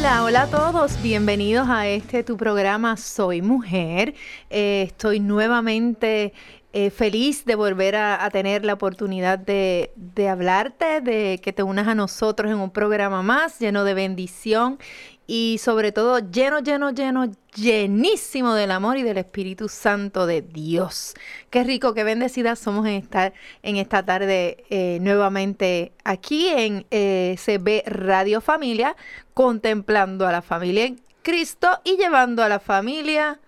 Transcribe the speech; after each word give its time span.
Hola, 0.00 0.24
hola 0.24 0.42
a 0.44 0.46
todos, 0.46 1.02
bienvenidos 1.02 1.68
a 1.68 1.86
este 1.86 2.24
tu 2.24 2.38
programa 2.38 2.96
Soy 2.96 3.42
Mujer. 3.42 4.14
Eh, 4.48 4.84
estoy 4.86 5.20
nuevamente 5.20 6.32
eh, 6.72 6.88
feliz 6.88 7.44
de 7.44 7.54
volver 7.54 7.96
a, 7.96 8.30
tener 8.30 8.64
la 8.64 8.72
oportunidad 8.72 9.38
de, 9.38 9.92
de, 9.96 10.28
hablarte, 10.30 11.02
de 11.02 11.38
que 11.42 11.52
te 11.52 11.62
unas 11.62 11.86
a 11.86 11.94
nosotros 11.94 12.50
en 12.50 12.56
un 12.56 12.70
programa 12.70 13.22
más 13.22 13.58
lleno 13.58 13.84
de 13.84 13.92
bendición 13.92 14.78
y 15.32 15.58
sobre 15.58 15.92
todo 15.92 16.18
lleno, 16.18 16.58
lleno, 16.58 16.90
lleno, 16.90 17.30
llenísimo 17.54 18.52
del 18.54 18.72
amor 18.72 18.96
y 18.96 19.04
del 19.04 19.16
Espíritu 19.16 19.68
Santo 19.68 20.26
de 20.26 20.42
Dios. 20.42 21.14
Qué 21.50 21.62
rico, 21.62 21.94
qué 21.94 22.02
bendecidas 22.02 22.58
somos 22.58 22.84
en 22.86 22.94
estar 22.94 23.32
en 23.62 23.76
esta 23.76 24.04
tarde 24.04 24.64
eh, 24.70 24.98
nuevamente 25.00 25.92
aquí 26.02 26.48
en 26.48 26.84
eh, 26.90 27.36
CB 27.38 27.84
Radio 27.86 28.40
Familia, 28.40 28.96
contemplando 29.32 30.26
a 30.26 30.32
la 30.32 30.42
familia 30.42 30.86
en 30.86 31.00
Cristo 31.22 31.78
y 31.84 31.96
llevando 31.96 32.42
a 32.42 32.48
la 32.48 32.58
familia 32.58 33.38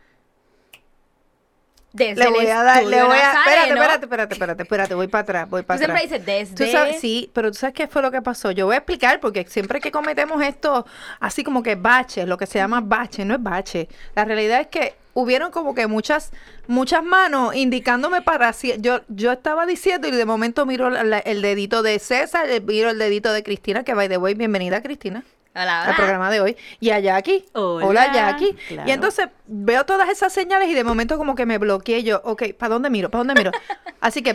desde 1.93 2.25
le 2.25 2.31
voy 2.31 2.47
a 2.47 2.63
dar, 2.63 2.85
le 2.85 3.03
voy 3.03 3.17
a. 3.19 3.33
Espérate, 3.33 3.69
espérate, 3.71 4.05
espérate, 4.05 4.35
espérate, 4.35 4.63
espérate, 4.63 4.95
voy 4.95 5.09
para 5.09 5.23
atrás, 5.23 5.51
voy 5.51 5.63
para 5.63 5.77
atrás. 5.77 6.01
siempre 6.01 6.19
dices 6.19 6.27
desde. 6.27 6.65
¿Tú 6.65 6.71
sabes, 6.71 7.01
sí, 7.01 7.31
pero 7.35 7.51
tú 7.51 7.59
sabes 7.59 7.75
qué 7.75 7.87
fue 7.87 8.01
lo 8.03 8.11
que 8.11 8.23
pasó. 8.23 8.51
Yo 8.51 8.67
voy 8.67 8.75
a 8.75 8.79
explicar 8.79 9.21
porque 9.21 9.47
siempre 9.47 9.81
que 9.81 9.91
cometemos 9.91 10.43
esto, 10.43 10.87
así 11.21 11.45
como 11.45 11.63
que 11.63 11.75
baches, 11.75 12.27
lo 12.27 12.39
que 12.39 12.47
se 12.47 12.59
llama 12.59 12.81
bache, 12.81 13.25
no 13.25 13.35
es 13.35 13.43
bache. 13.43 13.89
La 14.15 14.25
realidad 14.25 14.61
es 14.61 14.69
que 14.69 14.95
hubieron 15.15 15.51
como 15.51 15.75
que 15.75 15.87
muchas 15.87 16.33
muchas 16.67 17.05
manos 17.05 17.55
indicándome 17.55 18.23
para 18.23 18.53
yo 18.79 19.01
yo 19.09 19.33
estaba 19.33 19.67
diciendo 19.67 20.09
y 20.09 20.11
de 20.11 20.25
momento 20.25 20.65
miro 20.65 20.89
el 20.89 21.43
dedito 21.43 21.83
de 21.83 21.99
César, 21.99 22.47
miro 22.63 22.91
el 22.91 22.99
dedito 22.99 23.33
de 23.33 23.43
Cristina, 23.43 23.85
que 23.85 23.95
by 23.95 24.09
the 24.09 24.17
way, 24.17 24.35
bienvenida 24.35 24.83
Cristina. 24.83 25.25
Hola, 25.55 25.87
El 25.91 25.97
programa 25.97 26.31
de 26.31 26.41
hoy. 26.41 26.57
Y 26.81 26.91
a 26.91 26.99
Jackie. 26.99 27.45
Hola, 27.53 28.13
Jackie. 28.13 28.57
Y 28.87 28.91
entonces 28.91 29.29
veo 29.47 29.85
todas 29.85 30.09
esas 30.09 30.33
señales 30.33 30.69
y 30.69 30.75
de 30.75 30.83
momento 30.83 31.19
como 31.19 31.35
que 31.35 31.45
me 31.45 31.59
bloqueé 31.59 32.03
yo. 32.03 32.23
Ok, 32.25 32.55
¿para 32.59 32.73
dónde 32.73 32.89
miro? 32.89 33.11
¿Para 33.11 33.21
dónde 33.25 33.35
miro? 33.35 33.51
Así 34.01 34.23
que 34.23 34.35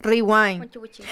rewind. 0.00 0.68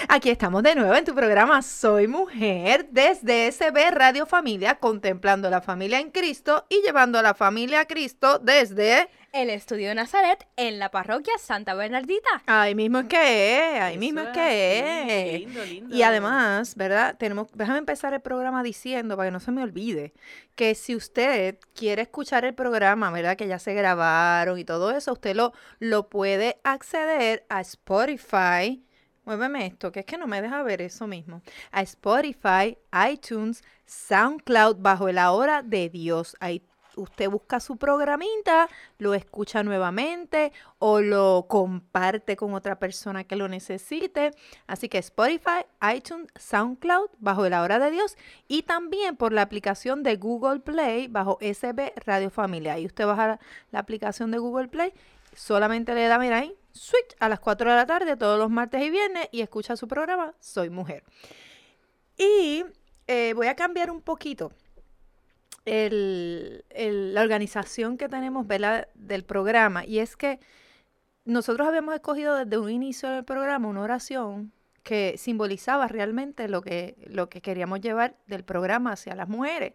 Aquí 0.08 0.30
estamos 0.30 0.62
de 0.62 0.74
nuevo 0.74 0.94
en 0.94 1.04
tu 1.04 1.14
programa 1.14 1.62
Soy 1.62 2.06
Mujer 2.06 2.88
desde 2.90 3.50
SB 3.50 3.90
Radio 3.90 4.26
Familia, 4.26 4.76
contemplando 4.76 5.50
la 5.50 5.60
familia 5.60 5.98
en 5.98 6.10
Cristo 6.10 6.66
y 6.68 6.82
llevando 6.82 7.18
a 7.18 7.22
la 7.22 7.34
familia 7.34 7.80
a 7.80 7.84
Cristo 7.86 8.38
desde 8.38 9.08
el 9.36 9.50
estudio 9.50 9.88
de 9.88 9.94
Nazaret 9.94 10.46
en 10.56 10.78
la 10.78 10.90
parroquia 10.90 11.34
Santa 11.38 11.74
Bernardita. 11.74 12.42
Ahí 12.46 12.74
mismo 12.74 13.00
es 13.00 13.06
que 13.06 13.76
es, 13.76 13.82
ahí 13.82 13.98
mismo 13.98 14.20
es 14.20 14.28
que 14.28 15.34
es. 15.34 15.40
Lindo, 15.40 15.64
lindo. 15.64 15.94
Y 15.94 16.02
además, 16.02 16.74
¿verdad? 16.74 17.16
Tenemos, 17.18 17.48
déjame 17.52 17.78
empezar 17.78 18.14
el 18.14 18.20
programa 18.20 18.62
diciendo, 18.62 19.14
para 19.14 19.28
que 19.28 19.32
no 19.32 19.40
se 19.40 19.52
me 19.52 19.62
olvide, 19.62 20.14
que 20.54 20.74
si 20.74 20.96
usted 20.96 21.58
quiere 21.74 22.02
escuchar 22.02 22.46
el 22.46 22.54
programa, 22.54 23.10
¿verdad? 23.10 23.36
Que 23.36 23.46
ya 23.46 23.58
se 23.58 23.74
grabaron 23.74 24.58
y 24.58 24.64
todo 24.64 24.90
eso, 24.90 25.12
usted 25.12 25.36
lo, 25.36 25.52
lo 25.80 26.08
puede 26.08 26.58
acceder 26.64 27.44
a 27.50 27.60
Spotify. 27.60 28.82
Muéveme 29.26 29.66
esto, 29.66 29.92
que 29.92 30.00
es 30.00 30.06
que 30.06 30.16
no 30.16 30.26
me 30.26 30.40
deja 30.40 30.62
ver 30.62 30.80
eso 30.80 31.06
mismo. 31.06 31.42
A 31.72 31.82
Spotify, 31.82 32.78
iTunes, 33.10 33.62
SoundCloud, 33.84 34.76
bajo 34.78 35.10
la 35.12 35.32
hora 35.32 35.62
de 35.62 35.90
Dios. 35.90 36.36
Ahí 36.40 36.62
usted 36.96 37.30
busca 37.30 37.60
su 37.60 37.76
programita, 37.76 38.68
lo 38.98 39.14
escucha 39.14 39.62
nuevamente 39.62 40.52
o 40.78 41.00
lo 41.00 41.46
comparte 41.48 42.36
con 42.36 42.54
otra 42.54 42.78
persona 42.78 43.24
que 43.24 43.36
lo 43.36 43.48
necesite. 43.48 44.32
Así 44.66 44.88
que 44.88 44.98
Spotify, 44.98 45.64
iTunes, 45.94 46.28
SoundCloud, 46.36 47.10
bajo 47.18 47.48
la 47.48 47.62
hora 47.62 47.78
de 47.78 47.90
Dios 47.90 48.16
y 48.48 48.62
también 48.62 49.16
por 49.16 49.32
la 49.32 49.42
aplicación 49.42 50.02
de 50.02 50.16
Google 50.16 50.60
Play 50.60 51.08
bajo 51.08 51.38
SB 51.40 51.92
Radio 52.04 52.30
Familia. 52.30 52.74
Ahí 52.74 52.86
usted 52.86 53.06
baja 53.06 53.38
la 53.70 53.78
aplicación 53.78 54.30
de 54.30 54.38
Google 54.38 54.68
Play, 54.68 54.92
solamente 55.34 55.94
le 55.94 56.08
da, 56.08 56.18
mira 56.18 56.38
ahí, 56.38 56.56
switch 56.72 57.14
a 57.20 57.28
las 57.28 57.40
4 57.40 57.70
de 57.70 57.76
la 57.76 57.86
tarde 57.86 58.16
todos 58.16 58.38
los 58.38 58.50
martes 58.50 58.82
y 58.82 58.90
viernes 58.90 59.28
y 59.32 59.40
escucha 59.40 59.76
su 59.76 59.86
programa 59.88 60.34
Soy 60.40 60.70
Mujer. 60.70 61.04
Y 62.18 62.64
eh, 63.06 63.32
voy 63.34 63.46
a 63.46 63.54
cambiar 63.54 63.90
un 63.90 64.00
poquito 64.00 64.52
la 65.66 67.20
organización 67.20 67.98
que 67.98 68.08
tenemos 68.08 68.46
del 68.94 69.24
programa 69.24 69.84
y 69.84 69.98
es 69.98 70.16
que 70.16 70.38
nosotros 71.24 71.66
habíamos 71.66 71.94
escogido 71.94 72.36
desde 72.36 72.56
un 72.56 72.70
inicio 72.70 73.10
del 73.10 73.24
programa 73.24 73.68
una 73.68 73.80
oración 73.80 74.52
que 74.84 75.16
simbolizaba 75.18 75.88
realmente 75.88 76.48
lo 76.48 76.62
que, 76.62 76.96
lo 77.08 77.28
que 77.28 77.40
queríamos 77.40 77.80
llevar 77.80 78.16
del 78.28 78.44
programa 78.44 78.92
hacia 78.92 79.16
las 79.16 79.28
mujeres. 79.28 79.74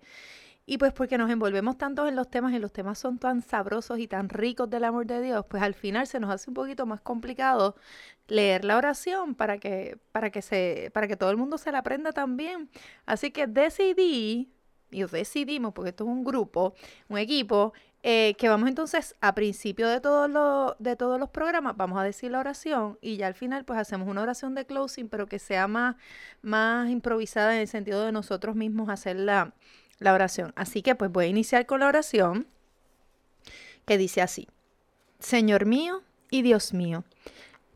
Y 0.65 0.77
pues 0.77 0.93
porque 0.93 1.17
nos 1.17 1.29
envolvemos 1.29 1.77
tanto 1.77 2.07
en 2.07 2.15
los 2.15 2.29
temas 2.29 2.53
y 2.53 2.59
los 2.59 2.71
temas 2.71 2.97
son 2.97 3.17
tan 3.17 3.41
sabrosos 3.41 3.99
y 3.99 4.07
tan 4.07 4.29
ricos 4.29 4.69
del 4.69 4.85
amor 4.85 5.05
de 5.05 5.21
Dios, 5.21 5.45
pues 5.49 5.61
al 5.61 5.73
final 5.73 6.07
se 6.07 6.21
nos 6.21 6.29
hace 6.29 6.49
un 6.49 6.53
poquito 6.53 6.85
más 6.85 7.01
complicado 7.01 7.75
leer 8.27 8.63
la 8.63 8.77
oración 8.77 9.35
para 9.35 9.57
que, 9.57 9.97
para 10.13 10.29
que, 10.29 10.41
se, 10.41 10.89
para 10.93 11.09
que 11.09 11.17
todo 11.17 11.31
el 11.31 11.35
mundo 11.35 11.57
se 11.57 11.73
la 11.73 11.79
aprenda 11.79 12.13
también. 12.13 12.69
Así 13.05 13.31
que 13.31 13.47
decidí 13.47 14.53
y 14.91 15.03
decidimos, 15.03 15.73
porque 15.73 15.89
esto 15.89 16.03
es 16.03 16.09
un 16.09 16.23
grupo, 16.23 16.73
un 17.09 17.17
equipo, 17.17 17.73
eh, 18.03 18.35
que 18.39 18.49
vamos 18.49 18.67
entonces 18.67 19.15
a 19.21 19.35
principio 19.35 19.87
de, 19.87 20.01
todos 20.01 20.27
los 20.29 20.73
de 20.79 20.95
todos 20.95 21.19
los 21.19 21.29
programas, 21.29 21.77
vamos 21.77 21.99
a 21.99 22.03
decir 22.03 22.31
la 22.31 22.39
oración 22.39 22.97
y 22.99 23.17
ya 23.17 23.27
al 23.27 23.35
final 23.35 23.63
pues 23.63 23.77
hacemos 23.77 24.07
una 24.07 24.23
oración 24.23 24.55
de 24.55 24.65
closing, 24.65 25.07
pero 25.07 25.27
que 25.27 25.37
sea 25.37 25.67
más, 25.67 25.95
más 26.41 26.89
improvisada 26.89 27.53
en 27.53 27.61
el 27.61 27.67
sentido 27.67 28.03
de 28.03 28.11
nosotros 28.11 28.55
mismos 28.55 28.89
hacer 28.89 29.17
la, 29.17 29.53
la 29.99 30.13
oración. 30.13 30.51
Así 30.55 30.81
que 30.81 30.95
pues 30.95 31.11
voy 31.11 31.25
a 31.25 31.27
iniciar 31.27 31.67
con 31.67 31.81
la 31.81 31.87
oración 31.87 32.47
que 33.85 33.99
dice 33.99 34.21
así, 34.21 34.47
Señor 35.19 35.67
mío 35.67 36.01
y 36.31 36.41
Dios 36.41 36.73
mío, 36.73 37.03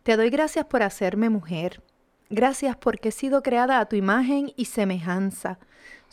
te 0.01 0.17
doy 0.17 0.31
gracias 0.31 0.65
por 0.65 0.81
hacerme 0.81 1.29
mujer. 1.29 1.81
Gracias 2.29 2.75
porque 2.75 3.09
he 3.09 3.11
sido 3.11 3.43
creada 3.43 3.79
a 3.79 3.85
tu 3.85 3.95
imagen 3.95 4.51
y 4.55 4.65
semejanza. 4.65 5.59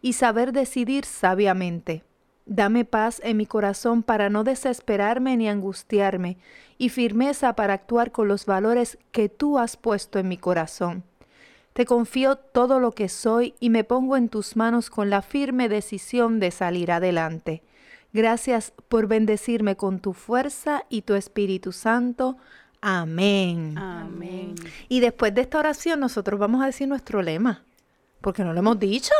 y 0.00 0.14
saber 0.14 0.52
decidir 0.52 1.04
sabiamente. 1.04 2.04
Dame 2.46 2.84
paz 2.84 3.20
en 3.24 3.36
mi 3.36 3.46
corazón 3.46 4.02
para 4.02 4.30
no 4.30 4.42
desesperarme 4.42 5.36
ni 5.36 5.48
angustiarme, 5.48 6.38
y 6.78 6.88
firmeza 6.88 7.54
para 7.54 7.74
actuar 7.74 8.12
con 8.12 8.28
los 8.28 8.46
valores 8.46 8.98
que 9.12 9.28
tú 9.28 9.58
has 9.58 9.76
puesto 9.76 10.18
en 10.18 10.28
mi 10.28 10.38
corazón. 10.38 11.04
Te 11.72 11.84
confío 11.84 12.36
todo 12.36 12.80
lo 12.80 12.92
que 12.92 13.08
soy 13.08 13.54
y 13.60 13.70
me 13.70 13.84
pongo 13.84 14.16
en 14.16 14.28
tus 14.28 14.56
manos 14.56 14.88
con 14.90 15.10
la 15.10 15.22
firme 15.22 15.68
decisión 15.68 16.40
de 16.40 16.50
salir 16.50 16.90
adelante. 16.90 17.62
Gracias 18.12 18.72
por 18.88 19.06
bendecirme 19.06 19.76
con 19.76 20.00
tu 20.00 20.12
fuerza 20.12 20.84
y 20.88 21.02
tu 21.02 21.14
Espíritu 21.14 21.72
Santo. 21.72 22.36
Amén. 22.80 23.76
Amén. 23.76 24.54
Y 24.88 25.00
después 25.00 25.34
de 25.34 25.42
esta 25.42 25.58
oración 25.58 26.00
nosotros 26.00 26.40
vamos 26.40 26.62
a 26.62 26.66
decir 26.66 26.88
nuestro 26.88 27.22
lema, 27.22 27.64
porque 28.20 28.44
no 28.44 28.52
lo 28.52 28.60
hemos 28.60 28.78
dicho. 28.78 29.12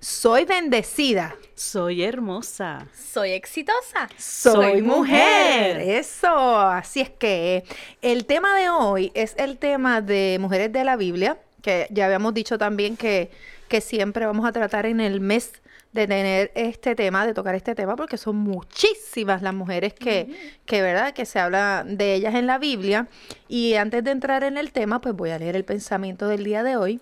Soy 0.00 0.44
bendecida. 0.44 1.36
Soy 1.54 2.02
hermosa. 2.02 2.86
Soy 2.94 3.30
exitosa. 3.30 4.08
Soy 4.18 4.82
mujer. 4.82 5.80
Eso. 5.80 6.58
Así 6.58 7.00
es 7.00 7.10
que 7.10 7.64
el 8.02 8.26
tema 8.26 8.56
de 8.56 8.70
hoy 8.70 9.12
es 9.14 9.34
el 9.38 9.58
tema 9.58 10.00
de 10.00 10.38
mujeres 10.40 10.72
de 10.72 10.84
la 10.84 10.96
Biblia, 10.96 11.38
que 11.62 11.86
ya 11.90 12.06
habíamos 12.06 12.34
dicho 12.34 12.58
también 12.58 12.96
que, 12.96 13.30
que 13.68 13.80
siempre 13.80 14.26
vamos 14.26 14.46
a 14.46 14.52
tratar 14.52 14.86
en 14.86 15.00
el 15.00 15.20
mes 15.20 15.52
de 15.94 16.08
tener 16.08 16.50
este 16.56 16.96
tema, 16.96 17.24
de 17.24 17.34
tocar 17.34 17.54
este 17.54 17.76
tema, 17.76 17.94
porque 17.94 18.16
son 18.16 18.34
muchísimas 18.34 19.42
las 19.42 19.54
mujeres 19.54 19.94
que, 19.94 20.58
que, 20.66 20.82
¿verdad? 20.82 21.14
Que 21.14 21.24
se 21.24 21.38
habla 21.38 21.84
de 21.86 22.14
ellas 22.14 22.34
en 22.34 22.48
la 22.48 22.58
Biblia. 22.58 23.06
Y 23.48 23.74
antes 23.74 24.02
de 24.02 24.10
entrar 24.10 24.42
en 24.42 24.58
el 24.58 24.72
tema, 24.72 25.00
pues 25.00 25.14
voy 25.14 25.30
a 25.30 25.38
leer 25.38 25.54
el 25.54 25.64
pensamiento 25.64 26.26
del 26.26 26.42
día 26.42 26.64
de 26.64 26.76
hoy, 26.76 27.00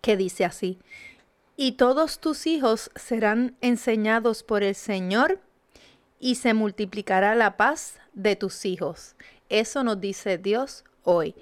que 0.00 0.16
dice 0.16 0.46
así. 0.46 0.78
Y 1.62 1.72
todos 1.72 2.20
tus 2.20 2.46
hijos 2.46 2.90
serán 2.94 3.54
enseñados 3.60 4.42
por 4.42 4.62
el 4.62 4.74
Señor 4.74 5.40
y 6.18 6.36
se 6.36 6.54
multiplicará 6.54 7.34
la 7.34 7.58
paz 7.58 7.98
de 8.14 8.34
tus 8.34 8.64
hijos. 8.64 9.14
Eso 9.50 9.84
nos 9.84 10.00
dice 10.00 10.38
Dios 10.38 10.84
hoy. 11.04 11.34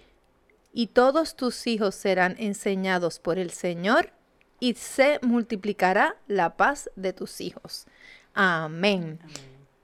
Y 0.72 0.88
todos 0.88 1.36
tus 1.36 1.68
hijos 1.68 1.94
serán 1.94 2.34
enseñados 2.40 3.20
por 3.20 3.38
el 3.38 3.50
Señor 3.50 4.10
y 4.58 4.74
se 4.74 5.20
multiplicará 5.22 6.16
la 6.26 6.56
paz 6.56 6.90
de 6.96 7.12
tus 7.12 7.40
hijos. 7.40 7.86
Amén. 8.34 9.20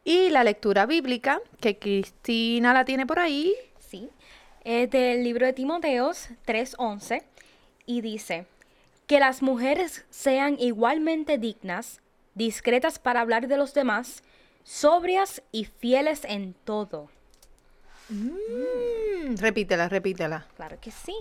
Y 0.02 0.30
la 0.30 0.42
lectura 0.42 0.84
bíblica, 0.84 1.40
que 1.60 1.78
Cristina 1.78 2.74
la 2.74 2.84
tiene 2.84 3.06
por 3.06 3.20
ahí. 3.20 3.54
Sí. 3.78 4.10
Es 4.64 4.90
del 4.90 5.22
libro 5.22 5.46
de 5.46 5.52
Timoteos 5.52 6.30
3:11 6.44 7.22
y 7.86 8.00
dice, 8.00 8.48
que 9.06 9.20
las 9.20 9.42
mujeres 9.42 10.04
sean 10.10 10.56
igualmente 10.58 11.38
dignas, 11.38 12.00
discretas 12.34 12.98
para 12.98 13.20
hablar 13.20 13.48
de 13.48 13.56
los 13.56 13.74
demás, 13.74 14.22
sobrias 14.62 15.42
y 15.52 15.66
fieles 15.66 16.24
en 16.24 16.54
todo. 16.64 17.10
Mm, 18.08 19.36
repítela, 19.36 19.88
repítela. 19.88 20.46
Claro 20.56 20.78
que 20.80 20.90
sí. 20.90 21.14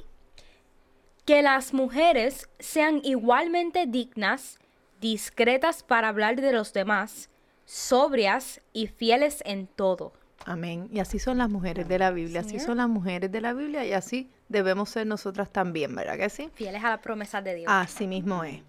Que 1.26 1.42
las 1.42 1.74
mujeres 1.74 2.50
sean 2.60 3.02
igualmente 3.04 3.86
dignas, 3.86 4.60
discretas 5.00 5.84
para 5.84 6.10
hablar 6.10 6.36
de 6.40 6.52
los 6.52 6.74
demás, 6.74 7.30
sobrias 7.66 8.62
y 8.74 8.88
fieles 8.88 9.42
en 9.46 9.68
todo. 9.68 10.14
Amén. 10.46 10.90
Y 10.92 11.00
así 11.00 11.20
son 11.20 11.38
las 11.38 11.50
mujeres 11.50 11.88
de 11.88 12.00
la 12.00 12.12
Biblia, 12.12 12.42
así 12.42 12.60
son 12.60 12.78
las 12.78 12.90
mujeres 12.90 13.32
de 13.32 13.42
la 13.42 13.54
Biblia 13.54 13.86
y 13.86 13.94
así 13.94 14.30
debemos 14.50 14.90
ser 14.90 15.08
nosotras 15.08 15.50
también, 15.50 15.96
¿verdad 15.96 16.18
que 16.18 16.30
sí? 16.30 16.50
Fieles 16.54 16.84
a 16.84 16.92
las 16.92 17.00
promesas 17.00 17.44
de 17.44 17.56
Dios. 17.56 17.72
Así 17.72 18.08
mismo 18.08 18.44
es. 18.44 18.62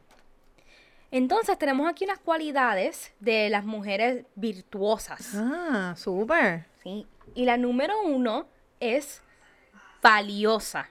Entonces 1.10 1.56
tenemos 1.58 1.88
aquí 1.88 2.04
unas 2.04 2.18
cualidades 2.18 3.12
de 3.20 3.48
las 3.48 3.64
mujeres 3.64 4.24
virtuosas. 4.34 5.32
Ah, 5.34 5.94
súper. 5.96 6.66
¿sí? 6.82 7.06
Y 7.34 7.44
la 7.44 7.56
número 7.56 7.94
uno 8.02 8.46
es 8.80 9.22
valiosa. 10.02 10.90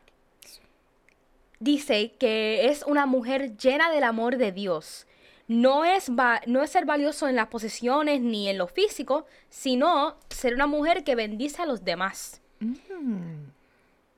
Dice 1.60 2.14
que 2.20 2.70
es 2.70 2.84
una 2.84 3.06
mujer 3.06 3.58
llena 3.58 3.92
del 3.92 4.04
amor 4.04 4.38
de 4.38 4.52
Dios. 4.52 5.08
No 5.54 5.86
es, 5.86 6.10
no 6.48 6.64
es 6.64 6.72
ser 6.72 6.86
valioso 6.86 7.28
en 7.28 7.36
las 7.36 7.46
posesiones 7.46 8.22
ni 8.22 8.50
en 8.50 8.58
lo 8.58 8.66
físico, 8.66 9.28
sino 9.50 10.18
ser 10.30 10.56
una 10.56 10.66
mujer 10.66 11.04
que 11.04 11.14
bendice 11.14 11.62
a 11.62 11.68
los 11.68 11.86
demás. 11.86 12.42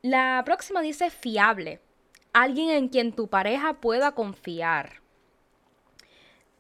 La 0.02 0.42
próxima 0.46 0.80
dice 0.80 1.10
fiable. 1.10 1.82
Alguien 2.32 2.70
en 2.70 2.88
quien 2.88 3.12
tu 3.12 3.28
pareja 3.28 3.74
pueda 3.82 4.14
confiar. 4.14 5.02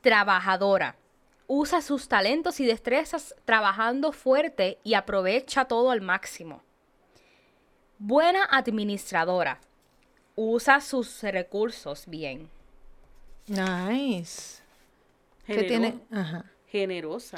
Trabajadora. 0.01 0.97
Usa 1.47 1.81
sus 1.81 2.09
talentos 2.09 2.59
y 2.59 2.65
destrezas 2.65 3.33
trabajando 3.45 4.11
fuerte 4.11 4.79
y 4.83 4.95
aprovecha 4.95 5.65
todo 5.65 5.89
al 5.89 6.01
máximo. 6.01 6.63
Buena 7.97 8.43
administradora. 8.43 9.61
Usa 10.35 10.81
sus 10.81 11.23
recursos 11.23 12.07
bien. 12.07 12.49
Nice. 13.47 14.64
¿Qué 15.45 15.53
Genero- 15.53 15.67
tiene? 15.67 15.93
Ajá. 16.11 16.45
Generosa. 16.67 17.37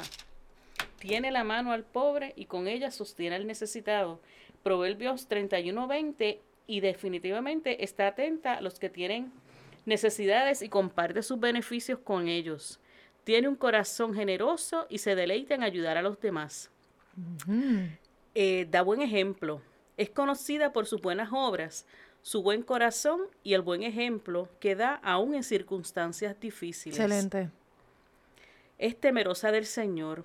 Tiene 0.98 1.30
la 1.30 1.44
mano 1.44 1.72
al 1.72 1.84
pobre 1.84 2.32
y 2.36 2.46
con 2.46 2.66
ella 2.68 2.90
sostiene 2.90 3.36
al 3.36 3.46
necesitado. 3.46 4.20
Proverbios 4.62 5.28
31:20 5.28 6.40
y 6.66 6.80
definitivamente 6.80 7.84
está 7.84 8.08
atenta 8.08 8.54
a 8.54 8.60
los 8.60 8.78
que 8.78 8.90
tienen 8.90 9.32
necesidades 9.86 10.60
y 10.62 10.68
comparte 10.68 11.22
sus 11.22 11.38
beneficios 11.40 11.98
con 12.00 12.28
ellos. 12.28 12.80
Tiene 13.24 13.48
un 13.48 13.56
corazón 13.56 14.14
generoso 14.14 14.86
y 14.88 14.98
se 14.98 15.14
deleita 15.14 15.54
en 15.54 15.62
ayudar 15.62 15.96
a 15.96 16.02
los 16.02 16.20
demás. 16.20 16.70
Eh, 18.34 18.66
da 18.70 18.82
buen 18.82 19.02
ejemplo. 19.02 19.62
Es 19.96 20.10
conocida 20.10 20.72
por 20.72 20.86
sus 20.86 21.00
buenas 21.00 21.30
obras, 21.32 21.86
su 22.22 22.42
buen 22.42 22.62
corazón 22.62 23.22
y 23.42 23.54
el 23.54 23.62
buen 23.62 23.82
ejemplo 23.82 24.48
que 24.60 24.74
da 24.76 24.94
aún 25.02 25.34
en 25.34 25.42
circunstancias 25.42 26.38
difíciles. 26.40 26.98
Excelente. 26.98 27.50
Es 28.78 28.98
temerosa 28.98 29.50
del 29.50 29.66
Señor. 29.66 30.24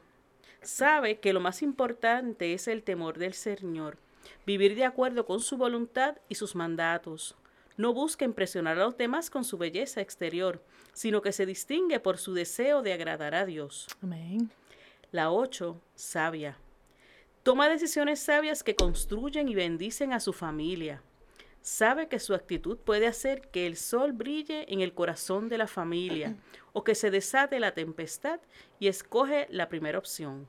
Sabe 0.62 1.20
que 1.20 1.34
lo 1.34 1.40
más 1.40 1.62
importante 1.62 2.54
es 2.54 2.68
el 2.68 2.84
temor 2.84 3.18
del 3.18 3.34
Señor, 3.34 3.98
vivir 4.46 4.76
de 4.76 4.86
acuerdo 4.86 5.26
con 5.26 5.40
su 5.40 5.58
voluntad 5.58 6.18
y 6.30 6.36
sus 6.36 6.56
mandatos. 6.56 7.36
No 7.76 7.94
busca 7.94 8.26
impresionar 8.26 8.78
a 8.78 8.86
los 8.86 8.98
demás 8.98 9.30
con 9.30 9.44
su 9.44 9.58
belleza 9.58 10.02
exterior, 10.02 10.64
sino 10.94 11.22
que 11.22 11.32
se 11.32 11.46
distingue 11.48 12.00
por 12.00 12.20
su 12.20 12.34
deseo 12.34 12.84
de 12.84 12.94
agradar 12.94 13.34
a 13.34 13.46
Dios. 13.46 13.88
Amén. 14.02 14.52
La 15.12 15.32
8, 15.32 15.82
sabia. 15.96 16.58
Toma 17.42 17.68
decisiones 17.68 18.20
sabias 18.20 18.64
que 18.64 18.76
construyen 18.76 19.50
y 19.50 19.56
bendicen 19.56 20.14
a 20.14 20.20
su 20.20 20.32
familia. 20.32 21.02
Sabe 21.64 22.10
que 22.10 22.20
su 22.20 22.36
actitud 22.36 22.78
puede 22.78 23.08
hacer 23.08 23.48
que 23.48 23.66
el 23.66 23.78
sol 23.78 24.12
brille 24.12 24.66
en 24.68 24.82
el 24.82 24.94
corazón 24.94 25.48
de 25.48 25.58
la 25.58 25.68
familia 25.68 26.36
o 26.74 26.84
que 26.84 26.94
se 26.94 27.10
desate 27.10 27.58
la 27.62 27.74
tempestad 27.74 28.42
y 28.82 28.90
escoge 28.90 29.48
la 29.50 29.70
primera 29.70 29.98
opción. 29.98 30.46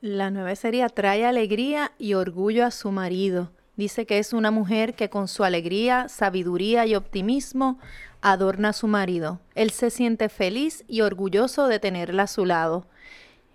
La 0.00 0.30
nueve 0.30 0.56
sería 0.56 0.88
trae 0.88 1.26
alegría 1.26 1.92
y 1.98 2.14
orgullo 2.14 2.64
a 2.64 2.70
su 2.70 2.90
marido. 2.90 3.52
Dice 3.76 4.06
que 4.06 4.18
es 4.18 4.32
una 4.32 4.50
mujer 4.50 4.94
que 4.94 5.10
con 5.10 5.28
su 5.28 5.44
alegría, 5.44 6.08
sabiduría 6.08 6.86
y 6.86 6.94
optimismo 6.94 7.78
adorna 8.22 8.70
a 8.70 8.72
su 8.72 8.88
marido. 8.88 9.40
Él 9.54 9.70
se 9.72 9.90
siente 9.90 10.30
feliz 10.30 10.84
y 10.88 11.02
orgulloso 11.02 11.66
de 11.68 11.78
tenerla 11.78 12.22
a 12.22 12.28
su 12.28 12.46
lado. 12.46 12.86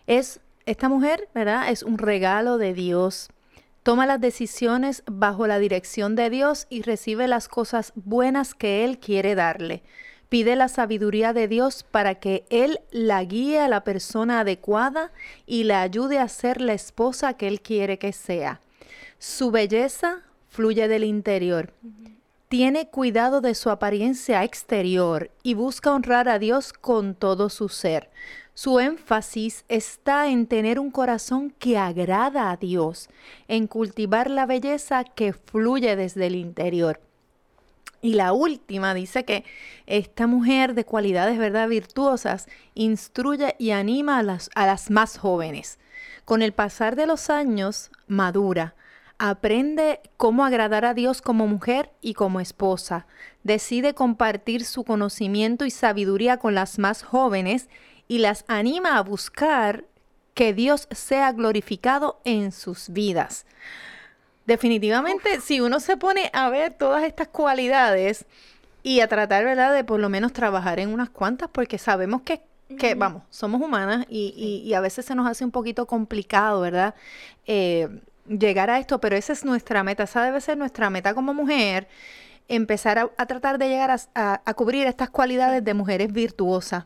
Es 0.05 0.39
esta 0.67 0.87
mujer, 0.87 1.29
¿verdad? 1.33 1.71
Es 1.71 1.81
un 1.81 1.97
regalo 1.97 2.59
de 2.59 2.75
Dios. 2.75 3.29
Toma 3.87 4.05
las 4.05 4.19
decisiones 4.19 5.01
bajo 5.09 5.47
la 5.47 5.59
dirección 5.59 6.17
de 6.17 6.29
Dios 6.29 6.67
y 6.69 6.81
recibe 6.81 7.25
las 7.29 7.47
cosas 7.47 7.93
buenas 7.95 8.53
que 8.53 8.83
Él 8.83 8.99
quiere 8.99 9.33
darle. 9.33 9.81
Pide 10.27 10.57
la 10.57 10.67
sabiduría 10.67 11.31
de 11.31 11.47
Dios 11.47 11.85
para 11.89 12.15
que 12.15 12.43
Él 12.49 12.81
la 12.91 13.23
guíe 13.23 13.61
a 13.61 13.69
la 13.69 13.85
persona 13.85 14.41
adecuada 14.41 15.13
y 15.45 15.63
la 15.63 15.81
ayude 15.83 16.19
a 16.19 16.27
ser 16.27 16.59
la 16.59 16.73
esposa 16.73 17.35
que 17.35 17.47
Él 17.47 17.61
quiere 17.61 17.97
que 17.97 18.11
sea. 18.11 18.59
Su 19.19 19.51
belleza 19.51 20.17
fluye 20.49 20.89
del 20.89 21.05
interior. 21.05 21.71
Tiene 22.49 22.89
cuidado 22.89 23.39
de 23.39 23.55
su 23.55 23.69
apariencia 23.69 24.43
exterior 24.43 25.31
y 25.43 25.53
busca 25.53 25.93
honrar 25.93 26.27
a 26.27 26.39
Dios 26.39 26.73
con 26.73 27.15
todo 27.15 27.49
su 27.49 27.69
ser. 27.69 28.09
Su 28.57 28.79
énfasis 28.79 29.65
está 29.69 30.29
en 30.29 30.47
tener 30.47 30.79
un 30.79 30.89
corazón 30.89 31.53
que 31.59 31.77
agrada 31.77 32.49
a 32.49 32.57
Dios, 32.57 33.07
en 33.47 33.67
cultivar 33.67 34.31
la 34.31 34.47
belleza 34.47 35.03
que 35.03 35.31
fluye 35.33 35.95
desde 35.95 36.25
el 36.25 36.33
interior. 36.33 36.99
Y 38.01 38.15
la 38.15 38.33
última 38.33 38.95
dice 38.95 39.25
que 39.25 39.45
esta 39.85 40.25
mujer 40.25 40.73
de 40.73 40.85
cualidades, 40.85 41.37
¿verdad?, 41.37 41.69
virtuosas, 41.69 42.47
instruye 42.73 43.53
y 43.59 43.69
anima 43.69 44.17
a 44.17 44.23
las, 44.23 44.49
a 44.55 44.65
las 44.65 44.89
más 44.89 45.19
jóvenes. 45.19 45.77
Con 46.25 46.41
el 46.41 46.51
pasar 46.51 46.95
de 46.95 47.05
los 47.05 47.29
años, 47.29 47.91
madura, 48.07 48.73
aprende 49.19 49.99
cómo 50.17 50.43
agradar 50.43 50.83
a 50.83 50.95
Dios 50.95 51.21
como 51.21 51.45
mujer 51.45 51.91
y 52.01 52.15
como 52.15 52.39
esposa. 52.39 53.05
Decide 53.43 53.93
compartir 53.93 54.65
su 54.65 54.83
conocimiento 54.83 55.63
y 55.63 55.69
sabiduría 55.69 56.37
con 56.37 56.55
las 56.55 56.79
más 56.79 57.03
jóvenes 57.03 57.69
y 58.07 58.19
las 58.19 58.45
anima 58.47 58.97
a 58.97 59.01
buscar 59.01 59.85
que 60.33 60.53
Dios 60.53 60.87
sea 60.91 61.31
glorificado 61.31 62.21
en 62.23 62.51
sus 62.51 62.89
vidas. 62.89 63.45
Definitivamente, 64.45 65.41
si 65.41 65.59
uno 65.59 65.79
se 65.79 65.97
pone 65.97 66.29
a 66.33 66.49
ver 66.49 66.73
todas 66.73 67.03
estas 67.03 67.27
cualidades 67.27 68.25
y 68.81 69.01
a 69.01 69.07
tratar, 69.07 69.43
¿verdad?, 69.43 69.73
de 69.73 69.83
por 69.83 69.99
lo 69.99 70.07
menos 70.09 70.31
trabajar 70.31 70.79
en 70.79 70.89
unas 70.93 71.09
cuantas, 71.09 71.49
porque 71.51 71.77
sabemos 71.77 72.21
que, 72.21 72.41
que 72.77 72.95
vamos, 72.95 73.23
somos 73.29 73.61
humanas 73.61 74.05
y, 74.09 74.33
y- 74.37 74.67
y 74.67 74.73
a 74.73 74.79
veces 74.79 75.05
se 75.05 75.15
nos 75.15 75.27
hace 75.27 75.43
un 75.43 75.51
poquito 75.51 75.85
complicado, 75.85 76.61
¿verdad?, 76.61 76.95
Eh, 77.45 77.89
llegar 78.27 78.69
a 78.69 78.77
esto, 78.77 78.99
pero 78.99 79.15
esa 79.15 79.31
es 79.33 79.43
nuestra 79.45 79.83
meta, 79.83 80.03
esa 80.03 80.21
debe 80.23 80.39
ser 80.41 80.57
nuestra 80.57 80.89
meta 80.89 81.13
como 81.13 81.33
mujer, 81.33 81.87
empezar 82.49 82.99
a, 82.99 83.09
a 83.17 83.25
tratar 83.25 83.57
de 83.57 83.69
llegar 83.69 83.91
a, 83.91 83.97
a- 84.15 84.41
a 84.45 84.53
cubrir 84.53 84.85
estas 84.87 85.09
cualidades 85.09 85.63
de 85.63 85.73
mujeres 85.73 86.11
virtuosas. 86.13 86.85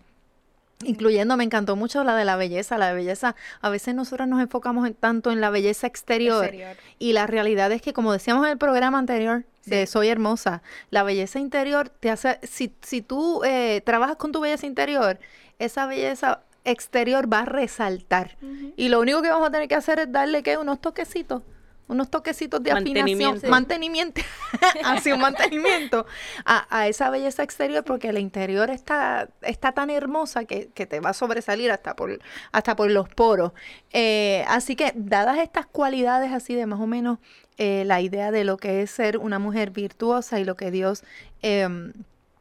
Incluyendo, 0.86 1.38
me 1.38 1.44
encantó 1.44 1.76
mucho 1.76 2.04
la 2.04 2.16
de 2.16 2.26
la 2.26 2.36
belleza. 2.36 2.78
La 2.78 2.94
belleza, 2.94 3.36
a 3.62 3.70
veces 3.70 3.96
nosotros 3.96 4.28
nos 4.28 4.42
enfocamos 4.42 4.88
en, 4.88 4.94
tanto 4.94 5.32
en 5.32 5.42
la 5.42 5.50
belleza 5.50 5.88
exterior, 5.88 6.46
Exterior. 6.46 6.78
y 7.00 7.14
la 7.14 7.28
realidad 7.28 7.72
es 7.72 7.82
que, 7.82 7.94
como 7.94 8.14
decíamos 8.14 8.46
en 8.46 8.52
el 8.52 8.58
programa 8.58 8.98
anterior 9.00 9.46
de 9.66 9.86
Soy 9.88 10.08
Hermosa, 10.08 10.64
la 10.90 11.04
belleza 11.04 11.40
interior 11.40 11.90
te 11.90 12.10
hace, 12.10 12.40
si, 12.44 12.74
si 12.82 13.02
tú 13.02 13.44
eh, 13.44 13.82
trabajas 13.86 14.16
con 14.16 14.32
tu 14.32 14.40
belleza 14.40 14.66
interior, 14.66 15.20
esa 15.60 15.86
belleza 15.86 16.42
exterior 16.64 17.32
va 17.32 17.40
a 17.40 17.46
resaltar. 17.46 18.38
Y 18.76 18.90
lo 18.90 19.00
único 19.00 19.22
que 19.22 19.30
vamos 19.30 19.50
a 19.50 19.52
tener 19.52 19.68
que 19.68 19.76
hacer 19.76 20.00
es 20.00 20.12
darle 20.12 20.44
¿qué? 20.44 20.58
unos 20.58 20.80
toquecitos. 20.82 21.44
Unos 21.92 22.10
toquecitos 22.10 22.64
de 22.64 22.72
afinación, 22.72 23.42
Mantenimiento. 23.50 24.22
así 24.86 25.12
un 25.12 25.20
mantenimiento 25.20 26.06
a, 26.46 26.66
a 26.70 26.88
esa 26.88 27.10
belleza 27.10 27.44
exterior, 27.44 27.84
porque 27.84 28.08
el 28.08 28.18
interior 28.18 28.70
está, 28.70 29.28
está 29.42 29.74
tan 29.74 29.90
hermosa 29.90 30.46
que, 30.46 30.70
que 30.74 30.86
te 30.86 31.02
va 31.02 31.10
a 31.10 31.14
sobresalir 31.14 31.70
hasta 31.70 31.96
por, 31.96 32.20
hasta 32.54 32.76
por 32.78 32.90
los 32.90 33.10
poros. 33.10 33.52
Eh, 33.92 34.46
así 34.48 34.78
que, 34.78 34.94
dadas 34.96 35.40
estas 35.40 35.66
cualidades 35.66 36.32
así 36.32 36.56
de 36.56 36.66
más 36.66 36.80
o 36.80 36.88
menos 36.88 37.20
eh, 37.58 37.84
la 37.86 38.02
idea 38.02 38.32
de 38.32 38.44
lo 38.44 38.58
que 38.58 38.82
es 38.82 38.92
ser 38.92 39.18
una 39.18 39.38
mujer 39.38 39.72
virtuosa 39.72 40.40
y 40.40 40.46
lo 40.46 40.56
que 40.56 40.72
Dios, 40.72 41.04
em, 41.42 41.94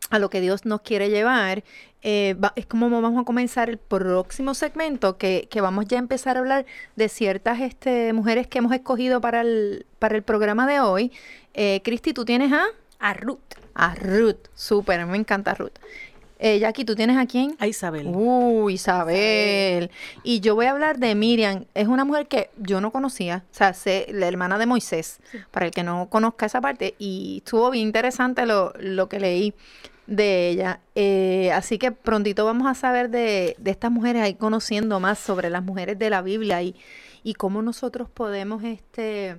a 0.09 0.19
lo 0.19 0.31
que 0.31 0.41
Dios 0.41 0.65
nos 0.65 0.81
quiere 0.81 1.11
llevar, 1.11 1.63
eh, 2.03 2.35
va- 2.43 2.53
es 2.57 2.67
como 2.67 2.89
vamos 2.89 3.21
a 3.21 3.25
comenzar 3.25 3.69
el 3.69 3.79
próximo 3.79 4.55
segmento, 4.55 5.19
que, 5.19 5.47
que 5.51 5.61
vamos 5.61 5.87
ya 5.87 5.99
a 5.99 6.01
empezar 6.01 6.37
a 6.37 6.41
hablar 6.41 6.67
de 6.97 7.09
ciertas 7.09 7.61
este, 7.61 8.13
mujeres 8.13 8.47
que 8.47 8.59
hemos 8.59 8.73
escogido 8.73 9.21
para 9.21 9.43
el, 9.43 9.87
para 9.99 10.17
el 10.17 10.23
programa 10.23 10.67
de 10.67 10.81
hoy. 10.81 11.13
Eh, 11.55 11.81
Cristi, 11.85 12.13
¿tú 12.13 12.25
tienes 12.25 12.53
a? 12.53 12.65
A 12.99 13.15
Ruth. 13.15 13.39
A 13.75 13.95
Ruth, 13.95 14.49
súper, 14.55 15.05
me 15.07 15.17
encanta 15.17 15.55
Ruth. 15.55 15.73
Eh, 16.43 16.59
Jackie, 16.59 16.87
¿tú 16.87 16.95
tienes 16.95 17.19
a 17.19 17.27
quién? 17.27 17.55
A 17.59 17.67
Isabel. 17.67 18.07
Uh, 18.07 18.71
Isabel. 18.71 19.91
Y 20.23 20.41
yo 20.41 20.55
voy 20.55 20.65
a 20.67 20.71
hablar 20.71 20.99
de 20.99 21.15
Miriam. 21.15 21.67
Es 21.75 21.87
una 21.87 22.07
mujer 22.07 22.29
que 22.29 22.49
yo 22.57 22.81
no 22.81 22.91
conocía, 22.93 23.45
o 23.53 23.55
sea, 23.55 23.75
sé, 23.75 24.07
la 24.11 24.27
hermana 24.27 24.57
de 24.57 24.65
Moisés, 24.65 25.19
para 25.51 25.67
el 25.67 25.73
que 25.73 25.83
no 25.83 26.09
conozca 26.09 26.47
esa 26.47 26.63
parte. 26.63 26.95
Y 26.99 27.43
estuvo 27.45 27.71
bien 27.71 27.89
interesante 27.89 28.47
lo, 28.47 28.73
lo 28.79 29.07
que 29.11 29.21
leí 29.21 29.53
de 30.07 30.49
ella. 30.51 30.81
Eh, 30.95 31.53
así 31.53 31.79
que 31.79 31.93
prontito 31.93 32.45
vamos 32.45 32.67
a 32.69 32.75
saber 32.75 33.11
de, 33.11 33.55
de 33.59 33.71
estas 33.71 33.91
mujeres, 33.91 34.23
ahí 34.23 34.35
conociendo 34.35 35.01
más 35.01 35.19
sobre 35.19 35.51
las 35.51 35.63
mujeres 35.63 35.99
de 35.99 36.11
la 36.11 36.23
Biblia 36.23 36.63
y, 36.63 36.75
y 37.23 37.35
cómo 37.35 37.63
nosotros 37.63 38.09
podemos, 38.11 38.63
este 38.65 39.39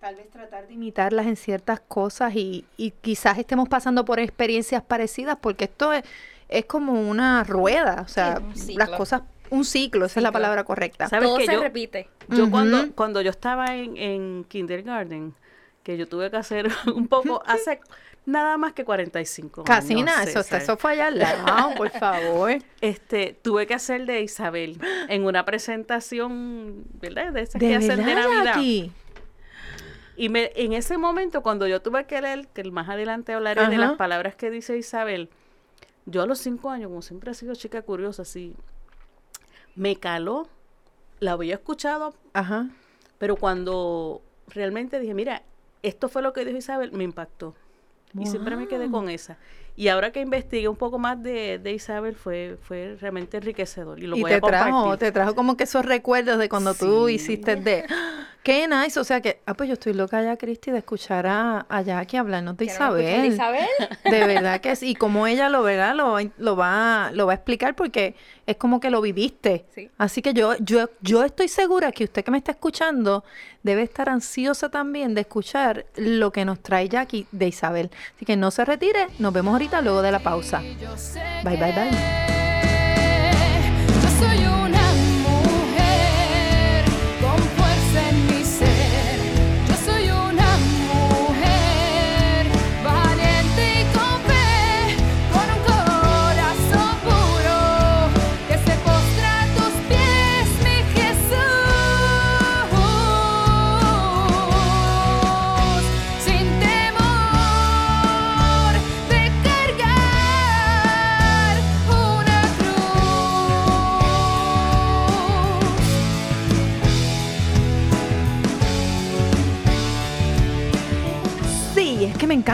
tal 0.00 0.16
vez 0.16 0.28
tratar 0.30 0.66
de 0.68 0.74
imitarlas 0.74 1.26
en 1.26 1.36
ciertas 1.36 1.80
cosas 1.80 2.34
y, 2.36 2.66
y 2.76 2.90
quizás 2.90 3.38
estemos 3.38 3.68
pasando 3.68 4.04
por 4.04 4.20
experiencias 4.20 4.82
parecidas, 4.82 5.38
porque 5.40 5.64
esto 5.64 5.92
es, 5.94 6.04
es 6.48 6.66
como 6.66 6.92
una 7.08 7.42
rueda, 7.44 8.02
o 8.04 8.08
sea, 8.08 8.42
un 8.42 8.60
las 8.74 8.90
ciclo. 8.90 8.96
cosas, 8.96 9.22
un 9.48 9.64
ciclo, 9.64 10.04
esa 10.06 10.20
es 10.20 10.22
la 10.24 10.32
palabra 10.32 10.64
correcta. 10.64 11.08
¿Sabes 11.08 11.30
Todo 11.30 11.38
que 11.38 11.46
se 11.46 11.52
yo, 11.54 11.60
repite. 11.60 12.10
yo 12.28 12.50
cuando, 12.50 12.92
cuando 12.94 13.22
yo 13.22 13.30
estaba 13.30 13.76
en, 13.76 13.96
en 13.96 14.44
kindergarten, 14.44 15.34
que 15.82 15.96
yo 15.96 16.06
tuve 16.08 16.30
que 16.30 16.36
hacer 16.36 16.68
un 16.94 17.08
poco, 17.08 17.42
hace 17.46 17.80
nada 18.26 18.56
más 18.56 18.72
que 18.72 18.84
45 18.84 19.64
Casi 19.64 19.94
años, 19.94 20.06
nada, 20.06 20.22
eso, 20.24 20.42
César. 20.42 20.62
eso 20.62 20.76
fue 20.76 20.92
allá 20.92 21.08
al 21.08 21.18
lado, 21.18 21.74
por 21.76 21.90
favor. 21.90 22.52
Este, 22.80 23.38
tuve 23.42 23.66
que 23.66 23.74
hacer 23.74 24.06
de 24.06 24.22
Isabel 24.22 24.78
en 25.08 25.24
una 25.24 25.44
presentación, 25.44 26.84
¿verdad? 27.00 27.32
De 27.32 27.42
esas 27.42 27.60
De 27.60 27.68
que 27.68 27.76
hacen 27.76 28.04
de 28.04 28.14
Navidad. 28.14 28.44
Jackie. 28.44 28.92
Y 30.16 30.28
me, 30.28 30.52
en 30.54 30.72
ese 30.72 30.96
momento, 30.96 31.42
cuando 31.42 31.66
yo 31.66 31.82
tuve 31.82 32.06
que 32.06 32.20
leer, 32.20 32.46
que 32.48 32.62
más 32.70 32.88
adelante 32.88 33.32
hablaré 33.32 33.66
de 33.68 33.78
las 33.78 33.94
palabras 33.96 34.36
que 34.36 34.50
dice 34.50 34.76
Isabel, 34.76 35.28
yo 36.06 36.22
a 36.22 36.26
los 36.26 36.38
cinco 36.38 36.70
años, 36.70 36.88
como 36.88 37.02
siempre 37.02 37.32
he 37.32 37.34
sido 37.34 37.54
chica 37.54 37.82
curiosa, 37.82 38.22
así, 38.22 38.54
me 39.74 39.96
caló, 39.96 40.48
la 41.18 41.32
había 41.32 41.54
escuchado, 41.54 42.14
Ajá. 42.32 42.68
pero 43.18 43.36
cuando 43.36 44.22
realmente 44.48 45.00
dije, 45.00 45.14
mira, 45.14 45.42
esto 45.82 46.08
fue 46.08 46.22
lo 46.22 46.32
que 46.32 46.44
dijo 46.44 46.58
Isabel, 46.58 46.92
me 46.92 47.04
impactó. 47.04 47.54
Y 48.18 48.26
siempre 48.26 48.56
me 48.56 48.68
quedé 48.68 48.90
con 48.90 49.08
esa. 49.08 49.38
Y 49.76 49.88
ahora 49.88 50.12
que 50.12 50.20
investigué 50.20 50.68
un 50.68 50.76
poco 50.76 50.98
más 50.98 51.20
de, 51.22 51.58
de 51.58 51.72
Isabel, 51.72 52.14
fue, 52.14 52.56
fue 52.62 52.96
realmente 53.00 53.36
enriquecedor. 53.38 53.98
Y 53.98 54.06
lo 54.06 54.16
Y 54.16 54.20
voy 54.22 54.30
te 54.30 54.36
a 54.36 54.40
compartir. 54.40 54.68
trajo, 54.70 54.98
te 54.98 55.12
trajo 55.12 55.34
como 55.34 55.56
que 55.56 55.64
esos 55.64 55.84
recuerdos 55.84 56.38
de 56.38 56.48
cuando 56.48 56.74
tú 56.74 57.08
hiciste 57.08 57.56
de 57.56 57.84
¡Ah! 57.90 58.28
qué 58.44 58.68
nice, 58.68 59.00
o 59.00 59.04
sea 59.04 59.20
que, 59.20 59.40
ah, 59.46 59.54
pues 59.54 59.68
yo 59.68 59.72
estoy 59.72 59.94
loca 59.94 60.22
ya, 60.22 60.36
Cristi, 60.36 60.70
de 60.70 60.78
escuchar 60.78 61.26
a, 61.26 61.66
a 61.68 61.82
Jackie 61.82 62.18
hablarnos 62.18 62.56
de 62.56 62.66
¿Quieren 62.66 62.82
escuchar 62.82 63.00
Isabel. 63.00 63.22
de 63.22 63.34
Isabel? 63.34 63.68
De 64.04 64.26
verdad 64.34 64.60
que 64.60 64.76
sí. 64.76 64.90
Y 64.90 64.94
como 64.94 65.26
ella 65.26 65.48
lo 65.48 65.62
verá, 65.64 65.92
lo, 65.94 66.12
va 66.12 66.20
a- 66.20 66.30
lo 66.38 66.56
va, 66.56 67.10
lo 67.12 67.26
va 67.26 67.32
a 67.32 67.36
explicar 67.36 67.74
porque 67.74 68.14
es 68.46 68.56
como 68.56 68.78
que 68.78 68.90
lo 68.90 69.00
viviste. 69.00 69.64
Sí. 69.74 69.90
Así 69.98 70.22
que 70.22 70.34
yo, 70.34 70.54
yo, 70.60 70.88
yo 71.00 71.24
estoy 71.24 71.48
segura 71.48 71.90
que 71.90 72.04
usted 72.04 72.22
que 72.22 72.30
me 72.30 72.38
está 72.38 72.52
escuchando 72.52 73.24
debe 73.64 73.82
estar 73.82 74.10
ansiosa 74.10 74.68
también 74.68 75.14
de 75.14 75.22
escuchar 75.22 75.86
lo 75.96 76.30
que 76.30 76.44
nos 76.44 76.60
trae 76.60 76.86
Jackie 76.88 77.26
de 77.32 77.48
Isabel. 77.48 77.90
Así 78.14 78.26
que 78.26 78.36
no 78.36 78.50
se 78.50 78.62
retire, 78.66 79.06
nos 79.18 79.32
vemos 79.32 79.52
ahorita 79.52 79.63
luego 79.82 80.02
de 80.02 80.12
la 80.12 80.18
pausa. 80.18 80.60
Bye, 81.42 81.56
bye, 81.56 81.72
bye. 81.72 81.90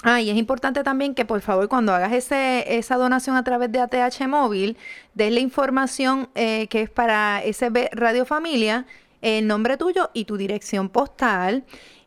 Ah, 0.04 0.20
y 0.20 0.32
es 0.32 0.38
importante 0.38 0.84
también 0.84 1.14
que 1.14 1.26
por 1.26 1.42
favor 1.42 1.70
cuando 1.70 1.94
hagas 1.94 2.12
ese, 2.12 2.78
esa 2.78 2.98
donación 2.98 3.36
a 3.36 3.44
través 3.44 3.72
de 3.72 3.80
ATH 3.80 4.28
móvil, 4.28 4.76
des 5.14 5.32
la 5.32 5.40
información 5.40 6.30
eh, 6.34 6.68
que 6.68 6.82
es 6.82 6.90
para 6.90 7.42
SB 7.46 7.90
Radio 7.92 8.26
Familia, 8.26 8.88
el 9.22 9.46
nombre 9.46 9.78
tuyo 9.78 10.10
y 10.14 10.26
tu 10.26 10.38
dirección 10.38 10.90
postal. 10.90 11.66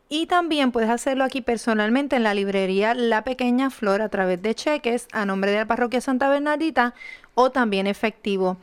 Y 0.09 0.27
también 0.27 0.71
puedes 0.71 0.89
hacerlo 0.89 1.23
aquí 1.23 1.41
personalmente 1.41 2.17
en 2.17 2.23
la 2.23 2.33
librería 2.33 2.93
La 2.93 3.23
Pequeña 3.23 3.69
Flor 3.69 4.01
a 4.01 4.09
través 4.09 4.41
de 4.41 4.53
cheques 4.53 5.07
a 5.13 5.25
nombre 5.25 5.51
de 5.51 5.57
la 5.57 5.65
parroquia 5.65 6.01
Santa 6.01 6.29
Bernardita 6.29 6.93
o 7.33 7.49
también 7.49 7.87
efectivo. 7.87 8.57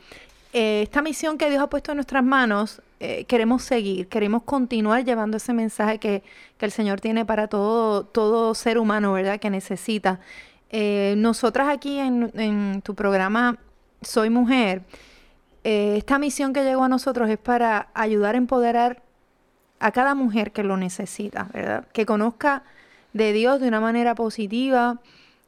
Eh, 0.53 0.83
esta 0.83 1.01
misión 1.01 1.39
que 1.39 1.49
Dios 1.49 1.61
ha 1.61 1.67
puesto 1.67 1.91
en 1.91 1.97
nuestras 1.97 2.23
manos, 2.23 2.81
eh, 3.05 3.25
queremos 3.25 3.63
seguir, 3.63 4.07
queremos 4.07 4.43
continuar 4.43 5.03
llevando 5.03 5.35
ese 5.35 5.51
mensaje 5.51 5.99
que, 5.99 6.23
que 6.57 6.65
el 6.65 6.71
Señor 6.71 7.01
tiene 7.01 7.25
para 7.25 7.49
todo, 7.49 8.05
todo 8.05 8.55
ser 8.55 8.77
humano, 8.77 9.11
¿verdad? 9.11 9.41
Que 9.41 9.49
necesita. 9.49 10.21
Eh, 10.69 11.15
nosotras 11.17 11.67
aquí 11.67 11.99
en, 11.99 12.31
en 12.33 12.81
tu 12.81 12.95
programa 12.95 13.57
Soy 14.01 14.29
Mujer, 14.29 14.83
eh, 15.65 15.95
esta 15.97 16.17
misión 16.17 16.53
que 16.53 16.63
llegó 16.63 16.85
a 16.85 16.87
nosotros 16.87 17.29
es 17.29 17.37
para 17.37 17.89
ayudar 17.93 18.35
a 18.35 18.37
empoderar 18.37 19.03
a 19.81 19.91
cada 19.91 20.15
mujer 20.15 20.53
que 20.53 20.63
lo 20.63 20.77
necesita, 20.77 21.49
¿verdad? 21.51 21.85
Que 21.91 22.05
conozca 22.05 22.63
de 23.11 23.33
Dios 23.33 23.59
de 23.59 23.67
una 23.67 23.81
manera 23.81 24.15
positiva, 24.15 25.01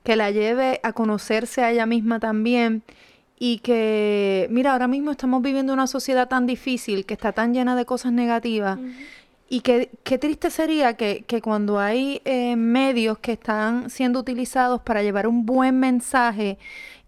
que 0.04 0.18
la 0.18 0.30
lleve 0.30 0.82
a 0.84 0.92
conocerse 0.92 1.64
a 1.64 1.72
ella 1.72 1.86
misma 1.86 2.20
también 2.20 2.84
y 3.38 3.60
que, 3.60 4.48
mira, 4.50 4.72
ahora 4.74 4.88
mismo 4.88 5.12
estamos 5.12 5.42
viviendo 5.42 5.74
una 5.74 5.88
sociedad 5.88 6.28
tan 6.28 6.46
difícil, 6.46 7.06
que 7.06 7.14
está 7.16 7.32
tan 7.34 7.54
llena 7.54 7.76
de 7.76 7.86
cosas 7.86 8.12
negativas. 8.14 8.80
Y 9.48 9.60
que, 9.60 9.92
qué 10.04 10.18
triste 10.18 10.50
sería 10.50 10.96
que, 10.96 11.24
que 11.28 11.40
cuando 11.42 11.80
hay 11.80 12.22
eh, 12.26 12.56
medios 12.56 13.20
que 13.20 13.34
están 13.34 13.90
siendo 13.92 14.20
utilizados 14.20 14.82
para 14.82 15.04
llevar 15.04 15.28
un 15.28 15.46
buen 15.46 15.80
mensaje 15.80 16.58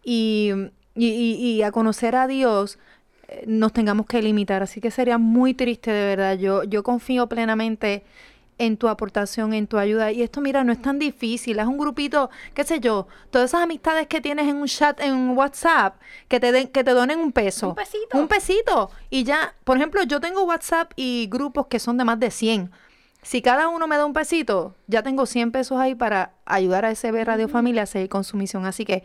y, 0.03 0.51
y- 0.96 1.07
y- 1.07 1.36
y 1.55 1.62
a 1.63 1.72
conocer 1.72 2.15
a 2.15 2.27
Dios, 2.27 2.77
eh, 3.27 3.43
nos 3.48 3.74
tengamos 3.74 4.05
que 4.05 4.22
limitar. 4.22 4.62
Así 4.62 4.79
que 4.81 4.91
sería 4.91 5.17
muy 5.17 5.53
triste 5.55 5.89
de 5.91 6.05
verdad. 6.15 6.38
Yo, 6.38 6.63
yo 6.63 6.84
confío 6.84 7.25
plenamente 7.27 8.03
en 8.57 8.77
tu 8.77 8.87
aportación, 8.87 9.53
en 9.53 9.67
tu 9.67 9.77
ayuda. 9.77 10.11
Y 10.11 10.23
esto, 10.23 10.41
mira, 10.41 10.63
no 10.63 10.71
es 10.71 10.81
tan 10.81 10.99
difícil. 10.99 11.59
Es 11.59 11.65
un 11.65 11.77
grupito, 11.77 12.29
qué 12.53 12.63
sé 12.63 12.79
yo, 12.79 13.07
todas 13.29 13.51
esas 13.51 13.61
amistades 13.61 14.07
que 14.07 14.21
tienes 14.21 14.47
en 14.47 14.57
un 14.57 14.67
chat, 14.67 14.99
en 14.99 15.37
WhatsApp, 15.37 15.99
que 16.27 16.39
te, 16.39 16.51
den, 16.51 16.67
que 16.67 16.83
te 16.83 16.91
donen 16.91 17.19
un 17.19 17.31
peso. 17.31 17.69
Un 17.69 17.75
pesito. 17.75 18.17
Un 18.17 18.27
pesito. 18.27 18.91
Y 19.09 19.23
ya, 19.23 19.53
por 19.63 19.77
ejemplo, 19.77 20.03
yo 20.03 20.19
tengo 20.19 20.43
WhatsApp 20.43 20.91
y 20.95 21.27
grupos 21.31 21.67
que 21.67 21.79
son 21.79 21.97
de 21.97 22.03
más 22.03 22.19
de 22.19 22.31
100. 22.31 22.71
Si 23.21 23.41
cada 23.41 23.67
uno 23.67 23.87
me 23.87 23.97
da 23.97 24.05
un 24.05 24.13
pesito, 24.13 24.75
ya 24.87 25.03
tengo 25.03 25.25
100 25.25 25.51
pesos 25.51 25.79
ahí 25.79 25.95
para 25.95 26.31
ayudar 26.45 26.85
a 26.85 26.95
SB 26.95 27.25
Radio 27.25 27.49
Familia 27.49 27.83
a 27.83 27.85
seguir 27.85 28.09
con 28.09 28.23
su 28.23 28.37
misión. 28.37 28.65
Así 28.65 28.85
que 28.85 29.03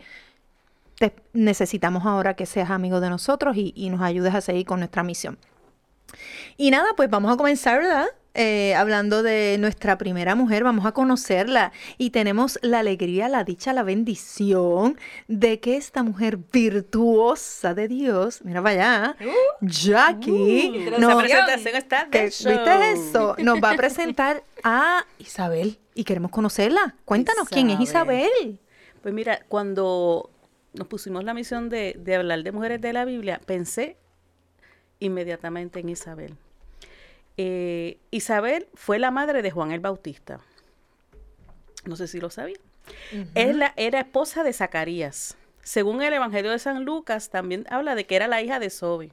te 0.97 1.13
necesitamos 1.33 2.05
ahora 2.05 2.35
que 2.35 2.45
seas 2.45 2.69
amigo 2.69 2.99
de 3.01 3.09
nosotros 3.09 3.57
y, 3.57 3.73
y 3.75 3.89
nos 3.89 4.01
ayudes 4.01 4.33
a 4.33 4.41
seguir 4.41 4.65
con 4.65 4.79
nuestra 4.79 5.03
misión. 5.03 5.37
Y 6.57 6.71
nada, 6.71 6.89
pues 6.95 7.09
vamos 7.09 7.33
a 7.33 7.37
comenzar, 7.37 7.79
¿verdad? 7.79 8.07
Eh, 8.35 8.73
hablando 8.73 9.21
de 9.21 9.57
nuestra 9.59 9.99
primera 9.99 10.33
mujer, 10.33 10.63
vamos 10.63 10.87
a 10.87 10.91
conocerla 10.91 11.71
y 11.99 12.09
tenemos 12.09 12.57
la 12.63 12.79
alegría, 12.79 13.29
la 13.29 13.43
dicha, 13.43 13.73
la 13.73 13.83
bendición 13.83 14.97
de 15.27 15.59
que 15.59 15.77
esta 15.77 16.01
mujer 16.01 16.37
virtuosa 16.51 17.75
de 17.75 17.87
Dios, 17.87 18.41
mira 18.43 18.63
para 18.63 18.73
allá, 19.11 19.15
Jackie, 19.61 20.87
Esa 20.87 20.97
nos- 20.97 21.21
presentación 21.23 21.75
está 21.75 22.07
que-. 22.09 22.23
¿Viste 22.25 22.91
eso? 22.93 23.35
Nos 23.37 23.59
va 23.63 23.71
a 23.71 23.75
presentar 23.75 24.43
a 24.63 25.05
Isabel 25.19 25.77
y 25.93 26.03
queremos 26.03 26.31
conocerla. 26.31 26.95
Cuéntanos 27.05 27.47
quién 27.49 27.69
es 27.69 27.79
Isabel. 27.79 28.29
Isabel. 28.39 28.59
Pues 29.03 29.13
mira, 29.13 29.41
cuando 29.47 30.31
nos 30.73 30.87
pusimos 30.87 31.23
la 31.23 31.35
misión 31.35 31.69
de, 31.69 31.95
de 31.99 32.15
hablar 32.15 32.41
de 32.41 32.51
mujeres 32.51 32.81
de 32.81 32.93
la 32.93 33.05
Biblia, 33.05 33.39
pensé 33.45 33.95
inmediatamente 34.99 35.81
en 35.81 35.89
Isabel. 35.89 36.35
Eh, 37.37 37.97
Isabel 38.11 38.67
fue 38.75 38.99
la 38.99 39.11
madre 39.11 39.41
de 39.41 39.51
Juan 39.51 39.71
el 39.71 39.79
Bautista. 39.79 40.39
No 41.85 41.95
sé 41.95 42.07
si 42.07 42.19
lo 42.19 42.29
sabía. 42.29 42.57
Es 43.35 43.55
la- 43.55 43.73
era 43.75 43.99
esposa 44.01 44.43
de 44.43 44.53
Zacarías. 44.53 45.35
Según 45.61 46.01
el 46.01 46.13
Evangelio 46.13 46.51
de 46.51 46.59
San 46.59 46.83
Lucas, 46.83 47.29
también 47.29 47.65
habla 47.69 47.95
de 47.95 48.05
que 48.05 48.15
era 48.15 48.27
la 48.27 48.41
hija 48.41 48.59
de 48.59 48.69
Sobe. 48.69 49.11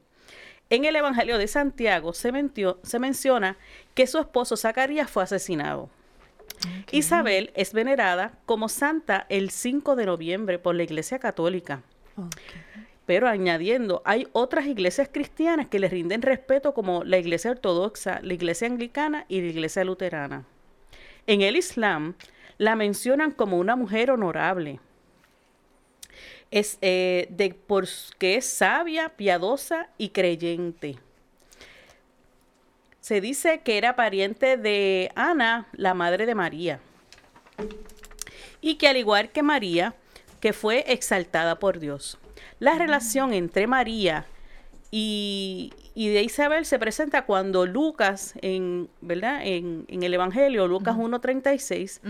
En 0.69 0.85
el 0.85 0.95
Evangelio 0.95 1.37
de 1.37 1.47
Santiago 1.47 2.13
se, 2.13 2.31
mentió- 2.31 2.79
se 2.83 2.99
menciona 2.99 3.57
que 3.93 4.07
su 4.07 4.19
esposo 4.19 4.55
Zacarías 4.55 5.09
fue 5.09 5.23
asesinado. 5.23 5.89
Isabel 6.91 7.51
es 7.55 7.73
venerada 7.73 8.33
como 8.45 8.69
santa 8.69 9.25
el 9.29 9.49
5 9.49 9.95
de 9.95 10.05
noviembre 10.05 10.59
por 10.59 10.75
la 10.75 10.83
Iglesia 10.83 11.17
Católica. 11.19 11.81
Pero 13.05 13.27
añadiendo, 13.27 14.01
hay 14.05 14.27
otras 14.31 14.65
iglesias 14.65 15.09
cristianas 15.11 15.67
que 15.67 15.79
le 15.79 15.89
rinden 15.89 16.21
respeto 16.21 16.73
como 16.73 17.03
la 17.03 17.17
Iglesia 17.17 17.51
Ortodoxa, 17.51 18.19
la 18.21 18.33
Iglesia 18.33 18.67
Anglicana 18.67 19.25
y 19.27 19.41
la 19.41 19.47
Iglesia 19.47 19.83
Luterana. 19.83 20.45
En 21.27 21.41
el 21.41 21.55
Islam 21.55 22.15
la 22.57 22.75
mencionan 22.75 23.31
como 23.31 23.57
una 23.57 23.75
mujer 23.75 24.11
honorable. 24.11 24.79
Es 26.51 26.77
eh, 26.81 27.27
de, 27.29 27.55
porque 27.65 28.35
es 28.35 28.45
sabia, 28.45 29.09
piadosa 29.09 29.89
y 29.97 30.09
creyente. 30.09 30.97
Se 32.99 33.19
dice 33.19 33.61
que 33.61 33.77
era 33.79 33.95
pariente 33.95 34.57
de 34.57 35.11
Ana, 35.15 35.67
la 35.73 35.95
madre 35.95 36.27
de 36.27 36.35
María. 36.35 36.79
Y 38.61 38.75
que 38.75 38.87
al 38.87 38.97
igual 38.97 39.31
que 39.31 39.41
María, 39.41 39.95
que 40.39 40.53
fue 40.53 40.83
exaltada 40.87 41.57
por 41.57 41.79
Dios. 41.79 42.19
La 42.61 42.75
relación 42.75 43.33
entre 43.33 43.65
María 43.65 44.27
y, 44.91 45.73
y 45.95 46.09
de 46.09 46.21
Isabel 46.21 46.63
se 46.65 46.77
presenta 46.77 47.25
cuando 47.25 47.65
Lucas, 47.65 48.35
en, 48.43 48.87
¿verdad? 49.01 49.41
En, 49.43 49.85
en 49.87 50.03
el 50.03 50.13
Evangelio, 50.13 50.67
Lucas 50.67 50.95
1.36, 50.95 52.01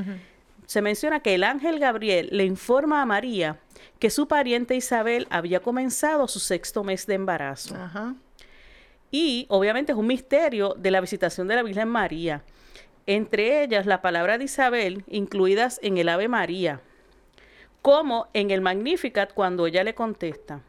se 0.65 0.81
menciona 0.81 1.21
que 1.21 1.35
el 1.35 1.45
ángel 1.45 1.79
Gabriel 1.79 2.27
le 2.33 2.43
informa 2.43 3.01
a 3.01 3.05
María 3.05 3.59
que 3.97 4.09
su 4.09 4.27
pariente 4.27 4.75
Isabel 4.75 5.25
había 5.29 5.61
comenzado 5.61 6.27
su 6.27 6.41
sexto 6.41 6.83
mes 6.83 7.07
de 7.07 7.13
embarazo. 7.13 7.77
Y 9.09 9.45
obviamente 9.47 9.93
es 9.93 9.97
un 9.97 10.07
misterio 10.07 10.75
de 10.77 10.91
la 10.91 10.99
visitación 10.99 11.47
de 11.47 11.55
la 11.55 11.63
Virgen 11.63 11.87
María. 11.87 12.43
Entre 13.05 13.63
ellas 13.63 13.85
la 13.85 14.01
palabra 14.01 14.37
de 14.37 14.43
Isabel, 14.43 15.05
incluidas 15.07 15.79
en 15.81 15.97
el 15.97 16.09
Ave 16.09 16.27
María, 16.27 16.81
como 17.81 18.27
en 18.33 18.51
el 18.51 18.61
Magnificat 18.61 19.33
cuando 19.33 19.67
ella 19.67 19.83
le 19.83 19.95
contesta. 19.95 20.61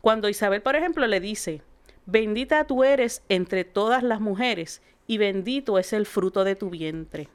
Cuando 0.00 0.28
Isabel, 0.28 0.62
por 0.62 0.76
ejemplo, 0.76 1.06
le 1.06 1.20
dice, 1.20 1.62
bendita 2.06 2.64
tú 2.64 2.84
eres 2.84 3.22
entre 3.28 3.64
todas 3.64 4.02
las 4.02 4.20
mujeres 4.20 4.82
y 5.06 5.18
bendito 5.18 5.78
es 5.78 5.92
el 5.92 6.06
fruto 6.06 6.44
de 6.44 6.54
tu 6.54 6.70
vientre. 6.70 7.28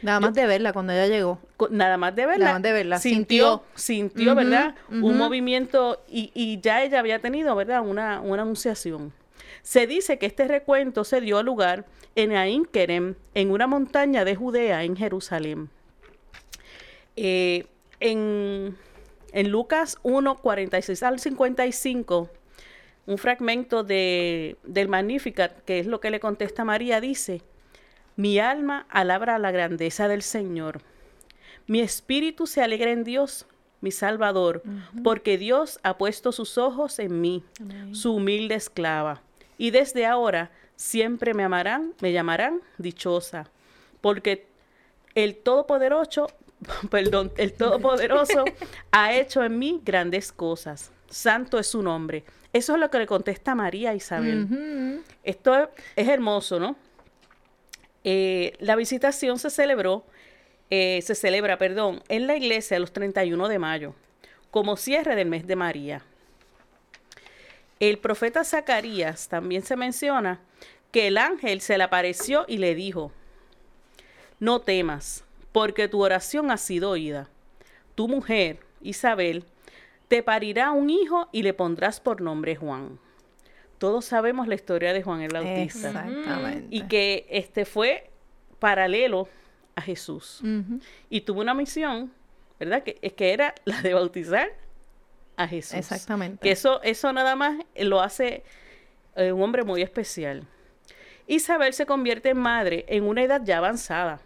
Nada 0.00 0.20
más 0.20 0.34
de 0.34 0.46
verla 0.46 0.72
cuando 0.72 0.92
ella 0.92 1.08
llegó. 1.08 1.40
Nada 1.70 1.96
más 1.96 2.14
de 2.14 2.26
verla, 2.26 2.44
Nada 2.44 2.54
más 2.54 2.62
de 2.62 2.72
verla, 2.72 2.98
sintió, 2.98 3.64
sintió, 3.74 4.34
¿verdad? 4.34 4.76
Un 4.90 5.16
movimiento 5.18 6.04
y, 6.08 6.30
y 6.34 6.60
ya 6.60 6.84
ella 6.84 7.00
había 7.00 7.18
tenido, 7.18 7.56
¿verdad? 7.56 7.82
Una, 7.82 8.20
una 8.20 8.42
anunciación. 8.42 9.12
Se 9.62 9.86
dice 9.86 10.18
que 10.18 10.26
este 10.26 10.46
recuento 10.46 11.02
se 11.02 11.20
dio 11.20 11.42
lugar 11.42 11.84
en 12.14 12.32
Ain 12.36 12.64
Kerem, 12.64 13.16
en 13.34 13.50
una 13.50 13.66
montaña 13.66 14.24
de 14.24 14.36
Judea, 14.36 14.84
en 14.84 14.96
Jerusalén. 14.96 15.68
Eh, 17.16 17.66
en, 18.00 18.76
en 19.32 19.50
Lucas 19.50 19.98
1, 20.02 20.38
46 20.38 21.02
al 21.02 21.18
55, 21.18 22.30
un 23.06 23.18
fragmento 23.18 23.84
de, 23.84 24.56
del 24.64 24.88
Magnificat, 24.88 25.64
que 25.64 25.78
es 25.78 25.86
lo 25.86 26.00
que 26.00 26.10
le 26.10 26.20
contesta 26.20 26.64
María, 26.64 27.00
dice, 27.00 27.42
mi 28.16 28.38
alma 28.38 28.86
alabra 28.90 29.38
la 29.38 29.50
grandeza 29.50 30.08
del 30.08 30.22
Señor. 30.22 30.82
Mi 31.66 31.80
espíritu 31.80 32.46
se 32.46 32.62
alegra 32.62 32.90
en 32.90 33.04
Dios, 33.04 33.46
mi 33.80 33.90
Salvador, 33.92 34.62
porque 35.04 35.38
Dios 35.38 35.78
ha 35.82 35.98
puesto 35.98 36.32
sus 36.32 36.58
ojos 36.58 36.98
en 36.98 37.20
mí, 37.20 37.44
su 37.92 38.14
humilde 38.14 38.56
esclava. 38.56 39.22
Y 39.56 39.70
desde 39.70 40.04
ahora 40.04 40.50
siempre 40.76 41.34
me 41.34 41.44
amarán, 41.44 41.94
me 42.00 42.12
llamarán 42.12 42.60
dichosa, 42.78 43.50
porque 44.00 44.46
el 45.14 45.36
Todopoderoso, 45.36 46.28
perdón, 46.90 47.32
el 47.36 47.52
Todopoderoso 47.52 48.44
ha 48.90 49.14
hecho 49.14 49.42
en 49.44 49.58
mí 49.58 49.80
grandes 49.84 50.32
cosas. 50.32 50.90
Santo 51.08 51.58
es 51.58 51.68
su 51.68 51.82
nombre. 51.82 52.24
Eso 52.52 52.74
es 52.74 52.80
lo 52.80 52.90
que 52.90 52.98
le 52.98 53.06
contesta 53.06 53.54
María 53.54 53.90
a 53.90 53.94
Isabel. 53.94 55.02
Esto 55.22 55.56
es, 55.56 55.68
es 55.96 56.08
hermoso, 56.08 56.58
¿no? 56.58 56.76
Eh, 58.04 58.54
la 58.58 58.76
visitación 58.76 59.38
se 59.38 59.50
celebró, 59.50 60.04
eh, 60.70 61.00
se 61.02 61.14
celebra, 61.14 61.58
perdón, 61.58 62.02
en 62.08 62.26
la 62.26 62.36
iglesia 62.36 62.78
los 62.78 62.92
31 62.92 63.48
de 63.48 63.58
mayo. 63.58 63.94
como 64.50 64.78
cierre 64.78 65.14
del 65.14 65.28
mes 65.28 65.46
de 65.46 65.56
María. 65.56 66.02
El 67.80 67.98
profeta 67.98 68.44
Zacarías 68.44 69.28
también 69.28 69.62
se 69.62 69.76
menciona 69.76 70.40
que 70.90 71.08
el 71.08 71.18
ángel 71.18 71.60
se 71.60 71.76
le 71.76 71.84
apareció 71.84 72.46
y 72.48 72.56
le 72.56 72.74
dijo, 72.74 73.12
no 74.40 74.62
temas, 74.62 75.24
porque 75.58 75.88
tu 75.88 76.00
oración 76.04 76.52
ha 76.52 76.56
sido 76.56 76.90
oída. 76.90 77.28
Tu 77.96 78.06
mujer, 78.06 78.60
Isabel, 78.80 79.42
te 80.06 80.22
parirá 80.22 80.70
un 80.70 80.88
hijo 80.88 81.28
y 81.32 81.42
le 81.42 81.52
pondrás 81.52 81.98
por 81.98 82.20
nombre 82.20 82.54
Juan. 82.54 83.00
Todos 83.78 84.04
sabemos 84.04 84.46
la 84.46 84.54
historia 84.54 84.92
de 84.92 85.02
Juan 85.02 85.20
el 85.20 85.32
Bautista 85.32 85.88
Exactamente. 85.88 86.68
y 86.70 86.82
que 86.82 87.26
este 87.28 87.64
fue 87.64 88.08
paralelo 88.60 89.28
a 89.74 89.80
Jesús 89.80 90.42
y 91.10 91.22
tuvo 91.22 91.40
una 91.40 91.54
misión, 91.54 92.12
¿verdad? 92.60 92.84
Que 92.84 92.96
es 93.02 93.14
que 93.14 93.32
era 93.32 93.52
la 93.64 93.82
de 93.82 93.94
bautizar 93.94 94.52
a 95.36 95.48
Jesús. 95.48 95.74
Exactamente. 95.74 96.40
Que 96.40 96.52
eso, 96.52 96.80
eso 96.84 97.12
nada 97.12 97.34
más 97.34 97.58
lo 97.74 98.00
hace 98.00 98.44
eh, 99.16 99.32
un 99.32 99.42
hombre 99.42 99.64
muy 99.64 99.82
especial. 99.82 100.44
Isabel 101.26 101.74
se 101.74 101.84
convierte 101.84 102.28
en 102.28 102.38
madre 102.38 102.84
en 102.86 103.02
una 103.02 103.24
edad 103.24 103.42
ya 103.44 103.58
avanzada. 103.58 104.20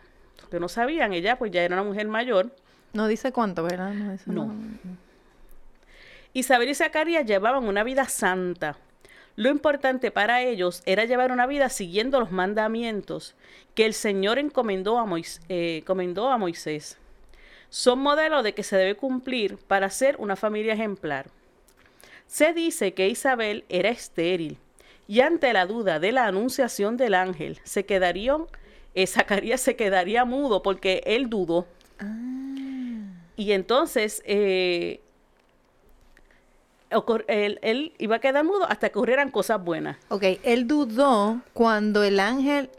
Que 0.52 0.60
no 0.60 0.68
sabían, 0.68 1.12
ella 1.14 1.36
pues 1.38 1.50
ya 1.50 1.62
era 1.62 1.74
una 1.74 1.82
mujer 1.82 2.06
mayor. 2.08 2.54
No 2.92 3.08
dice 3.08 3.32
cuánto, 3.32 3.62
¿verdad? 3.64 3.92
No, 4.26 4.44
No. 4.44 4.54
Isabel 6.34 6.68
y 6.68 6.74
Zacarías 6.74 7.26
llevaban 7.26 7.64
una 7.64 7.84
vida 7.84 8.04
santa. 8.08 8.76
Lo 9.36 9.48
importante 9.48 10.10
para 10.10 10.42
ellos 10.42 10.82
era 10.86 11.04
llevar 11.06 11.32
una 11.32 11.46
vida 11.46 11.68
siguiendo 11.70 12.20
los 12.20 12.30
mandamientos 12.30 13.34
que 13.74 13.86
el 13.86 13.94
Señor 13.94 14.38
encomendó 14.38 14.98
a, 14.98 15.06
Mois- 15.06 15.40
eh, 15.48 15.78
encomendó 15.78 16.28
a 16.28 16.36
Moisés. 16.38 16.98
Son 17.70 17.98
modelos 17.98 18.44
de 18.44 18.52
que 18.54 18.62
se 18.62 18.76
debe 18.76 18.94
cumplir 18.94 19.56
para 19.56 19.88
ser 19.88 20.16
una 20.18 20.36
familia 20.36 20.74
ejemplar. 20.74 21.26
Se 22.26 22.52
dice 22.52 22.92
que 22.92 23.08
Isabel 23.08 23.64
era 23.70 23.88
estéril 23.88 24.58
y 25.08 25.20
ante 25.20 25.52
la 25.54 25.64
duda 25.66 25.98
de 25.98 26.12
la 26.12 26.26
anunciación 26.26 26.96
del 26.98 27.14
ángel, 27.14 27.58
se 27.64 27.84
quedaría, 27.86 28.36
eh, 28.94 29.06
Zacarías 29.06 29.60
se 29.60 29.76
quedaría 29.76 30.24
mudo 30.24 30.62
porque 30.62 31.02
él 31.06 31.28
dudó. 31.30 31.66
Y 33.36 33.52
entonces 33.52 34.22
eh, 34.26 35.00
ocur- 36.90 37.24
él, 37.28 37.58
él 37.62 37.92
iba 37.98 38.16
a 38.16 38.18
quedar 38.18 38.44
mudo 38.44 38.66
hasta 38.68 38.88
que 38.90 38.98
ocurrieran 38.98 39.30
cosas 39.30 39.62
buenas. 39.62 39.96
Ok, 40.08 40.24
él 40.42 40.66
dudó 40.66 41.40
cuando 41.52 42.02
el 42.04 42.20
ángel 42.20 42.70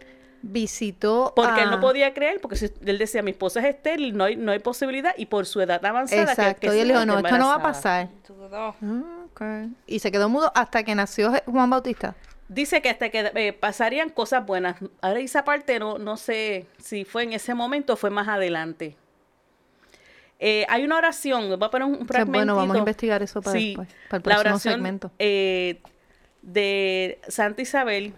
visitó 0.45 1.31
Porque 1.35 1.61
él 1.63 1.69
no 1.71 1.79
podía 1.79 2.13
creer, 2.13 2.41
porque 2.41 2.57
si- 2.57 2.69
él 2.85 2.97
decía, 2.97 3.21
mi 3.23 3.31
esposa 3.31 3.61
es 3.61 3.75
estéril, 3.75 4.15
no 4.15 4.25
hay, 4.25 4.35
no 4.35 4.51
hay 4.51 4.59
posibilidad, 4.59 5.13
y 5.17 5.25
por 5.27 5.45
su 5.45 5.61
edad 5.61 5.83
avanzada. 5.85 6.25
que- 6.25 6.31
Exacto, 6.31 6.69
que 6.69 6.77
y 6.77 6.79
él 6.81 6.89
dijo, 6.89 7.05
no, 7.05 7.17
esto 7.19 7.37
no 7.37 7.47
va 7.47 7.53
a 7.53 7.55
embarazada". 7.57 7.63
pasar. 7.63 8.09
Dudó. 8.27 8.75
Ah, 8.81 9.25
ok. 9.31 9.41
Y 9.87 9.99
se 9.99 10.11
quedó 10.11 10.27
mudo 10.29 10.51
hasta 10.53 10.83
que 10.83 10.93
nació 10.95 11.31
Juan 11.45 11.69
Bautista. 11.69 12.13
Dice 12.53 12.81
que 12.81 12.89
hasta 12.89 13.09
que 13.09 13.31
eh, 13.35 13.53
pasarían 13.53 14.09
cosas 14.09 14.45
buenas. 14.45 14.75
Ahora 15.01 15.19
esa 15.19 15.43
parte 15.43 15.79
no, 15.79 15.97
no 15.97 16.17
sé 16.17 16.67
si 16.77 17.03
fue 17.05 17.23
en 17.23 17.33
ese 17.33 17.53
momento 17.53 17.93
o 17.93 17.95
fue 17.95 18.09
más 18.09 18.27
adelante. 18.27 18.95
Eh, 20.39 20.65
hay 20.69 20.83
una 20.83 20.97
oración, 20.97 21.47
voy 21.57 21.63
a 21.67 21.69
poner 21.69 21.87
un 21.87 22.05
fragmento. 22.05 22.31
bueno, 22.31 22.55
vamos 22.55 22.75
a 22.75 22.79
investigar 22.79 23.23
eso 23.23 23.41
para 23.41 23.59
después, 23.59 23.87
para 24.09 24.17
el 24.17 24.23
la 24.29 24.35
próximo 24.35 24.55
oración 24.55 24.73
segmento. 24.73 25.11
eh, 25.19 25.81
de 26.41 27.19
Santa 27.29 27.61
Isabel 27.61 28.13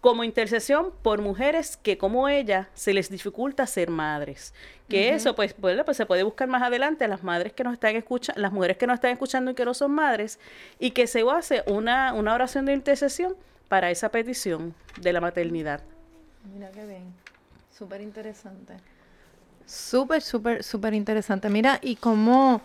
como 0.00 0.24
intercesión 0.24 0.92
por 1.02 1.20
mujeres 1.20 1.76
que 1.76 1.98
como 1.98 2.28
ella 2.28 2.68
se 2.74 2.94
les 2.94 3.10
dificulta 3.10 3.66
ser 3.66 3.90
madres. 3.90 4.54
Que 4.88 5.14
eso 5.14 5.36
pues, 5.36 5.54
bueno, 5.58 5.84
pues 5.84 5.96
se 5.96 6.06
puede 6.06 6.22
buscar 6.24 6.48
más 6.48 6.62
adelante 6.62 7.04
a 7.04 7.08
las 7.08 7.22
madres 7.22 7.52
que 7.52 7.62
nos 7.62 7.74
están 7.74 7.94
escuchando, 7.94 8.40
las 8.40 8.52
mujeres 8.52 8.76
que 8.76 8.86
nos 8.86 8.94
están 8.94 9.12
escuchando 9.12 9.50
y 9.52 9.54
que 9.54 9.64
no 9.64 9.72
son 9.72 9.92
madres, 9.92 10.40
y 10.80 10.90
que 10.90 11.06
se 11.06 11.24
hace 11.30 11.62
una, 11.66 12.12
una 12.12 12.34
oración 12.34 12.66
de 12.66 12.72
intercesión 12.72 13.36
para 13.68 13.90
esa 13.90 14.08
petición 14.08 14.74
de 15.00 15.12
la 15.12 15.20
maternidad. 15.20 15.80
Mira 16.52 16.70
qué 16.72 16.86
bien. 16.86 17.14
Súper 17.70 18.00
interesante. 18.00 18.74
Súper, 19.64 20.22
súper, 20.22 20.64
súper 20.64 20.94
interesante. 20.94 21.48
Mira, 21.48 21.78
¿y 21.80 21.94
cómo, 21.94 22.60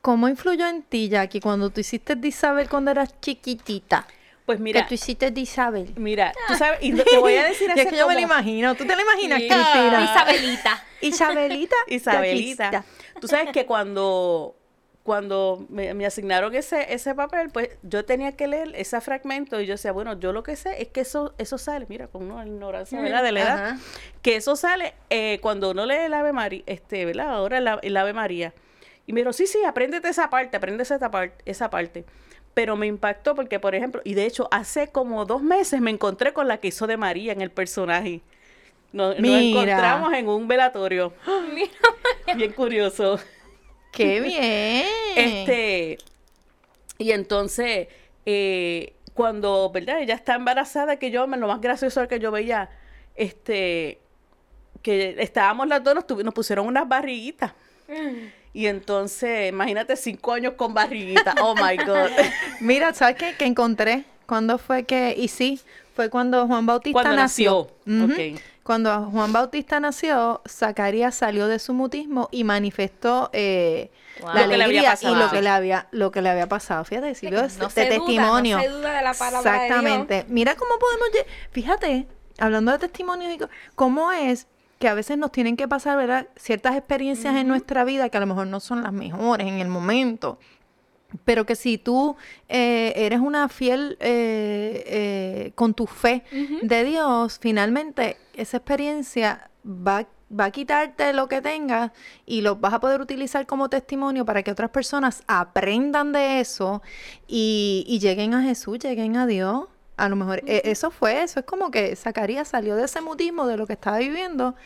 cómo 0.00 0.28
influyó 0.28 0.66
en 0.66 0.82
ti, 0.82 1.08
Jackie, 1.08 1.40
cuando 1.40 1.70
tú 1.70 1.80
hiciste 1.80 2.16
de 2.16 2.28
Isabel 2.28 2.68
cuando 2.68 2.90
eras 2.90 3.20
chiquitita? 3.20 4.08
Pues 4.46 4.58
que 4.58 4.62
mira, 4.64 4.86
tú 4.86 4.92
hiciste 4.94 5.30
de 5.30 5.40
Isabel. 5.40 5.92
mira, 5.96 6.32
tú 6.48 6.54
sabes, 6.54 6.78
y 6.82 6.92
lo- 6.92 7.02
te 7.04 7.16
voy 7.18 7.34
a 7.36 7.44
decir 7.44 7.70
hace 7.70 7.82
es 7.82 7.88
que 7.88 7.96
yo 7.96 8.06
me 8.06 8.14
lo 8.14 8.20
imagino. 8.20 8.74
¿Tú 8.74 8.84
te 8.86 8.94
lo 8.94 9.00
imaginas, 9.02 9.40
Sí. 9.40 9.48
Cristina? 9.48 10.04
Isabelita. 10.04 10.84
Isabelita. 11.00 11.76
Isabelita. 11.88 12.84
Tú 13.20 13.26
sabes 13.28 13.52
que 13.52 13.64
cuando, 13.64 14.54
cuando 15.02 15.64
me, 15.70 15.94
me 15.94 16.04
asignaron 16.06 16.54
ese, 16.54 16.92
ese 16.92 17.14
papel, 17.14 17.48
pues 17.50 17.70
yo 17.82 18.04
tenía 18.04 18.32
que 18.36 18.46
leer 18.46 18.72
ese 18.74 19.00
fragmento 19.00 19.60
y 19.60 19.66
yo 19.66 19.74
decía, 19.74 19.92
bueno, 19.92 20.18
yo 20.20 20.32
lo 20.32 20.42
que 20.42 20.56
sé 20.56 20.80
es 20.82 20.88
que 20.88 21.00
eso, 21.00 21.34
eso 21.38 21.56
sale, 21.58 21.86
mira, 21.88 22.08
con 22.08 22.30
una 22.30 22.46
ignorancia, 22.46 23.00
¿verdad? 23.00 23.22
De 23.22 23.32
la 23.32 23.40
edad, 23.40 23.64
Ajá. 23.66 23.78
que 24.22 24.36
eso 24.36 24.56
sale 24.56 24.94
eh, 25.10 25.38
cuando 25.40 25.70
uno 25.70 25.86
lee 25.86 25.94
el 26.06 26.12
Ave 26.14 26.32
María, 26.32 26.62
este, 26.66 27.04
¿verdad? 27.06 27.30
Ahora 27.30 27.58
el, 27.58 27.68
el 27.82 27.96
Ave 27.96 28.12
María. 28.12 28.52
Y 29.06 29.12
me 29.12 29.20
dijo, 29.20 29.32
sí, 29.32 29.46
sí, 29.46 29.58
apréndete 29.64 30.08
esa 30.08 30.28
parte, 30.30 30.56
apréndete 30.56 30.94
esa, 30.94 31.10
par- 31.10 31.34
esa 31.44 31.68
parte. 31.70 32.04
Pero 32.54 32.76
me 32.76 32.86
impactó 32.86 33.34
porque, 33.34 33.58
por 33.58 33.74
ejemplo, 33.74 34.00
y 34.04 34.14
de 34.14 34.26
hecho, 34.26 34.48
hace 34.50 34.88
como 34.88 35.24
dos 35.24 35.42
meses 35.42 35.80
me 35.80 35.90
encontré 35.90 36.32
con 36.32 36.48
la 36.48 36.58
que 36.58 36.68
hizo 36.68 36.86
de 36.86 36.96
María 36.96 37.32
en 37.32 37.40
el 37.40 37.50
personaje. 37.50 38.20
Nos, 38.92 39.18
nos 39.18 39.20
Mira. 39.20 39.40
encontramos 39.40 40.12
en 40.14 40.28
un 40.28 40.46
velatorio. 40.46 41.12
Bien 42.36 42.52
curioso. 42.52 43.18
¡Qué 43.90 44.20
bien! 44.20 44.86
Este, 45.16 45.98
y 46.98 47.12
entonces, 47.12 47.88
eh, 48.26 48.94
cuando, 49.14 49.70
¿verdad? 49.70 50.00
Ella 50.00 50.14
está 50.14 50.34
embarazada, 50.34 50.96
que 50.96 51.10
yo, 51.10 51.26
lo 51.26 51.46
más 51.46 51.60
gracioso 51.60 52.00
era 52.00 52.08
que 52.08 52.18
yo 52.18 52.30
veía, 52.30 52.70
este, 53.14 54.00
que 54.82 55.16
estábamos 55.18 55.68
las 55.68 55.82
dos, 55.82 55.94
nos, 55.94 56.34
pusieron 56.34 56.66
unas 56.66 56.88
barriguitas. 56.88 57.52
Y 58.54 58.66
entonces, 58.68 59.50
imagínate 59.50 59.96
cinco 59.96 60.32
años 60.32 60.54
con 60.56 60.72
barriguita. 60.72 61.34
Oh 61.42 61.54
my 61.56 61.76
God. 61.76 62.10
Mira, 62.60 62.94
¿sabes 62.94 63.16
qué? 63.16 63.34
Que 63.36 63.44
encontré. 63.46 64.04
¿Cuándo 64.26 64.56
fue 64.58 64.84
que...? 64.84 65.14
Y 65.18 65.28
sí, 65.28 65.60
fue 65.94 66.08
cuando 66.08 66.46
Juan 66.46 66.64
Bautista 66.64 67.02
Cuando 67.02 67.16
nació. 67.16 67.68
Cuando 68.62 69.10
Juan 69.10 69.32
Bautista 69.32 69.78
nació, 69.80 70.40
Zacarías 70.48 71.14
salió 71.14 71.48
de 71.48 71.58
su 71.58 71.74
mutismo 71.74 72.28
y 72.32 72.44
manifestó 72.44 73.28
eh, 73.34 73.90
Wow. 74.20 74.32
la 74.32 74.42
Lo 74.42 74.48
que 74.50 74.56
le 74.56 74.64
había 74.64 74.90
alegría 74.92 75.10
y 75.10 75.14
lo 75.16 75.30
que 75.30 75.42
le 75.42 75.48
había, 75.48 75.88
lo 75.90 76.10
que 76.12 76.22
le 76.22 76.28
había 76.30 76.48
pasado. 76.48 76.84
Fíjate, 76.84 77.14
sirvió 77.16 77.42
de, 77.42 77.48
No 77.58 77.64
de 77.66 77.70
se 77.70 77.84
duda, 77.86 77.96
no 77.98 78.04
testimonio. 78.04 78.60
se 78.60 78.68
duda 78.68 78.92
de 78.96 79.02
la 79.02 79.12
palabra 79.14 79.50
de 79.52 79.58
Dios. 79.58 79.66
Exactamente. 79.66 80.24
Mira 80.28 80.54
cómo 80.54 80.78
podemos... 80.78 81.08
Fíjate, 81.50 82.06
hablando 82.38 82.70
de 82.72 82.78
testimonios, 82.78 83.48
cómo 83.74 84.12
es 84.12 84.46
que 84.84 84.90
a 84.90 84.92
veces 84.92 85.16
nos 85.16 85.32
tienen 85.32 85.56
que 85.56 85.66
pasar, 85.66 85.96
¿verdad? 85.96 86.28
Ciertas 86.36 86.76
experiencias 86.76 87.34
en 87.36 87.48
nuestra 87.48 87.84
vida 87.84 88.10
que 88.10 88.18
a 88.18 88.20
lo 88.20 88.26
mejor 88.26 88.48
no 88.48 88.60
son 88.60 88.82
las 88.82 88.92
mejores 88.92 89.46
en 89.46 89.60
el 89.60 89.68
momento. 89.68 90.38
Pero 91.24 91.46
que 91.46 91.56
si 91.56 91.78
tú 91.78 92.16
eh, 92.50 92.92
eres 92.94 93.20
una 93.20 93.48
fiel 93.48 93.96
eh, 94.00 94.84
eh, 94.86 95.52
con 95.54 95.72
tu 95.72 95.86
fe 95.86 96.22
de 96.60 96.84
Dios, 96.84 97.38
finalmente 97.40 98.18
esa 98.34 98.58
experiencia 98.58 99.48
va, 99.64 100.06
va 100.30 100.44
a 100.44 100.50
quitarte 100.50 101.14
lo 101.14 101.28
que 101.28 101.40
tengas 101.40 101.90
y 102.26 102.42
lo 102.42 102.56
vas 102.56 102.74
a 102.74 102.80
poder 102.80 103.00
utilizar 103.00 103.46
como 103.46 103.70
testimonio 103.70 104.26
para 104.26 104.42
que 104.42 104.50
otras 104.50 104.68
personas 104.68 105.22
aprendan 105.26 106.12
de 106.12 106.40
eso 106.40 106.82
y, 107.26 107.86
y 107.88 108.00
lleguen 108.00 108.34
a 108.34 108.42
Jesús, 108.42 108.80
lleguen 108.80 109.16
a 109.16 109.26
Dios. 109.26 109.64
A 109.96 110.08
lo 110.08 110.16
mejor 110.16 110.42
eh, 110.46 110.62
eso 110.64 110.90
fue, 110.90 111.22
eso 111.22 111.38
es 111.40 111.46
como 111.46 111.70
que 111.70 111.94
Zacarías 111.94 112.48
salió 112.48 112.74
de 112.74 112.84
ese 112.86 113.00
mutismo 113.00 113.46
de 113.46 113.56
lo 113.56 113.66
que 113.66 113.74
estaba 113.74 113.98
viviendo 113.98 114.56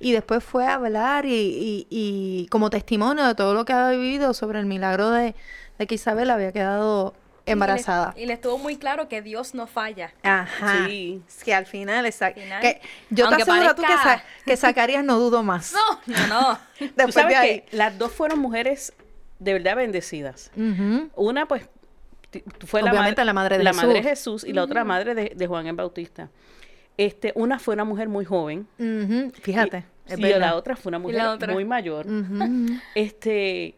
y 0.00 0.12
después 0.12 0.42
fue 0.42 0.66
a 0.66 0.74
hablar 0.74 1.26
y, 1.26 1.30
y- 1.34 1.86
y 1.90 2.46
como 2.48 2.70
testimonio 2.70 3.26
de 3.26 3.34
todo 3.34 3.52
lo 3.52 3.64
que 3.66 3.74
había 3.74 3.98
vivido 3.98 4.32
sobre 4.32 4.60
el 4.60 4.66
milagro 4.66 5.10
de, 5.10 5.34
de 5.78 5.86
que 5.86 5.94
Isabel 5.96 6.30
había 6.30 6.52
quedado 6.52 7.14
embarazada. 7.44 8.12
Y 8.14 8.18
le, 8.20 8.22
y 8.24 8.26
le 8.28 8.32
estuvo 8.34 8.56
muy 8.58 8.76
claro 8.76 9.08
que 9.08 9.20
Dios 9.22 9.54
no 9.54 9.66
falla. 9.66 10.12
Ajá. 10.22 10.86
Sí. 10.86 11.22
Es 11.28 11.44
que 11.44 11.54
al 11.54 11.66
final, 11.66 12.04
exacto. 12.06 12.40
Yo 13.10 13.26
aunque 13.26 13.44
te 13.44 13.50
aseguro 13.50 13.74
tú 13.74 13.82
que, 14.46 14.56
Zacarías 14.56 15.04
no 15.04 15.18
dudo 15.18 15.42
más. 15.42 15.74
No, 16.06 16.14
no, 16.14 16.26
no. 16.28 16.58
Tú 16.78 16.84
Después 16.96 17.14
sabes 17.14 17.30
de 17.30 17.36
ahí. 17.36 17.60
que 17.62 17.76
las 17.76 17.96
dos 17.98 18.12
fueron 18.12 18.38
mujeres 18.38 18.92
de 19.38 19.52
verdad 19.54 19.76
bendecidas. 19.76 20.50
Una, 21.14 21.46
pues, 21.46 21.68
fue 22.66 22.82
Obviamente 22.82 23.24
la 23.24 23.32
madre 23.32 23.58
de 23.58 23.64
la 23.64 23.70
Jesús. 23.70 23.84
madre 23.84 24.02
de 24.02 24.08
Jesús 24.08 24.44
y 24.44 24.52
la 24.52 24.62
otra 24.64 24.84
madre 24.84 25.14
de, 25.14 25.32
de 25.34 25.46
Juan 25.46 25.66
el 25.66 25.76
Bautista. 25.76 26.30
Este, 26.96 27.32
una 27.36 27.58
fue 27.58 27.74
una 27.74 27.84
mujer 27.84 28.08
muy 28.08 28.24
joven. 28.24 28.66
Fíjate. 29.42 29.84
Y, 30.16 30.16
la 30.16 30.54
otra 30.56 30.74
fue 30.76 30.90
una 30.90 30.98
mujer 30.98 31.16
la 31.18 31.32
otra? 31.32 31.52
muy 31.52 31.64
mayor. 31.64 32.06
Este, 32.94 33.74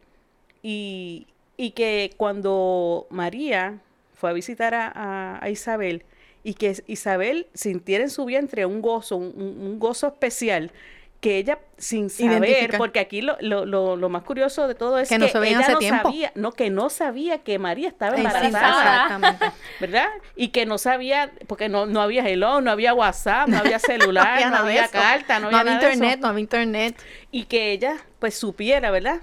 y, 0.62 1.26
y 1.56 1.70
que 1.72 2.12
cuando 2.16 3.06
María 3.10 3.78
fue 4.14 4.30
a 4.30 4.32
visitar 4.32 4.74
a, 4.74 4.88
a- 4.94 5.44
a 5.44 5.50
Isabel 5.50 6.04
y 6.42 6.54
que 6.54 6.82
Isabel 6.86 7.48
sintiera 7.54 8.02
en 8.04 8.10
su 8.10 8.24
vientre 8.24 8.64
un 8.66 8.80
gozo, 8.80 9.16
un 9.16 9.78
gozo 9.78 10.06
especial, 10.08 10.72
que 11.20 11.37
ella, 11.37 11.59
sin 11.76 12.09
saber, 12.09 12.76
porque 12.78 12.98
aquí 12.98 13.20
lo, 13.20 13.37
lo, 13.40 13.66
lo, 13.66 13.96
lo 13.96 14.09
más 14.09 14.22
curioso 14.22 14.66
de 14.66 14.74
todo 14.74 14.98
es 14.98 15.09
Que 15.11 15.18
no 15.18 15.26
ella 15.26 15.68
no 15.68 15.78
tiempo. 15.78 16.02
sabía, 16.09 16.33
no, 16.35 16.52
que 16.52 16.70
no 16.70 16.88
sabía 16.88 17.38
que 17.42 17.59
María 17.59 17.88
estaba 17.88 18.16
embarazada. 18.16 19.02
Exactamente. 19.04 19.52
¿verdad? 19.80 20.09
Y 20.35 20.48
que 20.48 20.64
no 20.64 20.78
sabía, 20.78 21.30
porque 21.46 21.68
no, 21.68 21.85
no 21.85 22.00
había 22.00 22.26
hello, 22.26 22.62
no 22.62 22.70
había 22.70 22.94
WhatsApp, 22.94 23.48
no 23.48 23.59
había 23.59 23.78
celular, 23.78 24.46
no 24.50 24.56
había 24.56 24.85
eso. 24.85 24.92
carta, 24.92 25.38
no 25.40 25.50
No 25.50 25.59
había, 25.59 25.61
había 25.61 25.74
nada 25.74 25.87
de 25.87 25.92
eso. 25.92 25.94
internet, 25.94 26.20
no 26.20 26.28
había 26.28 26.40
internet. 26.40 27.02
Y 27.30 27.44
que 27.44 27.72
ella, 27.72 27.96
pues, 28.18 28.35
supiera, 28.38 28.90
¿verdad? 28.90 29.20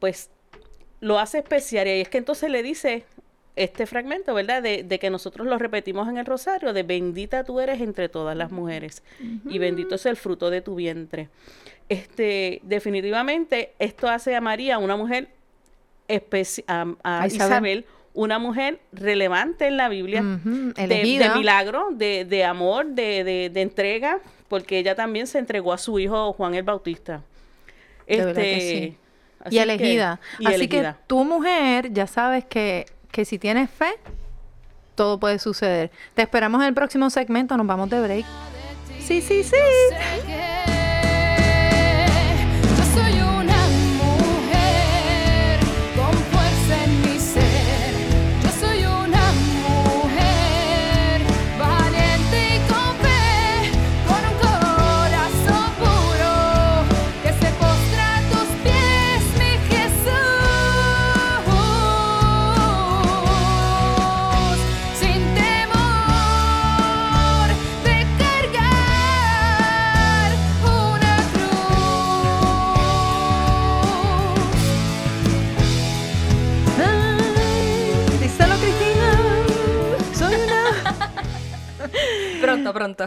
Pues, 0.00 0.30
lo 1.00 1.18
hace 1.18 1.38
especial. 1.38 1.86
Y 1.88 2.02
es 2.02 2.08
que 2.10 2.18
entonces 2.18 2.50
le 2.50 2.62
dice 2.62 3.06
este 3.62 3.86
fragmento, 3.86 4.32
¿verdad? 4.34 4.62
De, 4.62 4.82
de 4.82 4.98
que 4.98 5.10
nosotros 5.10 5.46
lo 5.46 5.58
repetimos 5.58 6.08
en 6.08 6.18
el 6.18 6.26
rosario, 6.26 6.72
de 6.72 6.82
bendita 6.82 7.44
tú 7.44 7.60
eres 7.60 7.80
entre 7.80 8.08
todas 8.08 8.36
las 8.36 8.50
mujeres 8.50 9.02
y 9.48 9.58
bendito 9.58 9.94
es 9.96 10.06
el 10.06 10.16
fruto 10.16 10.50
de 10.50 10.60
tu 10.60 10.74
vientre. 10.74 11.28
Este, 11.88 12.60
definitivamente, 12.62 13.72
esto 13.78 14.08
hace 14.08 14.34
a 14.36 14.40
María 14.40 14.78
una 14.78 14.96
mujer 14.96 15.28
a, 16.66 16.86
a 17.02 17.22
A 17.22 17.26
Isabel. 17.26 17.84
Una 18.12 18.40
mujer 18.40 18.80
relevante 18.92 19.68
en 19.68 19.76
la 19.76 19.88
Biblia, 19.88 20.20
de, 20.20 21.30
milagro, 21.36 21.90
de, 21.92 22.24
de 22.24 22.44
amor, 22.44 22.86
de, 22.86 23.22
de- 23.22 23.50
de 23.50 23.60
entrega, 23.62 24.18
porque 24.48 24.78
ella 24.80 24.96
también 24.96 25.28
se 25.28 25.38
entregó 25.38 25.72
a 25.72 25.78
su 25.78 25.96
hijo 26.00 26.32
Juan 26.32 26.56
el 26.56 26.64
Bautista. 26.64 27.22
De 28.08 28.16
verdad 28.16 28.42
que 28.42 28.56
Este, 28.56 28.78
sí. 28.80 28.96
Y 29.46 29.50
que- 29.50 29.62
elegida. 29.62 30.20
y 30.40 30.46
Así 30.46 30.54
elegida. 30.56 30.94
que 30.94 30.98
tu 31.06 31.24
mujer 31.24 31.92
ya 31.92 32.08
sabes 32.08 32.44
que, 32.46 32.86
que 33.10 33.24
si 33.24 33.38
tienes 33.38 33.70
fe, 33.70 33.90
todo 34.94 35.18
puede 35.18 35.38
suceder. 35.38 35.90
Te 36.14 36.22
esperamos 36.22 36.60
en 36.62 36.68
el 36.68 36.74
próximo 36.74 37.10
segmento, 37.10 37.56
nos 37.56 37.66
vamos 37.66 37.90
de 37.90 38.00
break. 38.00 38.26
Sí, 39.00 39.20
sí, 39.20 39.42
sí. 39.42 39.56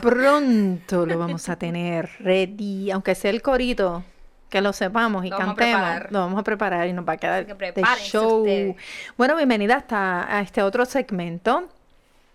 Pronto, 0.04 1.06
lo 1.06 1.18
vamos 1.18 1.48
a 1.48 1.56
tener 1.56 2.10
ready, 2.20 2.92
aunque 2.92 3.16
sea 3.16 3.32
el 3.32 3.42
corito, 3.42 4.04
que 4.50 4.60
lo 4.60 4.74
sepamos 4.74 5.24
y 5.24 5.30
Lo 5.30 5.38
cantemos. 5.38 6.12
Lo 6.12 6.20
vamos 6.20 6.40
a 6.42 6.44
preparar 6.44 6.88
y 6.88 6.94
nos 6.94 7.08
va 7.08 7.14
a 7.14 7.18
quedar 7.18 7.46
de 7.46 7.84
show. 8.04 8.42
ustedes. 8.42 8.76
Bueno, 9.18 9.38
bienvenida 9.38 9.78
hasta 9.78 10.38
a 10.38 10.42
este 10.42 10.62
otro 10.62 10.84
segmento 10.84 11.70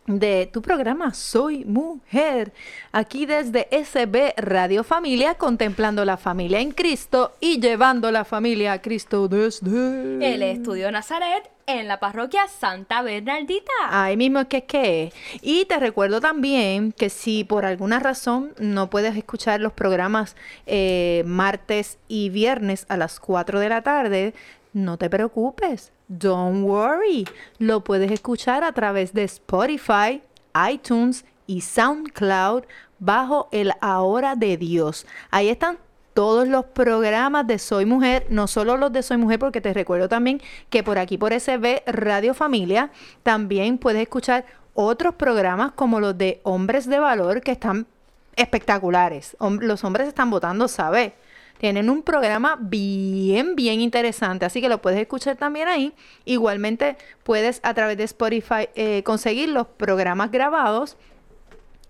de 0.09 0.49
tu 0.51 0.63
programa 0.63 1.13
Soy 1.13 1.67
Mujer, 1.67 2.53
aquí 2.93 3.27
desde 3.27 3.69
SB 3.71 4.33
Radio 4.39 4.83
Familia, 4.83 5.35
contemplando 5.35 6.05
la 6.07 6.17
familia 6.17 6.61
en 6.61 6.73
Cristo 6.73 7.33
y 7.41 7.61
llevando 7.61 8.11
la 8.11 8.25
familia 8.25 8.73
a 8.73 8.83
Cristo 8.83 9.29
desde 9.29 10.35
El 10.35 10.43
estudio 10.43 10.91
Nazaret 10.91 11.51
en 11.67 11.87
la 11.87 12.01
parroquia 12.01 12.49
Santa 12.49 13.03
Bernardita. 13.03 13.71
Ahí 13.91 14.17
mismo 14.17 14.41
es 14.41 14.47
que 14.47 14.57
es 14.57 14.65
que 14.65 15.05
es. 15.05 15.15
Y 15.43 15.67
te 15.67 15.79
recuerdo 15.79 16.23
también 16.23 16.93
que 16.93 17.11
si 17.11 17.45
por 17.45 17.67
alguna 17.67 18.01
razón 18.01 18.55
no 18.59 18.89
puedes 18.89 19.15
escuchar 19.15 19.61
los 19.61 19.75
programas 19.75 20.37
eh, 20.67 21.23
martes 21.27 21.99
y 22.09 22.31
viernes 22.31 22.87
a 22.89 22.97
las 22.97 23.21
4 23.21 23.61
de 23.61 23.69
la 23.69 23.83
tarde, 23.83 24.33
no 24.73 24.97
te 24.97 25.11
preocupes. 25.11 25.93
Don't 26.09 26.65
worry. 26.65 27.27
Lo 27.59 27.85
puedes 27.85 28.11
escuchar 28.11 28.65
a 28.65 28.73
través 28.73 29.13
de 29.13 29.25
Spotify, 29.25 30.23
iTunes 30.71 31.25
y 31.47 31.61
SoundCloud 31.61 32.65
bajo 32.99 33.49
el 33.53 33.73
Ahora 33.81 34.35
de 34.35 34.57
Dios. 34.57 35.07
Ahí 35.31 35.49
están 35.49 35.79
todos 36.15 36.49
los 36.49 36.65
programas 36.65 37.47
de 37.47 37.59
Soy 37.59 37.85
Mujer, 37.85 38.27
no 38.31 38.49
solo 38.49 38.77
los 38.77 38.93
de 38.93 39.03
Soy 39.03 39.19
Mujer, 39.19 39.39
porque 39.39 39.61
te 39.61 39.73
recuerdo 39.73 40.09
también 40.09 40.41
que 40.71 40.83
por 40.83 40.99
aquí 40.99 41.17
por 41.17 41.33
SB 41.33 41.83
Radio 41.87 42.35
Familia 42.35 42.91
también 43.23 43.79
puedes 43.79 44.03
escuchar 44.03 44.45
otros 44.75 45.15
programas 45.15 45.73
como 45.73 46.01
los 46.01 46.17
de 46.19 46.41
Hombres 46.43 46.89
de 46.89 46.99
Valor 46.99 47.41
que 47.43 47.53
están 47.53 47.87
espectaculares. 48.35 49.37
Los 49.61 49.85
hombres 49.85 50.09
están 50.09 50.31
votando, 50.31 50.69
¿sabes? 50.69 51.13
Tienen 51.59 51.91
un 51.91 52.03
programa 52.03 52.57
bien, 52.61 53.57
bien 53.57 53.81
interesante, 53.81 54.47
así 54.47 54.61
que 54.61 54.69
lo 54.69 54.81
puedes 54.81 55.01
escuchar 55.01 55.37
también 55.37 55.69
ahí. 55.69 55.93
Igualmente 56.25 56.97
puedes 57.25 57.61
a 57.63 57.75
través 57.75 57.97
de 57.97 58.05
Spotify 58.05 58.69
eh, 58.75 59.03
conseguir 59.05 59.49
los 59.49 59.67
programas 59.67 60.31
grabados 60.31 60.97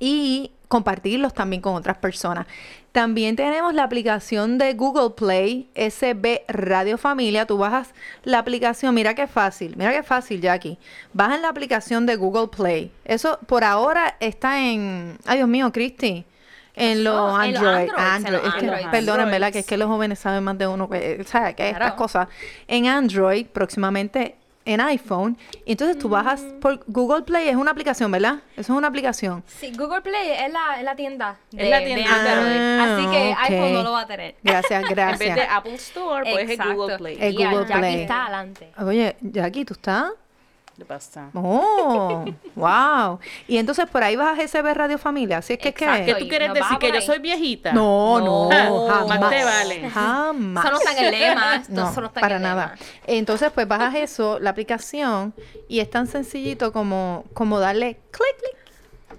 y 0.00 0.52
compartirlos 0.68 1.35
también 1.35 1.62
con 1.62 1.74
otras 1.74 1.98
personas. 1.98 2.46
También 2.92 3.37
tenemos 3.37 3.74
la 3.74 3.85
aplicación 3.85 4.59
de 4.59 4.74
Google 4.74 5.11
Play, 5.11 5.68
SB 5.74 6.42
Radio 6.48 6.98
Familia. 6.98 7.46
Tú 7.46 7.59
bajas 7.59 7.92
la 8.24 8.38
aplicación, 8.38 8.94
mira 8.94 9.14
qué 9.14 9.26
fácil, 9.26 9.76
mira 9.76 9.92
qué 9.92 10.02
fácil, 10.02 10.40
Jackie. 10.40 10.78
Bajan 11.12 11.42
la 11.42 11.48
aplicación 11.48 12.07
de 12.07 12.16
Google 12.16 12.48
Play. 12.48 12.90
Eso 13.04 13.38
por 13.46 13.64
ahora 13.64 14.16
está 14.20 14.61
en. 14.62 15.18
Ay, 15.26 15.38
Dios 15.38 15.48
mío, 15.48 15.70
Cristi. 15.72 16.24
En 16.78 17.04
los 17.04 17.38
Android. 17.38 17.88
Android. 17.96 18.32
los 18.32 18.44
Es 18.46 18.54
que, 18.54 18.66
Androids. 18.66 18.88
perdonen, 18.90 19.30
¿verdad? 19.30 19.52
Que 19.52 19.58
es 19.60 19.66
que 19.66 19.76
los 19.76 19.88
jóvenes 19.88 20.18
saben 20.18 20.44
más 20.44 20.56
de 20.58 20.66
uno 20.66 20.88
que, 20.88 21.22
¿sabes? 21.24 21.54
Que 21.54 21.66
estas 21.68 21.78
Claro. 21.80 21.96
cosas. 21.96 22.28
En 22.66 22.86
Android, 22.86 23.46
próximamente 23.46 24.36
en 24.64 24.82
iPhone. 24.82 25.38
Entonces 25.64 25.98
tú 25.98 26.10
bajas 26.10 26.42
Mm. 26.42 26.60
por 26.60 26.80
Google 26.88 27.22
Play, 27.22 27.48
es 27.48 27.56
una 27.56 27.70
aplicación, 27.70 28.10
¿verdad? 28.10 28.40
Eso 28.52 28.72
es 28.74 28.76
una 28.78 28.88
aplicación. 28.88 29.42
Sí, 29.46 29.72
Google 29.74 30.02
Play 30.02 30.30
es 30.30 30.52
la, 30.52 30.76
es 30.78 30.84
la 30.84 30.94
tienda. 30.94 31.36
De, 31.50 31.64
Es 31.64 31.70
la 31.70 31.78
de 31.78 31.84
tienda. 31.86 32.14
Android. 32.14 32.60
Ah, 32.60 32.94
Así 32.96 33.06
que 33.06 33.32
ok. 33.32 33.38
iPhone 33.50 33.72
no 33.72 33.82
lo 33.82 33.92
va 33.92 34.00
a 34.02 34.06
tener. 34.06 34.34
Gracias, 34.42 34.82
En 34.82 34.88
vez 34.94 35.18
de 35.18 35.24
gracias. 35.26 35.48
Apple 35.50 35.74
Store, 35.76 36.30
pues 36.30 36.44
es 36.44 36.50
Exacto. 36.50 36.74
Google 36.74 36.98
Play. 36.98 37.16
El 37.18 37.32
y 37.32 37.36
Google 37.46 37.60
Jackie 37.66 37.78
Play. 37.78 38.00
está 38.02 38.22
adelante. 38.24 38.72
Oye, 38.84 39.16
Jackie, 39.22 39.64
¿tú 39.64 39.72
estás? 39.72 40.10
¿Qué 40.78 40.84
pasa? 40.84 41.30
Oh, 41.34 42.24
wow. 42.54 43.18
Y 43.48 43.56
entonces 43.58 43.86
por 43.90 44.04
ahí 44.04 44.14
vas 44.14 44.38
a 44.38 44.46
SB 44.46 44.74
Radio 44.74 44.96
Familia, 44.96 45.38
así 45.38 45.54
es 45.54 45.58
que 45.58 45.70
es 45.70 45.74
Exacto. 45.74 46.06
¿Qué 46.06 46.14
que... 46.14 46.20
tú 46.20 46.28
quieres 46.28 46.48
nos 46.50 46.54
decir? 46.58 46.78
¿Que 46.78 46.92
yo 46.92 47.00
soy 47.00 47.18
viejita? 47.18 47.72
No, 47.72 48.20
no, 48.20 48.48
Ah, 48.52 49.00
jamás. 49.00 49.20
más 49.20 49.30
te 49.30 49.44
vale. 49.44 49.90
Jamás. 49.90 50.64
Eso 50.64 50.72
no 50.72 50.78
está 50.78 50.92
en 50.92 51.04
el 51.04 51.10
lema. 51.20 51.56
Esto 51.56 51.72
No, 51.72 51.90
eso 51.90 52.00
no 52.00 52.06
está 52.06 52.20
en 52.20 52.22
para 52.22 52.36
el 52.36 52.42
nada. 52.42 52.74
lema. 52.76 52.86
Entonces, 53.08 53.50
pues 53.52 53.66
bajas 53.66 53.96
eso, 53.96 54.38
la 54.38 54.50
aplicación, 54.50 55.34
y 55.68 55.80
es 55.80 55.90
tan 55.90 56.06
sencillito 56.06 56.72
como, 56.72 57.24
como 57.34 57.58
darle 57.58 57.98
clic 58.12 58.56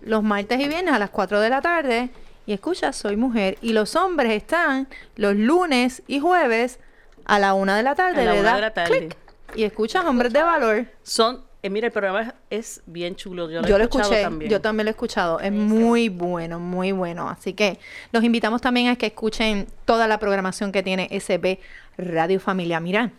los 0.04 0.24
martes 0.24 0.62
y 0.62 0.67
viernes 0.69 0.93
a 0.93 1.00
las 1.00 1.10
4 1.10 1.41
de 1.41 1.50
la 1.50 1.62
tarde 1.62 2.10
y 2.45 2.54
escucha, 2.54 2.93
soy 2.93 3.17
mujer. 3.17 3.58
Y 3.62 3.74
los 3.74 3.98
hombres 3.98 4.32
están 4.32 4.88
los 5.17 5.36
lunes 5.36 6.04
y 6.08 6.22
jueves 6.22 6.80
a 7.26 7.38
la 7.38 7.54
1 7.54 7.74
de 7.76 7.84
la 7.84 7.95
tarde. 7.95 8.22
A 8.22 8.26
la 8.26 8.34
le 8.34 8.39
una 8.39 8.50
das 8.50 8.56
de 8.56 8.62
la 8.62 8.74
tarde. 8.74 8.98
clic 8.98 9.17
y 9.56 9.63
escuchas 9.65 10.06
hombres 10.06 10.32
de 10.32 10.41
valor. 10.41 10.86
Son, 11.04 11.43
eh, 11.62 11.69
mira, 11.69 11.88
el 11.88 11.91
programa 11.93 12.36
es, 12.50 12.67
es 12.78 12.82
bien 12.86 13.15
chulo. 13.15 13.50
Yo 13.50 13.62
lo, 13.62 13.67
Yo 13.67 13.76
he 13.76 13.80
lo 13.80 13.84
escuchado 13.84 14.12
escuché, 14.12 14.24
también. 14.24 14.52
yo 14.52 14.62
también 14.62 14.86
lo 14.86 14.89
he 14.89 14.91
escuchado. 14.91 15.39
Es 15.39 15.52
muy 15.52 16.08
bueno, 16.10 16.60
muy 16.60 16.91
bueno. 16.91 17.30
Así 17.30 17.54
que 17.54 17.80
los 18.12 18.24
invitamos 18.24 18.62
también 18.62 18.88
a 18.88 18.95
que 18.95 19.08
escuchen 19.08 19.67
toda 19.86 20.08
la 20.08 20.19
programación 20.19 20.72
que 20.72 20.84
tiene 20.84 21.10
SB 21.19 21.60
Radio 21.98 22.39
Familia. 22.39 22.80
Mira, 22.80 23.12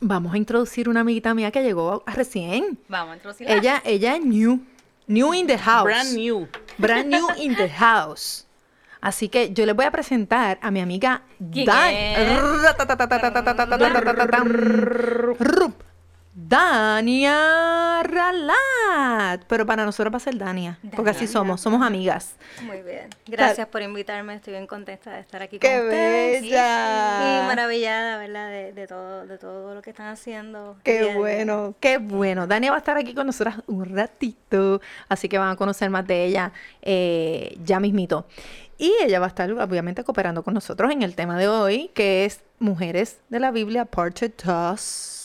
vamos 0.00 0.32
a 0.32 0.38
introducir 0.38 0.88
una 0.88 1.00
amiguita 1.00 1.34
mía 1.34 1.50
que 1.50 1.62
llegó 1.62 2.02
recién. 2.06 2.78
Vamos 2.88 3.12
a 3.12 3.16
introducirla. 3.16 3.54
Ella, 3.54 3.82
ella 3.84 4.16
es 4.16 4.24
new, 4.24 4.60
new 5.06 5.34
in 5.34 5.46
the 5.46 5.58
house. 5.58 5.84
Brand 5.84 6.14
new. 6.14 6.48
Brand 6.78 7.08
new 7.08 7.26
in 7.38 7.54
the 7.56 7.68
house. 7.68 8.46
Así 9.02 9.28
que 9.28 9.52
yo 9.52 9.64
les 9.66 9.74
voy 9.74 9.86
a 9.86 9.90
presentar 9.90 10.58
a 10.62 10.70
mi 10.70 10.80
amiga 10.80 11.22
¿Quién 11.52 11.66
Dan. 11.66 11.94
Dania 16.32 18.02
Ralat. 18.04 19.44
Pero 19.48 19.66
para 19.66 19.84
nosotros 19.84 20.12
va 20.12 20.18
a 20.18 20.20
ser 20.20 20.38
Dania. 20.38 20.78
Porque 20.94 21.10
así 21.10 21.26
somos, 21.26 21.60
somos 21.60 21.82
amigas. 21.82 22.36
Muy 22.62 22.82
bien. 22.82 23.08
Gracias 23.26 23.66
por 23.66 23.82
invitarme. 23.82 24.34
Estoy 24.34 24.52
bien 24.52 24.66
contenta 24.66 25.10
de 25.10 25.20
estar 25.20 25.42
aquí 25.42 25.58
¡Qué 25.58 25.76
con 25.76 25.86
ustedes. 25.86 26.42
bella! 26.42 27.42
Y 27.44 27.46
maravillada, 27.46 28.18
¿verdad? 28.18 28.48
De, 28.50 28.72
de 28.72 28.86
todo, 28.86 29.26
de 29.26 29.38
todo 29.38 29.74
lo 29.74 29.82
que 29.82 29.90
están 29.90 30.06
haciendo. 30.08 30.76
Qué 30.84 31.14
bueno, 31.14 31.74
qué 31.80 31.98
bueno. 31.98 32.46
Dania 32.46 32.70
va 32.70 32.76
a 32.76 32.80
estar 32.80 32.96
aquí 32.96 33.12
con 33.12 33.26
nosotras 33.26 33.56
un 33.66 33.84
ratito, 33.84 34.80
así 35.08 35.28
que 35.28 35.38
van 35.38 35.50
a 35.50 35.56
conocer 35.56 35.90
más 35.90 36.06
de 36.06 36.24
ella 36.24 36.52
eh, 36.82 37.58
ya 37.64 37.80
mismito. 37.80 38.26
Y 38.78 38.94
ella 39.02 39.20
va 39.20 39.26
a 39.26 39.28
estar 39.28 39.50
obviamente 39.52 40.04
cooperando 40.04 40.42
con 40.42 40.54
nosotros 40.54 40.90
en 40.90 41.02
el 41.02 41.14
tema 41.14 41.36
de 41.36 41.48
hoy, 41.48 41.90
que 41.92 42.24
es 42.24 42.40
Mujeres 42.58 43.18
de 43.28 43.40
la 43.40 43.50
Biblia, 43.50 43.84
Part 43.84 44.20
2. 44.20 45.19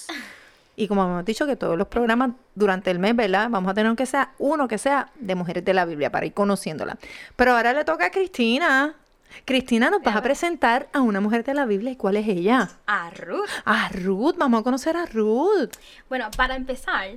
Y 0.75 0.87
como 0.87 1.03
hemos 1.03 1.25
dicho 1.25 1.45
que 1.45 1.55
todos 1.55 1.77
los 1.77 1.87
programas 1.87 2.31
durante 2.53 2.91
el 2.91 2.99
mes, 2.99 3.15
¿verdad? 3.15 3.49
Vamos 3.49 3.71
a 3.71 3.73
tener 3.73 3.95
que 3.95 4.05
sea 4.05 4.33
uno 4.39 4.67
que 4.67 4.77
sea 4.77 5.09
de 5.15 5.35
Mujeres 5.35 5.63
de 5.63 5.73
la 5.73 5.85
Biblia 5.85 6.11
para 6.11 6.25
ir 6.25 6.33
conociéndola. 6.33 6.97
Pero 7.35 7.55
ahora 7.55 7.73
le 7.73 7.85
toca 7.85 8.07
a 8.07 8.09
Cristina. 8.11 8.95
Cristina, 9.43 9.89
nos 9.89 10.01
vas 10.01 10.15
a 10.15 10.21
presentar 10.21 10.87
a 10.93 11.01
una 11.01 11.19
mujer 11.19 11.43
de 11.43 11.53
la 11.53 11.65
Biblia. 11.65 11.91
¿Y 11.91 11.95
cuál 11.95 12.17
es 12.17 12.27
ella? 12.27 12.69
A 12.87 13.09
Ruth. 13.09 13.49
A 13.65 13.89
Ruth. 13.89 14.35
Vamos 14.37 14.61
a 14.61 14.63
conocer 14.63 14.95
a 14.95 15.05
Ruth. 15.05 15.71
Bueno, 16.09 16.29
para 16.37 16.55
empezar, 16.55 17.09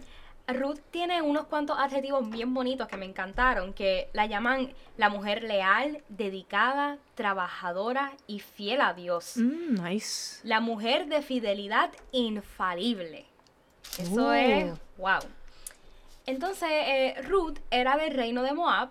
Ruth 0.48 0.78
tiene 0.90 1.20
unos 1.22 1.46
cuantos 1.46 1.78
adjetivos 1.78 2.28
bien 2.30 2.54
bonitos 2.54 2.88
que 2.88 2.96
me 2.96 3.04
encantaron, 3.04 3.72
que 3.72 4.08
la 4.14 4.26
llaman 4.26 4.72
la 4.96 5.10
mujer 5.10 5.42
leal, 5.42 6.02
dedicada, 6.08 6.98
trabajadora 7.14 8.12
y 8.26 8.40
fiel 8.40 8.80
a 8.80 8.94
Dios. 8.94 9.36
Mm, 9.36 9.84
nice. 9.84 10.40
La 10.44 10.60
mujer 10.60 11.06
de 11.06 11.22
fidelidad 11.22 11.90
infalible. 12.12 13.26
Eso 13.98 14.28
Oh. 14.28 14.32
es, 14.32 14.72
wow. 14.96 15.18
Entonces, 16.26 16.68
eh, 16.70 17.14
Ruth 17.26 17.58
era 17.70 17.96
del 17.96 18.12
reino 18.14 18.42
de 18.42 18.52
Moab 18.52 18.90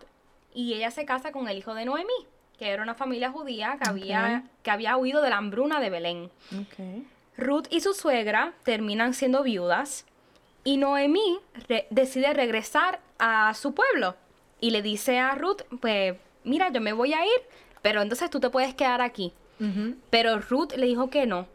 y 0.54 0.74
ella 0.74 0.92
se 0.92 1.06
casa 1.06 1.32
con 1.32 1.48
el 1.48 1.58
hijo 1.58 1.74
de 1.76 1.86
Noemí, 1.86 2.26
que 2.58 2.70
era 2.70 2.82
una 2.82 2.96
familia 2.96 3.32
judía 3.32 3.78
que, 3.82 3.90
había, 3.90 4.44
que 4.64 4.72
había 4.72 4.98
huido 4.98 5.22
de 5.22 5.30
la 5.30 5.38
hambruna 5.38 5.80
de 5.80 5.90
Belén. 5.90 6.32
Okay. 6.68 7.08
Ruth 7.38 7.68
y 7.70 7.82
su 7.82 7.94
suegra 7.94 8.54
terminan 8.64 9.14
siendo 9.14 9.44
viudas 9.44 10.06
y 10.64 10.78
Noemí 10.78 11.40
re- 11.70 11.86
decide 11.92 12.34
regresar 12.34 13.00
a 13.20 13.54
su 13.54 13.76
pueblo 13.76 14.16
y 14.60 14.72
le 14.72 14.82
dice 14.82 15.20
a 15.20 15.36
Ruth, 15.36 15.62
pues 15.80 16.16
mira, 16.44 16.70
yo 16.70 16.82
me 16.82 16.94
voy 16.94 17.14
a 17.14 17.24
ir, 17.24 17.42
pero 17.84 18.02
entonces 18.02 18.32
tú 18.32 18.40
te 18.40 18.50
puedes 18.50 18.74
quedar 18.74 19.02
aquí. 19.02 19.34
Pero 20.12 20.40
Ruth 20.40 20.74
le 20.76 20.86
dijo 20.86 21.10
que 21.10 21.26
no. 21.26 21.48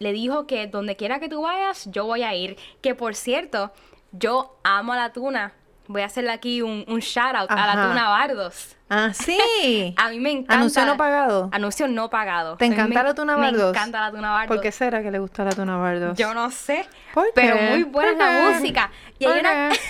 Le 0.00 0.12
dijo 0.14 0.46
que 0.46 0.66
donde 0.66 0.96
quiera 0.96 1.20
que 1.20 1.28
tú 1.28 1.42
vayas, 1.42 1.84
yo 1.92 2.06
voy 2.06 2.22
a 2.22 2.34
ir. 2.34 2.56
Que 2.80 2.94
por 2.94 3.14
cierto, 3.14 3.70
yo 4.12 4.58
amo 4.64 4.94
a 4.94 4.96
la 4.96 5.12
tuna. 5.12 5.52
Voy 5.88 6.00
a 6.00 6.06
hacerle 6.06 6.30
aquí 6.30 6.62
un, 6.62 6.84
un 6.88 7.00
shout 7.00 7.34
out 7.34 7.50
a 7.50 7.66
la 7.66 7.72
tuna 7.86 8.08
Bardos. 8.08 8.76
Ah, 8.88 9.10
sí. 9.12 9.92
A 9.98 10.08
mí 10.08 10.18
me 10.18 10.30
encanta. 10.30 10.54
Anuncio 10.54 10.86
no 10.86 10.96
pagado. 10.96 11.50
Anuncio 11.52 11.86
no 11.86 12.08
pagado. 12.08 12.56
¿Te 12.56 12.64
encanta 12.64 13.00
me- 13.02 13.08
la 13.08 13.14
tuna 13.14 13.36
Me 13.36 13.42
Bardos? 13.50 13.76
encanta 13.76 14.00
la 14.00 14.10
tuna 14.10 14.30
Bardos. 14.30 14.48
¿Por 14.56 14.60
qué 14.62 14.72
será 14.72 15.02
que 15.02 15.10
le 15.10 15.18
gusta 15.18 15.44
la 15.44 15.50
tuna 15.50 15.76
bardos? 15.76 16.16
Yo 16.16 16.32
no 16.32 16.50
sé. 16.50 16.86
¿Por 17.12 17.26
Pero 17.34 17.56
qué? 17.58 17.70
muy 17.70 17.82
buena 17.82 18.10
es 18.10 18.16
¿Por 18.16 18.52
la 18.52 18.58
música. 18.58 18.90
Y 19.18 19.24
¿Por 19.24 19.34
hay 19.34 19.40
una... 19.40 19.68
qué? 19.70 19.80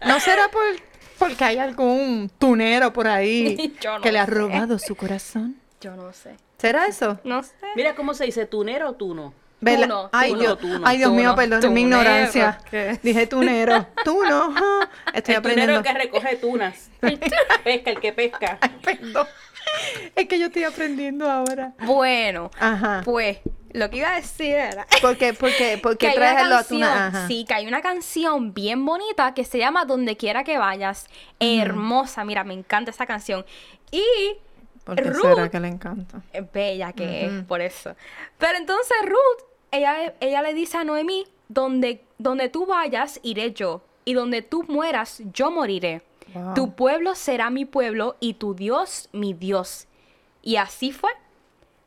¿No 0.08 0.20
será 0.20 0.48
por, 0.48 0.62
porque 1.18 1.44
hay 1.44 1.58
algún 1.58 2.30
tunero 2.38 2.92
por 2.94 3.08
ahí 3.08 3.76
no 3.84 4.00
que 4.00 4.10
le 4.10 4.20
ha 4.20 4.26
robado 4.26 4.78
su 4.78 4.94
corazón? 4.96 5.56
Yo 5.82 5.94
no 5.96 6.12
sé. 6.14 6.36
¿Será 6.58 6.86
eso? 6.86 7.18
No 7.24 7.42
sé. 7.42 7.52
Mira 7.74 7.94
cómo 7.94 8.14
se 8.14 8.24
dice, 8.24 8.46
tunero 8.46 8.90
o 8.90 8.92
tuno. 8.94 9.34
Vela- 9.60 9.86
Tuno, 9.86 10.10
Ay, 10.12 10.30
tuno, 10.30 10.40
Dios, 10.42 10.58
tuno, 10.58 10.80
ay, 10.86 10.98
Dios 10.98 11.12
mío, 11.12 11.34
perdón 11.34 11.72
mi 11.72 11.80
ignorancia. 11.80 12.58
¿qué? 12.70 13.00
Dije 13.02 13.26
tunero. 13.26 13.86
Tuno. 14.04 14.54
Estoy 15.14 15.34
el 15.34 15.38
aprendiendo. 15.38 15.78
tunero 15.78 15.82
que 15.82 15.92
recoge 16.04 16.36
tunas. 16.36 16.90
pesca, 17.64 17.90
el 17.90 18.00
que 18.00 18.12
pesca. 18.12 18.58
Perdón. 18.84 19.26
Es 20.14 20.28
que 20.28 20.38
yo 20.38 20.46
estoy 20.46 20.64
aprendiendo 20.64 21.30
ahora. 21.30 21.72
Bueno, 21.84 22.50
Ajá. 22.60 23.00
pues 23.04 23.38
lo 23.72 23.88
que 23.90 23.96
iba 23.98 24.12
a 24.12 24.16
decir 24.16 24.54
era... 24.54 24.86
¿Por 25.00 25.16
qué, 25.16 25.32
por 25.32 25.50
qué, 25.56 25.78
por 25.82 25.96
qué 25.96 26.10
traes 26.12 26.42
el 26.46 26.66
tuna? 26.68 27.26
Sí, 27.26 27.44
que 27.48 27.54
hay 27.54 27.66
una 27.66 27.80
canción 27.80 28.52
bien 28.54 28.84
bonita 28.84 29.32
que 29.34 29.44
se 29.44 29.58
llama 29.58 29.86
Donde 29.86 30.16
quiera 30.18 30.44
que 30.44 30.58
vayas. 30.58 31.06
Hermosa, 31.40 32.24
mira, 32.24 32.44
me 32.44 32.54
encanta 32.54 32.90
esa 32.90 33.06
canción. 33.06 33.44
Y 33.90 34.04
¿Por 34.86 34.94
qué 34.94 35.10
Ruth 35.10 35.22
será 35.22 35.50
que 35.50 35.58
le 35.58 35.66
encanta? 35.66 36.22
es 36.32 36.52
bella 36.52 36.92
que 36.92 37.26
es, 37.26 37.44
por 37.44 37.60
eso. 37.60 37.96
Pero 38.38 38.56
entonces 38.56 38.96
Ruth, 39.04 39.48
ella, 39.72 40.14
ella 40.20 40.42
le 40.42 40.54
dice 40.54 40.76
a 40.76 40.84
Noemí, 40.84 41.26
donde, 41.48 42.04
donde 42.18 42.48
tú 42.48 42.66
vayas, 42.66 43.18
iré 43.24 43.52
yo, 43.52 43.82
y 44.04 44.14
donde 44.14 44.42
tú 44.42 44.64
mueras, 44.68 45.22
yo 45.32 45.50
moriré. 45.50 46.02
Wow. 46.32 46.54
Tu 46.54 46.72
pueblo 46.76 47.16
será 47.16 47.50
mi 47.50 47.64
pueblo 47.64 48.16
y 48.20 48.34
tu 48.34 48.54
Dios 48.54 49.08
mi 49.10 49.34
Dios. 49.34 49.88
Y 50.40 50.54
así 50.54 50.92
fue. 50.92 51.10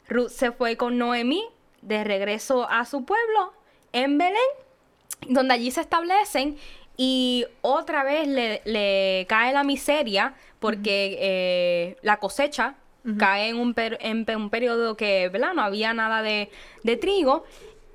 Ruth 0.10 0.32
se 0.32 0.52
fue 0.52 0.76
con 0.76 0.98
Noemí 0.98 1.46
de 1.82 2.04
regreso 2.04 2.70
a 2.70 2.84
su 2.84 3.06
pueblo 3.06 3.54
en 3.94 4.18
Belén, 4.18 4.36
donde 5.30 5.54
allí 5.54 5.72
se 5.72 5.80
establecen 5.80 6.58
y 6.98 7.46
otra 7.62 8.04
vez 8.04 8.28
le, 8.28 8.62
le 8.66 9.26
cae 9.30 9.54
la 9.54 9.64
miseria 9.64 10.34
porque 10.60 11.18
eh, 11.22 11.98
la 12.02 12.18
cosecha 12.18 12.76
cae 13.18 13.50
en 13.50 13.58
un, 13.58 13.74
per- 13.74 13.98
en 14.02 14.26
un 14.36 14.50
periodo 14.50 14.96
que 14.96 15.30
¿verdad? 15.30 15.54
no 15.54 15.62
había 15.62 15.94
nada 15.94 16.22
de, 16.22 16.50
de 16.84 16.98
trigo 16.98 17.44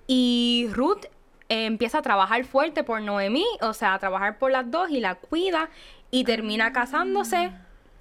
y 0.06 0.68
Ruth 0.72 1.04
eh, 1.48 1.66
empieza 1.66 1.98
a 1.98 2.02
trabajar 2.02 2.44
fuerte 2.44 2.84
por 2.84 3.00
Noemí, 3.02 3.44
o 3.60 3.72
sea, 3.74 3.94
a 3.94 3.98
trabajar 3.98 4.38
por 4.38 4.50
las 4.50 4.70
dos 4.70 4.90
y 4.90 5.00
la 5.00 5.14
cuida 5.16 5.70
y 6.10 6.24
termina 6.24 6.72
casándose 6.72 7.52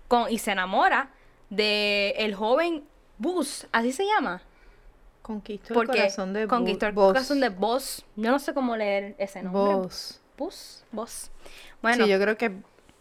con, 0.08 0.32
y 0.32 0.38
se 0.38 0.52
enamora 0.52 1.10
de 1.50 2.12
el 2.18 2.36
joven 2.36 2.84
Bus, 3.18 3.68
así 3.72 3.92
se 3.92 4.06
llama. 4.06 4.42
Conquistó 5.22 5.70
el 5.70 5.74
Porque 5.76 5.98
corazón 6.00 6.34
de 6.34 6.48
conquistó 6.48 6.86
el 6.88 6.92
Bo- 6.94 7.08
corazón 7.08 7.40
de 7.40 7.50
Bos. 7.50 8.04
Yo 8.18 8.30
no 8.32 8.40
sé 8.40 8.54
cómo 8.54 8.76
leer 8.76 9.16
ese 9.18 9.42
nombre. 9.42 9.76
Vos. 9.76 10.20
Bus, 10.38 10.84
Bos. 10.92 11.32
Bueno, 11.82 12.06
Sí, 12.06 12.12
yo 12.12 12.20
creo 12.20 12.38
que 12.38 12.52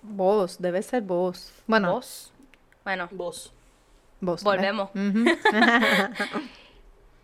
vos, 0.03 0.59
debe 0.61 0.83
ser 0.83 1.03
vos. 1.03 1.53
Bueno, 1.67 1.95
Bos. 1.95 2.33
Bueno, 2.85 3.09
Vos. 3.11 3.53
Volvemos. 4.23 4.91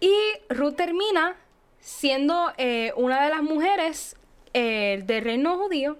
Y 0.00 0.14
Ruth 0.48 0.76
termina 0.76 1.34
siendo 1.80 2.52
eh, 2.56 2.92
una 2.96 3.24
de 3.24 3.30
las 3.30 3.42
mujeres 3.42 4.16
eh, 4.54 5.02
del 5.04 5.24
reino 5.24 5.58
judío. 5.58 5.96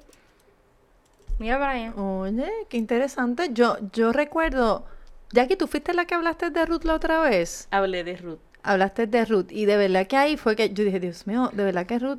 Mira 1.39 1.59
para 1.59 1.73
allá. 1.73 1.95
Oye, 1.95 2.51
qué 2.69 2.77
interesante. 2.77 3.51
Yo, 3.53 3.77
yo 3.93 4.13
recuerdo, 4.13 4.85
Jackie, 5.33 5.57
¿tú 5.57 5.67
fuiste 5.67 5.95
la 5.95 6.05
que 6.05 6.15
hablaste 6.15 6.51
de 6.51 6.65
Ruth 6.67 6.85
la 6.85 6.95
otra 6.95 7.21
vez? 7.21 7.69
Hablé 7.71 8.05
de 8.05 8.17
Ruth. 8.17 8.39
Hablaste 8.63 9.07
de 9.07 9.25
Ruth 9.25 9.51
y 9.51 9.65
de 9.65 9.77
verdad 9.77 10.07
que 10.07 10.17
ahí 10.17 10.37
fue 10.37 10.57
que 10.57 10.71
yo 10.71 10.85
dije, 10.85 11.01
Dios 11.01 11.27
mío, 11.27 11.51
de 11.53 11.65
verdad 11.65 11.87
que 11.87 11.99
Ruth 11.99 12.19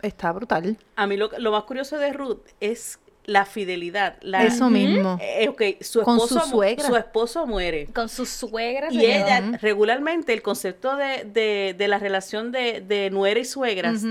está 0.00 0.32
brutal. 0.32 0.76
A 0.96 1.06
mí 1.06 1.16
lo, 1.16 1.30
lo 1.38 1.52
más 1.52 1.64
curioso 1.64 1.98
de 1.98 2.12
Ruth 2.12 2.46
es 2.60 2.98
la 3.24 3.44
fidelidad. 3.46 4.16
La, 4.20 4.44
Eso 4.44 4.68
mismo. 4.68 5.18
Eh, 5.20 5.48
ok, 5.48 5.62
su 5.80 6.02
Con 6.02 6.18
su 6.18 6.24
esposo, 6.26 6.46
suegra. 6.50 6.86
su 6.88 6.96
esposo 6.96 7.46
muere. 7.46 7.86
Con 7.94 8.08
su 8.08 8.26
suegra. 8.26 8.88
Y 8.90 8.98
quedó. 8.98 9.08
ella, 9.26 9.58
regularmente, 9.60 10.32
el 10.32 10.42
concepto 10.42 10.96
de, 10.96 11.24
de, 11.24 11.74
de 11.78 11.88
la 11.88 11.98
relación 11.98 12.50
de, 12.52 12.80
de 12.80 13.10
nuera 13.10 13.38
y 13.38 13.44
suegras 13.44 14.02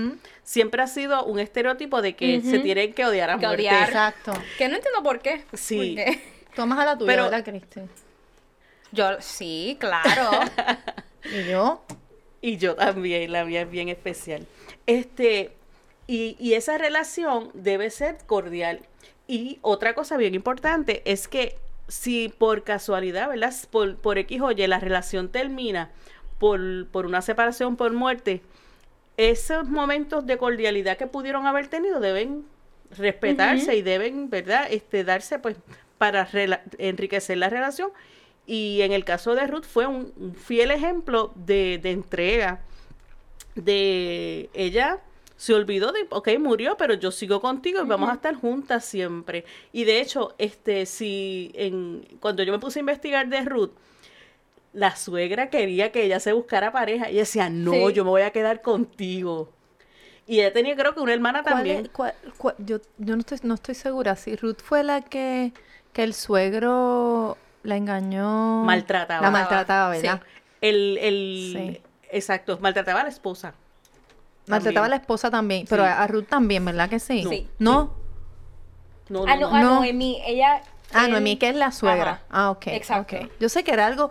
siempre 0.44 0.82
ha 0.82 0.86
sido 0.86 1.24
un 1.26 1.38
estereotipo 1.38 2.00
de 2.02 2.14
que 2.16 2.40
se 2.40 2.58
tienen 2.60 2.94
que 2.94 3.04
odiar 3.04 3.30
a 3.30 3.38
Que 3.38 3.46
muerte. 3.46 3.62
odiar. 3.68 3.88
Exacto. 3.88 4.32
Que 4.58 4.68
no 4.68 4.76
entiendo 4.76 5.02
por 5.02 5.20
qué. 5.20 5.44
Sí. 5.52 5.94
Porque- 5.96 6.20
Tomas 6.56 6.78
a 6.78 6.84
la 6.84 6.98
tuya, 6.98 7.06
Pero- 7.12 7.24
¿verdad, 7.24 7.44
Cristi? 7.44 7.80
Yo, 8.92 9.08
sí, 9.20 9.76
claro. 9.80 10.30
Y 11.24 11.48
yo, 11.50 11.82
Y 12.40 12.56
yo 12.56 12.74
también, 12.74 13.30
la 13.30 13.44
mía 13.44 13.62
es 13.62 13.70
bien 13.70 13.88
especial. 13.88 14.44
Este, 14.86 15.52
y, 16.08 16.36
y 16.40 16.54
esa 16.54 16.76
relación 16.78 17.50
debe 17.54 17.88
ser 17.90 18.18
cordial. 18.26 18.80
Y 19.32 19.58
otra 19.62 19.94
cosa 19.94 20.18
bien 20.18 20.34
importante 20.34 21.00
es 21.10 21.26
que 21.26 21.56
si 21.88 22.28
por 22.28 22.64
casualidad, 22.64 23.30
¿verdad? 23.30 23.54
Por, 23.70 23.96
por 23.96 24.18
X 24.18 24.42
o 24.42 24.50
Y 24.50 24.66
la 24.66 24.78
relación 24.78 25.30
termina 25.30 25.90
por, 26.38 26.86
por 26.88 27.06
una 27.06 27.22
separación, 27.22 27.76
por 27.76 27.94
muerte, 27.94 28.42
esos 29.16 29.66
momentos 29.66 30.26
de 30.26 30.36
cordialidad 30.36 30.98
que 30.98 31.06
pudieron 31.06 31.46
haber 31.46 31.68
tenido 31.68 31.98
deben 31.98 32.44
respetarse 32.98 33.74
y 33.74 33.80
deben, 33.80 34.28
¿verdad? 34.28 34.66
Este, 34.70 35.02
darse 35.02 35.38
pues 35.38 35.56
para 35.96 36.28
enriquecer 36.76 37.38
la 37.38 37.48
relación. 37.48 37.90
Y 38.44 38.82
en 38.82 38.92
el 38.92 39.06
caso 39.06 39.34
de 39.34 39.46
Ruth 39.46 39.64
fue 39.64 39.86
un, 39.86 40.12
un 40.18 40.34
fiel 40.34 40.70
ejemplo 40.70 41.32
de, 41.36 41.80
de 41.82 41.90
entrega. 41.90 42.60
De 43.54 44.50
ella 44.52 45.00
se 45.42 45.54
olvidó 45.54 45.90
de, 45.90 46.06
ok, 46.10 46.28
murió, 46.38 46.76
pero 46.76 46.94
yo 46.94 47.10
sigo 47.10 47.40
contigo 47.40 47.82
y 47.82 47.86
vamos 47.88 48.08
a 48.10 48.12
estar 48.14 48.36
juntas 48.36 48.84
siempre. 48.84 49.44
Y 49.72 49.82
de 49.82 50.00
hecho, 50.00 50.36
este, 50.38 50.86
si 50.86 51.50
en, 51.56 52.06
cuando 52.20 52.44
yo 52.44 52.52
me 52.52 52.60
puse 52.60 52.78
a 52.78 52.82
investigar 52.82 53.26
de 53.28 53.40
Ruth, 53.40 53.72
la 54.72 54.94
suegra 54.94 55.50
quería 55.50 55.90
que 55.90 56.04
ella 56.04 56.20
se 56.20 56.32
buscara 56.32 56.70
pareja. 56.70 57.10
Y 57.10 57.16
decía, 57.16 57.50
no, 57.50 57.72
Sí. 57.72 57.92
yo 57.92 58.04
me 58.04 58.10
voy 58.10 58.22
a 58.22 58.30
quedar 58.30 58.62
contigo. 58.62 59.50
Y 60.28 60.38
ella 60.38 60.52
tenía, 60.52 60.76
creo 60.76 60.94
que 60.94 61.00
una 61.00 61.12
hermana 61.12 61.42
¿cuál 61.42 61.54
también. 61.56 61.86
es- 61.86 61.88
cuál- 61.88 62.14
cuál- 62.38 62.54
yo, 62.58 62.78
yo 62.98 63.16
no, 63.16 63.20
estoy, 63.22 63.38
no 63.42 63.54
estoy 63.54 63.74
segura 63.74 64.14
si 64.14 64.36
Ruth 64.36 64.60
fue 64.62 64.84
la 64.84 65.00
que, 65.02 65.52
que 65.92 66.04
el 66.04 66.14
suegro 66.14 67.36
la 67.64 67.74
engañó. 67.76 68.62
Maltrataba. 68.62 69.22
La 69.22 69.30
maltrataba, 69.32 69.90
¿verdad? 69.90 70.22
El, 70.60 70.98
el, 71.00 71.52
Sí. 71.56 71.80
exacto, 72.12 72.58
maltrataba 72.60 73.00
a 73.00 73.02
la 73.02 73.08
esposa. 73.10 73.54
Maltrataba 74.46 74.86
a 74.86 74.88
la 74.88 74.96
esposa 74.96 75.30
también, 75.30 75.66
pero 75.68 75.82
Sí. 75.84 75.88
a, 75.88 76.02
a 76.02 76.06
Ruth 76.06 76.26
también, 76.28 76.64
¿verdad 76.64 76.88
que 76.90 76.98
sí? 76.98 77.24
Sí. 77.28 77.48
¿No? 77.58 77.94
No, 79.08 79.24
Ah, 79.26 79.36
no, 79.36 79.40
no, 79.42 79.50
no. 79.50 79.56
a 79.56 79.62
No. 79.62 79.74
Noemí, 79.76 80.22
ella, 80.26 80.62
Ah, 80.92 81.04
él- 81.06 81.12
Noemí, 81.12 81.36
que 81.36 81.48
es 81.48 81.56
la 81.56 81.70
suegra. 81.72 82.10
Ajá. 82.12 82.22
Ah, 82.30 82.50
ok. 82.50 82.66
Exacto. 82.68 83.16
ok. 83.16 83.30
Yo 83.40 83.48
sé 83.48 83.62
que 83.64 83.72
era 83.72 83.86
algo, 83.86 84.10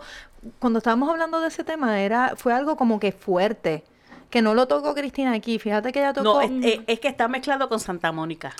cuando 0.58 0.78
estábamos 0.78 1.08
hablando 1.08 1.40
de 1.40 1.48
ese 1.48 1.64
tema, 1.64 2.00
era, 2.00 2.34
fue 2.36 2.52
algo 2.54 2.76
como 2.76 2.98
que 2.98 3.12
fuerte, 3.12 3.84
que 4.30 4.42
no 4.42 4.54
lo 4.54 4.66
tocó 4.66 4.94
Cristina 4.94 5.32
aquí. 5.32 5.58
Fíjate 5.58 5.92
que 5.92 5.98
ella 6.00 6.12
tocó... 6.12 6.24
No, 6.24 6.40
es, 6.40 6.50
es- 6.64 6.80
es 6.86 7.00
que 7.00 7.08
está 7.08 7.28
mezclado 7.28 7.68
con 7.68 7.78
Santa 7.80 8.10
Mónica. 8.12 8.52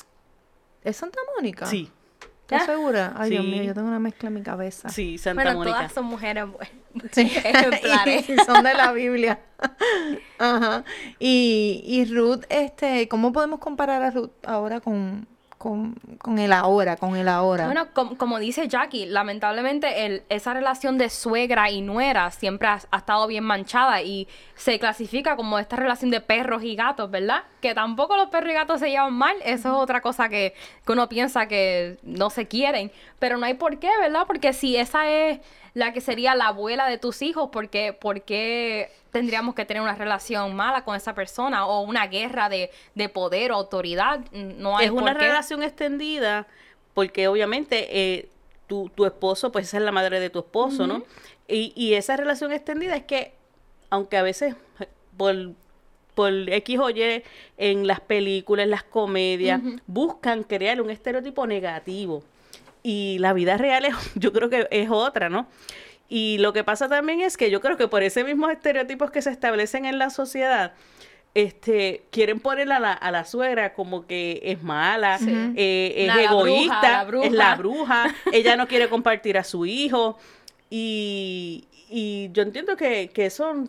¿Es 0.85 0.97
Santa 0.97 1.19
Mónica? 1.37 1.67
Sí, 1.67 1.91
¿Estás 2.57 2.67
segura? 2.77 3.13
Ay, 3.17 3.31
Dios 3.31 3.45
mío, 3.45 3.63
yo 3.63 3.75
tengo 3.75 3.89
una 3.89 3.99
mezcla 3.99 4.29
en 4.29 4.35
mi 4.35 4.43
cabeza. 4.43 4.89
sí, 4.89 5.19
Santa 5.19 5.43
Bueno, 5.43 5.59
Mónica. 5.59 5.77
todas 5.79 5.93
son 5.93 6.05
mujeres 6.07 6.45
buenas. 6.47 6.73
Sí, 7.13 7.21
Ejemplares. 7.45 8.29
y 8.31 8.37
son 8.39 8.63
de 8.63 8.75
la 8.75 8.93
Biblia. 8.93 9.41
Ajá. 10.39 10.85
Y, 11.19 11.83
y 11.87 12.05
Ruth, 12.13 12.45
este, 12.49 13.09
¿cómo 13.09 13.33
podemos 13.33 13.59
comparar 13.61 14.03
a 14.03 14.11
Ruth 14.11 14.31
ahora 14.45 14.81
con, 14.81 15.27
con, 15.63 15.95
con 16.19 16.41
el 16.41 16.53
ahora, 16.53 16.97
con 16.97 17.15
el 17.15 17.29
ahora? 17.29 17.67
Bueno, 17.67 17.87
com- 17.95 18.17
como 18.17 18.41
dice 18.41 18.67
Jackie, 18.67 19.07
lamentablemente 19.07 20.05
el- 20.05 20.25
esa 20.29 20.53
relación 20.55 20.99
de 20.99 21.09
suegra 21.09 21.71
y 21.71 21.83
nuera 21.83 22.33
siempre 22.33 22.67
ha, 22.67 22.81
estado 22.97 23.29
bien 23.29 23.45
manchada 23.45 24.03
y 24.03 24.27
se 24.57 24.81
clasifica 24.81 25.37
como 25.37 25.61
esta 25.61 25.77
relación 25.77 26.11
de 26.11 26.21
perros 26.21 26.65
y 26.65 26.75
gatos, 26.75 27.09
¿verdad? 27.13 27.45
Que 27.61 27.75
tampoco 27.75 28.17
los 28.17 28.29
perros 28.31 28.51
y 28.51 28.55
gatos 28.55 28.81
se 28.81 28.91
llevan 28.91 29.13
mal, 29.13 29.37
eso 29.45 29.69
es 29.69 29.75
otra 29.75 30.01
cosa 30.01 30.29
que, 30.29 30.53
que 30.85 30.93
uno 30.93 31.09
piensa 31.09 31.47
que 31.47 31.97
no 32.03 32.29
se 32.29 32.49
quieren, 32.49 32.91
pero 33.21 33.39
no 33.39 33.47
hay 33.47 33.55
por 33.55 33.79
qué, 33.79 33.91
¿verdad? 34.01 34.25
Porque 34.27 34.53
si 34.53 34.77
esa 34.77 35.09
es 35.09 35.39
la 35.75 35.93
que 35.93 36.01
sería 36.01 36.35
la 36.35 36.49
abuela 36.49 36.87
de 36.89 36.99
tus 36.99 37.23
hijos, 37.23 37.51
¿por 37.51 37.69
qué, 37.69 37.93
por 37.93 38.23
qué 38.23 38.91
tendríamos 39.13 39.55
que 39.55 39.65
tener 39.65 39.83
una 39.83 39.95
relación 39.95 40.57
mala 40.57 40.85
con 40.85 40.97
esa 40.97 41.15
persona 41.15 41.67
o 41.67 41.83
una 41.83 42.07
guerra 42.09 42.49
de, 42.49 42.71
de 42.97 43.09
poder 43.09 43.53
o 43.53 43.55
autoridad? 43.55 44.21
No 44.33 44.77
hay 44.77 44.87
es 44.87 44.91
una 44.91 45.13
por 45.13 45.21
qué. 45.21 45.27
relación 45.29 45.63
extendida 45.63 46.47
porque 46.95 47.29
obviamente 47.29 47.87
eh, 47.91 48.29
tu, 48.67 48.89
tu 48.89 49.05
esposo, 49.05 49.53
pues 49.53 49.69
esa 49.69 49.77
es 49.79 49.83
la 49.85 49.93
madre 49.93 50.19
de 50.19 50.31
tu 50.31 50.41
esposo, 50.41 50.87
¿no? 50.87 51.03
Y, 51.47 51.73
y 51.77 51.95
esa 51.95 52.17
relación 52.17 52.53
extendida 52.53 52.97
es 52.97 53.05
que, 53.05 53.35
aunque 53.91 54.17
a 54.17 54.23
veces 54.23 54.55
por, 55.17 55.35
por 56.15 56.33
X 56.33 56.79
o 56.79 56.91
Y 56.91 57.23
en 57.59 57.87
las 57.87 58.01
películas, 58.01 58.65
en 58.65 58.71
las 58.71 58.83
comedias, 58.83 59.61
buscan 59.87 60.43
crear 60.43 60.81
un 60.81 60.91
estereotipo 60.91 61.47
negativo. 61.47 62.23
Y 62.83 63.19
la 63.19 63.33
vida 63.33 63.57
real 63.59 63.85
es, 63.85 63.95
yo 64.15 64.33
creo 64.33 64.49
que 64.49 64.67
es 64.71 64.91
otra, 64.91 65.29
¿no? 65.29 65.47
Y 66.15 66.37
lo 66.37 66.53
que 66.53 66.63
pasa 66.63 66.91
también 66.91 67.23
es 67.23 67.39
que 67.39 67.51
yo 67.51 67.63
creo 67.63 67.79
que 67.79 67.89
por 67.89 68.03
ese 68.03 68.23
mismos 68.23 68.53
estereotipos 68.53 69.11
que 69.11 69.23
se 69.23 69.31
establecen 69.31 69.87
en 69.87 69.99
la 69.99 70.11
sociedad, 70.11 70.75
este, 71.33 72.03
quieren 72.11 72.39
poner 72.39 72.71
a 72.71 72.81
la, 72.81 72.93
a 72.93 73.11
la 73.11 73.25
suegra 73.25 73.73
como 73.73 74.07
que 74.07 74.39
es 74.45 74.63
mala, 74.63 75.19
eh, 75.57 75.95
es 75.97 76.07
la 76.09 76.23
egoísta, 76.23 76.83
la 76.83 77.05
bruja. 77.05 77.27
es 77.27 77.33
la 77.33 77.55
bruja, 77.55 78.15
ella 78.31 78.57
no 78.57 78.69
quiere 78.69 78.91
compartir 78.91 79.39
a 79.39 79.43
su 79.43 79.65
hijo. 79.65 80.19
Y, 80.69 81.65
y 81.89 82.29
yo 82.35 82.43
entiendo 82.43 82.77
que, 82.77 83.09
que 83.09 83.25
eso 83.25 83.65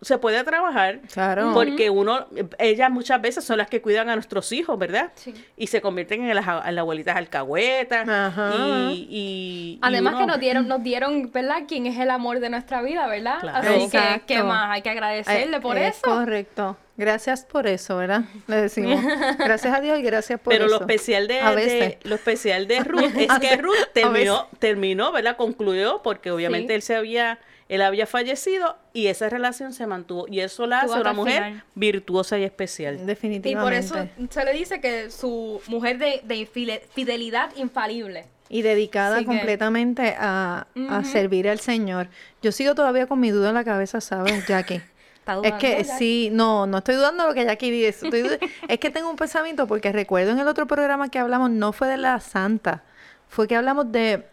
se 0.00 0.16
puede 0.18 0.44
trabajar. 0.44 1.00
Claro. 1.12 1.50
Porque 1.54 1.90
uno, 1.90 2.26
ellas 2.58 2.90
muchas 2.90 3.20
veces 3.20 3.44
son 3.44 3.58
las 3.58 3.68
que 3.68 3.82
cuidan 3.82 4.08
a 4.08 4.14
nuestros 4.14 4.52
hijos, 4.52 4.78
¿verdad? 4.78 5.10
Sí. 5.16 5.34
Y 5.56 5.66
se 5.66 5.80
convierten 5.80 6.22
en 6.28 6.34
las, 6.36 6.46
en 6.66 6.74
las 6.74 6.82
abuelitas 6.82 7.16
alcahuetas. 7.16 8.08
Ajá. 8.08 8.52
Y, 8.92 9.06
y- 9.10 9.68
y 9.74 9.78
Además 9.82 10.14
que 10.16 10.26
nos 10.26 10.38
dieron, 10.40 10.68
nos 10.68 10.82
dieron, 10.82 11.30
¿verdad? 11.32 11.62
Quién 11.66 11.86
es 11.86 11.98
el 11.98 12.10
amor 12.10 12.40
de 12.40 12.48
nuestra 12.50 12.80
vida, 12.82 13.06
¿verdad? 13.06 13.40
Claro. 13.40 13.58
Así 13.76 13.88
que. 13.90 14.22
¿qué 14.26 14.42
más? 14.42 14.70
Hay 14.70 14.82
que 14.82 14.90
agradecerle 14.90 15.56
Eh, 15.56 15.60
por 15.60 15.76
es 15.76 15.96
eso. 15.96 16.02
Correcto. 16.02 16.76
Gracias 16.96 17.44
por 17.44 17.66
eso, 17.68 17.96
¿verdad? 17.96 18.22
Le 18.48 18.56
decimos. 18.56 19.00
Gracias 19.38 19.72
a 19.72 19.80
Dios 19.80 19.98
y 20.00 20.02
gracias 20.02 20.40
por 20.40 20.52
Pero 20.52 20.66
eso. 20.66 20.74
lo 20.76 20.80
especial 20.80 21.28
de, 21.28 21.40
A 21.40 21.50
de- 21.50 21.56
veces. 21.56 21.96
lo 22.02 22.16
especial 22.16 22.66
de 22.66 22.80
Ruth 22.80 23.02
es 23.16 23.38
que. 23.38 23.56
Ruth 23.56 23.74
terminó, 23.92 24.48
terminó, 24.58 25.12
¿verdad? 25.12 25.36
Concluyó 25.36 26.02
porque 26.02 26.30
obviamente 26.32 26.68
Sí. 26.72 26.74
él 26.74 26.82
se 26.82 26.96
había, 26.96 27.38
él 27.68 27.82
había 27.82 28.06
fallecido 28.06 28.76
y 28.94 29.08
esa 29.08 29.28
relación 29.28 29.72
se 29.72 29.86
mantuvo. 29.86 30.26
Y 30.28 30.40
eso 30.40 30.66
la 30.66 30.80
hace 30.80 30.98
una 30.98 31.12
mujer 31.12 31.44
final. 31.44 31.64
virtuosa 31.74 32.38
y 32.38 32.44
especial. 32.44 32.94
Y 32.94 32.98
por 32.98 33.06
Definitivamente. 33.06 33.78
eso 33.78 34.08
se 34.30 34.44
le 34.44 34.52
dice 34.54 34.80
que 34.80 35.10
su 35.10 35.60
mujer 35.68 35.98
de, 35.98 36.46
fidelidad 36.94 37.54
infalible. 37.56 38.24
Y 38.48 38.62
dedicada 38.62 39.18
que- 39.18 39.26
completamente 39.26 40.16
a, 40.18 40.66
servir 41.04 41.48
al 41.48 41.60
Señor. 41.60 42.08
Yo 42.40 42.52
sigo 42.52 42.74
todavía 42.74 43.06
con 43.06 43.20
mi 43.20 43.30
duda 43.30 43.50
en 43.50 43.54
la 43.54 43.64
cabeza, 43.64 44.00
¿sabes, 44.00 44.46
Jackie? 44.46 44.80
Está 45.18 45.40
Es 45.44 45.52
que 45.54 45.84
Jackie. 45.84 45.98
sí, 45.98 46.28
no, 46.32 46.66
no 46.66 46.78
estoy 46.78 46.94
dudando 46.94 47.24
de 47.24 47.28
lo 47.28 47.34
que 47.34 47.44
Jackie 47.44 47.70
dice. 47.70 48.06
estoy 48.06 48.38
es 48.68 48.78
que 48.78 48.88
tengo 48.88 49.10
un 49.10 49.16
pensamiento 49.16 49.66
porque 49.66 49.92
recuerdo 49.92 50.30
en 50.30 50.38
el 50.38 50.48
otro 50.48 50.66
programa 50.66 51.10
que 51.10 51.18
hablamos, 51.18 51.50
no 51.50 51.74
fue 51.74 51.88
de 51.88 51.98
la 51.98 52.18
santa, 52.20 52.82
fue 53.28 53.46
que 53.46 53.56
hablamos 53.56 53.92
de 53.92 54.26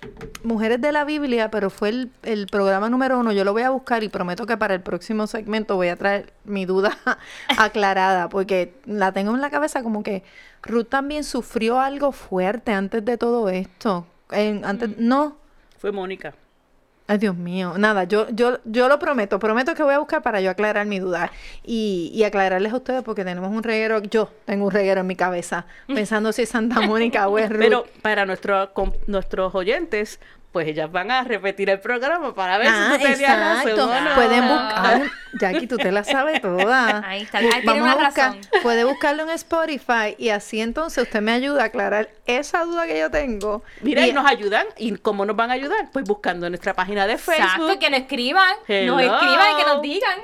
mujeres 0.43 0.79
de 0.81 0.91
la 0.91 1.03
Biblia, 1.05 1.51
pero 1.51 1.69
fue 1.69 1.89
el, 1.89 2.11
el 2.23 2.47
programa 2.47 2.89
número 2.89 3.19
uno. 3.19 3.31
Yo 3.33 3.43
lo 3.43 3.51
voy 3.53 3.63
a 3.63 3.69
buscar 3.69 4.03
y 4.03 4.09
prometo 4.09 4.45
que 4.45 4.57
para 4.57 4.73
el 4.73 4.81
próximo 4.81 5.27
segmento 5.27 5.75
voy 5.75 5.89
a 5.89 5.95
traer 5.97 6.31
mi 6.45 6.65
duda 6.65 6.97
aclarada 7.57 8.29
porque 8.29 8.73
la 8.85 9.11
tengo 9.11 9.33
en 9.35 9.41
la 9.41 9.49
cabeza 9.49 9.83
como 9.83 10.01
que 10.03 10.23
Ruth 10.63 10.87
también 10.89 11.23
sufrió 11.23 11.79
algo 11.79 12.11
fuerte 12.11 12.71
antes 12.71 13.03
de 13.05 13.17
todo 13.17 13.49
esto. 13.49 14.07
En- 14.31 14.65
antes, 14.65 14.97
no. 14.97 15.37
Fue 15.77 15.91
Mónica. 15.91 16.33
Ay, 17.08 17.20
Dios 17.20 17.36
mío. 17.36 17.76
Nada, 17.78 18.06
yo, 18.06 18.28
yo, 18.32 18.58
yo 18.66 18.88
lo 18.89 18.97
prometo. 18.97 19.38
Prometo 19.38 19.76
que 19.76 19.84
voy 19.84 19.93
a 19.93 19.99
buscar 19.99 20.24
para 20.24 20.41
yo 20.41 20.49
aclarar 20.49 20.88
mi 20.88 20.99
duda. 20.99 21.32
Y, 21.64 22.12
y 22.16 22.24
aclararles 22.24 22.74
a 22.74 22.78
ustedes 22.78 23.03
porque 23.03 23.24
tenemos 23.24 23.51
un 23.51 23.62
reguero. 23.62 24.01
Yo 24.01 24.30
tengo 24.45 24.66
un 24.66 24.72
reguero 24.72 25.01
en 25.01 25.08
mi 25.08 25.16
cabeza. 25.16 25.66
Pensando 25.88 26.32
si 26.34 26.41
es 26.41 26.49
Santa 26.49 26.82
Mónica 26.82 27.28
o 27.28 27.38
es 27.38 27.49
Ruth. 27.49 27.60
Pero 27.60 27.86
para 28.01 28.26
nuestro, 28.26 28.74
com- 28.74 28.93
nuestros 29.06 29.53
oyentes, 29.53 30.20
pues 30.56 30.70
ellas 30.70 30.89
van 30.89 31.12
a 31.12 31.22
repetir 31.26 31.70
el 31.70 31.82
programa 31.82 32.34
para 32.34 32.58
ver 32.58 32.70
Ah, 32.72 32.91
si 32.93 32.97
tú 32.97 33.12
tenías 33.12 33.38
razón 33.38 33.72
exacto. 33.72 33.99
no. 34.01 34.16
Pueden 34.16 34.47
buscar. 34.47 35.01
Jackie, 35.38 35.68
tú 35.68 35.76
te 35.76 35.91
la 35.91 36.06
sabes 36.06 36.39
toda. 36.41 37.03
Ahí 37.06 37.24
está, 37.24 37.39
ahí 37.39 37.49
tiene 37.62 37.82
una 37.82 37.95
buscar. 37.95 38.36
razón. 38.36 38.39
Puede 38.64 38.86
buscarlo 38.86 39.24
en 39.24 39.32
Spotify 39.32 40.16
y 40.18 40.30
así 40.30 40.62
entonces 40.62 41.03
usted 41.03 41.20
me 41.22 41.34
ayuda 41.34 41.64
a 41.64 41.66
aclarar 41.66 42.08
esa 42.26 42.64
duda 42.64 42.88
que 42.88 42.97
yo 42.97 43.12
tengo. 43.12 43.64
Mira, 43.82 44.08
y 44.08 44.12
y 44.12 44.14
nos 44.14 44.26
ayudan. 44.26 44.66
¿Y 44.78 44.95
cómo 44.95 45.26
nos 45.26 45.36
van 45.36 45.51
a 45.51 45.56
ayudar? 45.56 45.89
Pues 45.91 46.06
buscando 46.06 46.45
en 46.45 46.53
nuestra 46.53 46.74
página 46.74 47.06
de 47.06 47.18
Facebook. 47.18 47.43
Exacto, 47.43 47.80
que 47.80 47.89
nos 47.89 47.99
escriban, 47.99 48.47
nos 48.60 48.70
Hello. 48.70 48.99
escriban 49.01 49.47
y 49.51 49.56
que 49.62 49.66
nos 49.70 49.82
digan. 49.82 50.20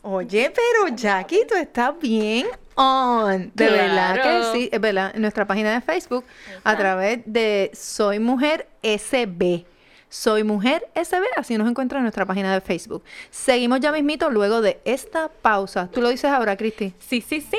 Oye, 0.00 0.50
pero 0.54 0.96
Jackie, 0.96 1.44
tú 1.46 1.56
estás 1.56 1.92
bien 2.00 2.46
on. 2.74 3.50
De 3.54 3.68
verdad 3.70 4.14
que 4.22 4.44
sí. 4.52 4.68
Es 4.72 4.80
verdad, 4.80 5.12
en 5.14 5.20
nuestra 5.20 5.46
página 5.46 5.72
de 5.74 5.80
Facebook, 5.82 6.24
a 6.64 6.74
través 6.74 7.20
de 7.26 7.70
Soy 7.74 8.18
Mujer 8.18 8.66
SB. 8.82 9.66
Soy 10.14 10.44
Mujer 10.44 10.88
SB, 10.94 11.24
así 11.36 11.58
nos 11.58 11.68
encuentra 11.68 11.98
en 11.98 12.04
nuestra 12.04 12.24
página 12.24 12.54
de 12.54 12.60
Facebook. 12.60 13.02
Seguimos 13.32 13.80
ya 13.80 13.90
mismito 13.90 14.30
luego 14.30 14.60
de 14.60 14.80
esta 14.84 15.28
pausa. 15.28 15.88
Tú 15.90 16.00
lo 16.00 16.08
dices 16.08 16.30
ahora, 16.30 16.56
Cristi. 16.56 16.94
Sí, 17.00 17.20
sí, 17.20 17.40
sí. 17.40 17.58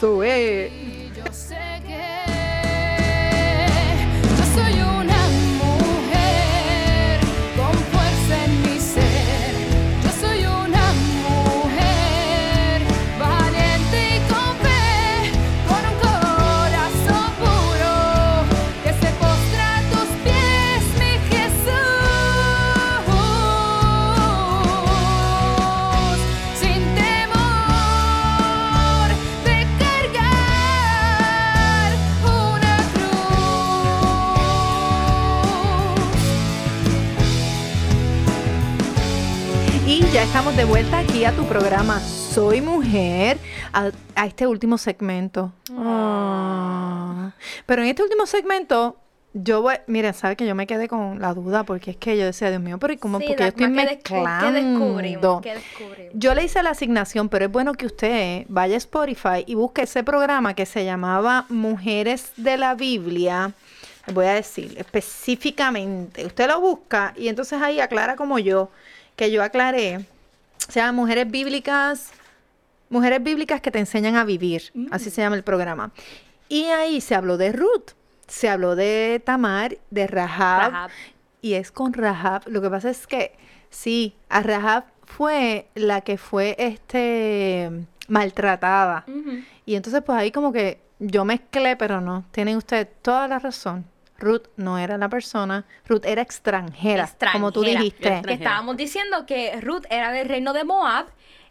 Sube. 0.00 0.70
Ya 40.12 40.22
estamos 40.24 40.54
de 40.56 40.64
vuelta 40.64 40.98
aquí 40.98 41.24
a 41.24 41.32
tu 41.32 41.44
programa 41.46 41.98
Soy 42.00 42.60
Mujer, 42.60 43.38
a, 43.72 43.90
a 44.14 44.26
este 44.26 44.46
último 44.46 44.76
segmento. 44.76 45.52
Ah. 45.76 47.30
Pero 47.64 47.82
en 47.82 47.88
este 47.88 48.02
último 48.02 48.26
segmento, 48.26 48.98
yo 49.32 49.62
voy, 49.62 49.76
mira, 49.86 50.12
sabes 50.12 50.36
que 50.36 50.46
yo 50.46 50.54
me 50.54 50.66
quedé 50.66 50.86
con 50.88 51.20
la 51.20 51.32
duda 51.32 51.64
porque 51.64 51.92
es 51.92 51.96
que 51.96 52.18
yo 52.18 52.26
decía, 52.26 52.50
Dios 52.50 52.60
mío, 52.60 52.78
pero 52.78 52.92
¿y 52.92 52.98
cómo? 52.98 53.18
Sí, 53.20 53.24
porque 53.28 53.42
yo 53.42 53.48
estoy 53.48 53.66
Dagmar, 53.66 53.88
¿qué 53.88 53.94
descu- 53.94 54.22
mezclando. 54.22 54.46
¿Qué 54.46 54.52
descubrimos? 54.52 55.40
¿Qué 55.42 55.54
descubrimos? 55.54 56.12
Yo 56.14 56.34
le 56.34 56.44
hice 56.44 56.62
la 56.62 56.70
asignación, 56.70 57.28
pero 57.30 57.46
es 57.46 57.50
bueno 57.52 57.72
que 57.72 57.86
usted 57.86 58.44
vaya 58.48 58.74
a 58.74 58.78
Spotify 58.78 59.44
y 59.46 59.54
busque 59.54 59.82
ese 59.82 60.04
programa 60.04 60.52
que 60.54 60.66
se 60.66 60.84
llamaba 60.84 61.46
Mujeres 61.48 62.32
de 62.36 62.58
la 62.58 62.74
Biblia. 62.74 63.52
Voy 64.12 64.26
a 64.26 64.34
decir 64.34 64.74
específicamente. 64.76 66.26
Usted 66.26 66.48
lo 66.48 66.60
busca 66.60 67.14
y 67.16 67.28
entonces 67.28 67.62
ahí 67.62 67.80
aclara 67.80 68.16
como 68.16 68.38
yo, 68.38 68.68
que 69.16 69.30
yo 69.30 69.42
aclaré. 69.42 70.04
Se 70.68 70.80
llama 70.80 70.92
Mujeres 70.92 71.30
Bíblicas, 71.30 72.10
Mujeres 72.88 73.22
Bíblicas 73.22 73.60
que 73.60 73.70
te 73.70 73.78
enseñan 73.78 74.16
a 74.16 74.24
vivir. 74.24 74.72
Así 74.90 75.10
se 75.10 75.22
llama 75.22 75.36
el 75.36 75.42
programa. 75.42 75.92
Y 76.48 76.64
ahí 76.64 77.00
se 77.00 77.14
habló 77.14 77.36
de 77.36 77.52
Ruth. 77.52 77.92
se 78.28 78.48
habló 78.48 78.76
de 78.76 79.20
Tamar, 79.24 79.76
de 79.90 80.06
Rahab, 80.06 80.72
Rahab. 80.72 80.90
y 81.40 81.54
es 81.54 81.70
con 81.72 81.92
Rahab. 81.92 82.42
Lo 82.46 82.62
que 82.62 82.70
pasa 82.70 82.90
es 82.90 83.06
que 83.06 83.32
sí, 83.70 84.14
a 84.28 84.42
Rahab 84.42 84.84
fue 85.04 85.66
la 85.74 86.00
que 86.00 86.16
fue 86.18 86.54
este 86.58 87.70
maltratada. 88.08 89.04
Y 89.66 89.74
entonces 89.74 90.02
pues 90.04 90.18
ahí 90.18 90.30
como 90.30 90.52
que 90.52 90.78
yo 90.98 91.24
mezclé, 91.24 91.76
pero 91.76 92.00
no, 92.00 92.24
tienen 92.30 92.56
ustedes 92.56 92.88
toda 93.02 93.28
la 93.28 93.38
razón. 93.38 93.84
Ruth 94.22 94.46
no 94.56 94.78
era 94.78 94.96
la 94.96 95.08
persona, 95.10 95.66
Ruth 95.86 96.04
era 96.06 96.22
extranjera, 96.22 97.08
como 97.32 97.52
tú 97.52 97.60
Extranjera. 97.60 97.78
dijiste. 97.80 98.02
Que 98.08 98.08
Extranjera. 98.14 98.34
estábamos 98.50 98.76
diciendo 98.78 99.26
que 99.26 99.60
Ruth 99.60 99.84
era 99.90 100.12
del 100.12 100.28
reino 100.28 100.52
de 100.54 100.64
Moab. 100.64 101.06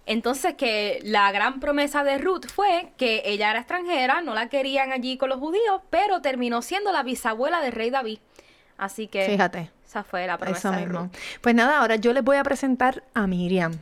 Entonces 0.08 0.56
que 0.56 1.00
la 1.04 1.32
gran 1.32 1.60
promesa 1.60 2.04
de 2.04 2.18
Ruth 2.18 2.48
fue 2.52 2.92
que 2.98 3.22
ella 3.26 3.52
era 3.52 3.60
extranjera, 3.60 4.22
no 4.22 4.34
la 4.34 4.50
querían 4.50 4.92
allí 4.92 5.16
con 5.18 5.30
los 5.30 5.38
judíos, 5.40 5.82
pero 5.92 6.22
terminó 6.22 6.64
siendo 6.64 6.92
la 6.92 7.04
bisabuela 7.04 7.62
del 7.62 7.72
rey 7.72 7.92
David. 7.92 8.18
Así 8.80 9.08
que 9.08 9.26
Fíjate. 9.28 9.70
esa 9.86 10.04
fue 10.04 10.26
la 10.26 10.40
promesa 10.40 10.70
Eso 10.70 10.72
de 10.72 10.86
mismo. 10.88 11.02
Ruth. 11.04 11.12
Pues 11.42 11.54
nada, 11.54 11.80
ahora 11.80 11.98
yo 11.98 12.14
les 12.14 12.24
voy 12.24 12.38
a 12.38 12.44
presentar 12.44 13.04
a 13.14 13.28
Miriam. 13.28 13.74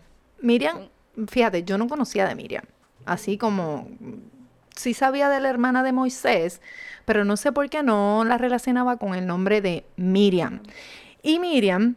Miriam, 0.41 0.89
fíjate, 1.29 1.63
yo 1.63 1.77
no 1.77 1.87
conocía 1.87 2.27
de 2.27 2.35
Miriam. 2.35 2.65
Así 3.05 3.37
como 3.37 3.87
mm, 4.01 4.15
sí 4.75 4.93
sabía 4.93 5.29
de 5.29 5.39
la 5.39 5.49
hermana 5.49 5.83
de 5.83 5.93
Moisés, 5.93 6.61
pero 7.09 7.25
no 7.25 7.37
sé 7.37 7.51
por 7.51 7.71
qué 7.71 7.81
no 7.81 8.23
la 8.23 8.37
relacionaba 8.37 8.97
con 8.97 9.15
el 9.15 9.25
nombre 9.25 9.61
de 9.61 9.83
Miriam. 9.95 10.59
Y 11.23 11.39
Miriam 11.39 11.95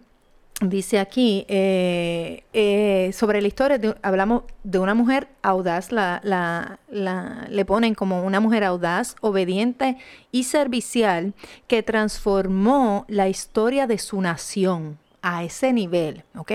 dice 0.62 0.98
aquí 0.98 1.44
eh, 1.48 2.44
eh, 2.54 3.10
sobre 3.12 3.42
la 3.42 3.48
historia, 3.48 3.76
de- 3.76 3.94
hablamos 4.00 4.44
de 4.64 4.78
una 4.78 4.94
mujer 4.94 5.28
audaz, 5.42 5.92
la, 5.92 6.22
la- 6.24 6.78
la- 6.88 7.46
le 7.50 7.64
ponen 7.66 7.94
como 7.94 8.22
una 8.22 8.40
mujer 8.40 8.64
audaz, 8.64 9.16
obediente 9.20 9.98
y 10.30 10.44
servicial 10.44 11.34
que 11.66 11.82
transformó 11.82 13.04
la 13.06 13.28
historia 13.28 13.86
de 13.86 13.98
su 13.98 14.18
nación 14.22 14.96
a 15.20 15.44
ese 15.44 15.74
nivel, 15.74 16.24
¿ok? 16.38 16.52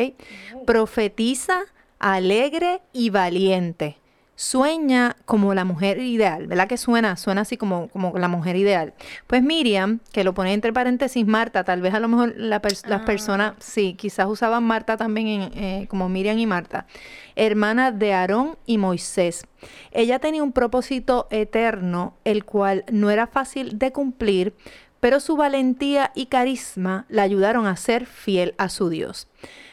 Profetiza, 0.65 1.59
alegre 1.99 2.81
y 2.91 3.11
valiente. 3.11 3.97
Sueña 4.39 5.15
como 5.25 5.55
la 5.55 5.65
mujer 5.65 5.99
ideal, 5.99 6.45
¿verdad 6.45 6.67
que 6.67 6.77
suena? 6.77 7.17
Suena 7.17 7.41
así 7.41 7.57
como, 7.57 7.87
como 7.87 8.13
la 8.19 8.27
mujer 8.27 8.55
ideal. 8.55 8.93
Pues 9.25 9.41
Miriam, 9.41 9.99
que 10.11 10.23
lo 10.23 10.35
pone 10.35 10.53
entre 10.53 10.71
paréntesis 10.71 11.25
Marta, 11.25 11.63
tal 11.63 11.81
vez 11.81 11.95
a 11.95 11.99
lo 11.99 12.07
mejor 12.07 12.35
la 12.37 12.61
las 12.85 13.01
personas, 13.01 13.53
sí, 13.57 13.95
quizás 13.95 14.27
usaban 14.27 14.63
Marta 14.63 14.95
también 14.95 15.27
en, 15.27 15.41
eh, 15.55 15.87
como 15.89 16.07
Miriam 16.07 16.37
y 16.37 16.45
Marta, 16.45 16.85
hermana 17.35 17.91
de 17.91 18.13
Aarón 18.13 18.59
y 18.67 18.77
Moisés. 18.77 19.47
Ella 19.91 20.19
tenía 20.19 20.43
un 20.43 20.51
propósito 20.51 21.27
eterno, 21.31 22.13
el 22.23 22.45
cual 22.45 22.85
no 22.91 23.09
era 23.09 23.25
fácil 23.25 23.79
de 23.79 23.91
cumplir, 23.91 24.53
pero 24.99 25.19
su 25.19 25.35
valentía 25.35 26.11
y 26.13 26.27
carisma 26.27 27.07
la 27.09 27.23
ayudaron 27.23 27.65
a 27.65 27.75
ser 27.75 28.05
fiel 28.05 28.53
a 28.59 28.69
su 28.69 28.89
Dios. 28.89 29.27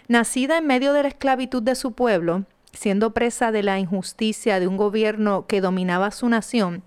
Nacida 0.09 0.57
en 0.57 0.67
medio 0.67 0.95
de 0.95 1.03
la 1.03 1.09
esclavitud 1.09 1.63
de 1.63 1.75
su 1.75 1.93
pueblo, 1.93 2.47
siendo 2.75 3.13
presa 3.13 3.53
de 3.53 3.63
la 3.63 3.79
injusticia 3.79 4.61
de 4.61 4.67
un 4.67 4.77
gobierno 4.77 5.47
que 5.47 5.61
dominaba 5.61 6.11
su 6.11 6.29
nación 6.29 6.83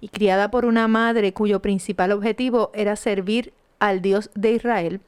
y 0.00 0.08
criada 0.08 0.50
por 0.50 0.64
una 0.64 0.88
madre 0.88 1.32
cuyo 1.32 1.60
principal 1.60 2.12
objetivo 2.12 2.70
era 2.74 2.96
servir 2.96 3.52
al 3.78 4.00
Dios 4.00 4.30
de 4.34 4.52
Israel, 4.52 5.00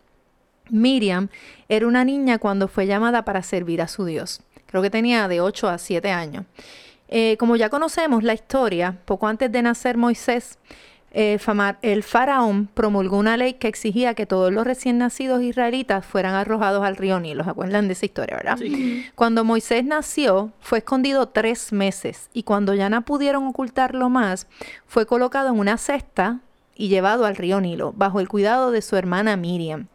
Miriam 0.71 1.29
era 1.69 1.87
una 1.87 2.05
niña 2.05 2.39
cuando 2.39 2.69
fue 2.69 2.87
llamada 2.87 3.25
para 3.25 3.43
servir 3.43 3.83
a 3.83 3.89
su 3.89 4.05
Dios. 4.05 4.41
Creo 4.67 4.83
que 4.83 4.91
tenía 4.91 5.29
de 5.29 5.41
8 5.41 5.69
a 5.69 5.79
7 5.79 6.11
años. 6.11 6.45
Eh, 7.09 7.37
como 7.39 7.57
ya 7.57 7.69
conocemos 7.69 8.25
la 8.25 8.35
historia, 8.35 8.99
poco 9.05 9.29
antes 9.29 9.53
de 9.53 9.63
nacer 9.63 9.97
Moisés, 9.97 10.59
eh, 11.17 11.39
el 11.83 12.03
faraón 12.03 12.67
promulgó 12.75 13.17
una 13.19 13.37
ley 13.37 13.55
que 13.55 13.69
exigía 13.69 14.15
que 14.15 14.27
todos 14.27 14.53
los 14.53 14.65
recién 14.65 14.99
nacidos 14.99 15.43
israelitas 15.43 16.05
fueran 16.05 16.35
arrojados 16.35 16.85
al 16.85 16.97
río 16.97 17.21
Nilo. 17.21 17.45
¿Se 17.45 17.51
acuerdan 17.51 17.87
de 17.87 17.93
esa 17.93 18.07
historia, 18.07 18.37
verdad? 18.37 18.59
Cuando 19.15 19.45
Moisés 19.45 19.85
nació, 19.85 20.53
fue 20.61 20.79
escondido 20.79 21.29
tres 21.29 21.73
meses 21.73 22.31
y 22.33 22.43
cuando 22.43 22.75
ya 22.75 22.89
no 22.89 23.03
pudieron 23.03 23.47
ocultarlo 23.47 24.09
más, 24.11 24.49
fue 24.89 25.07
colocado 25.07 25.51
en 25.51 25.61
una 25.61 25.79
cesta 25.79 26.41
y 26.75 26.89
llevado 26.89 27.27
al 27.27 27.37
río 27.37 27.61
Nilo, 27.61 27.93
bajo 27.93 28.19
el 28.19 28.29
cuidado 28.29 28.73
de 28.73 28.83
su 28.83 28.97
hermana 28.97 29.37
Miriam. 29.37 29.87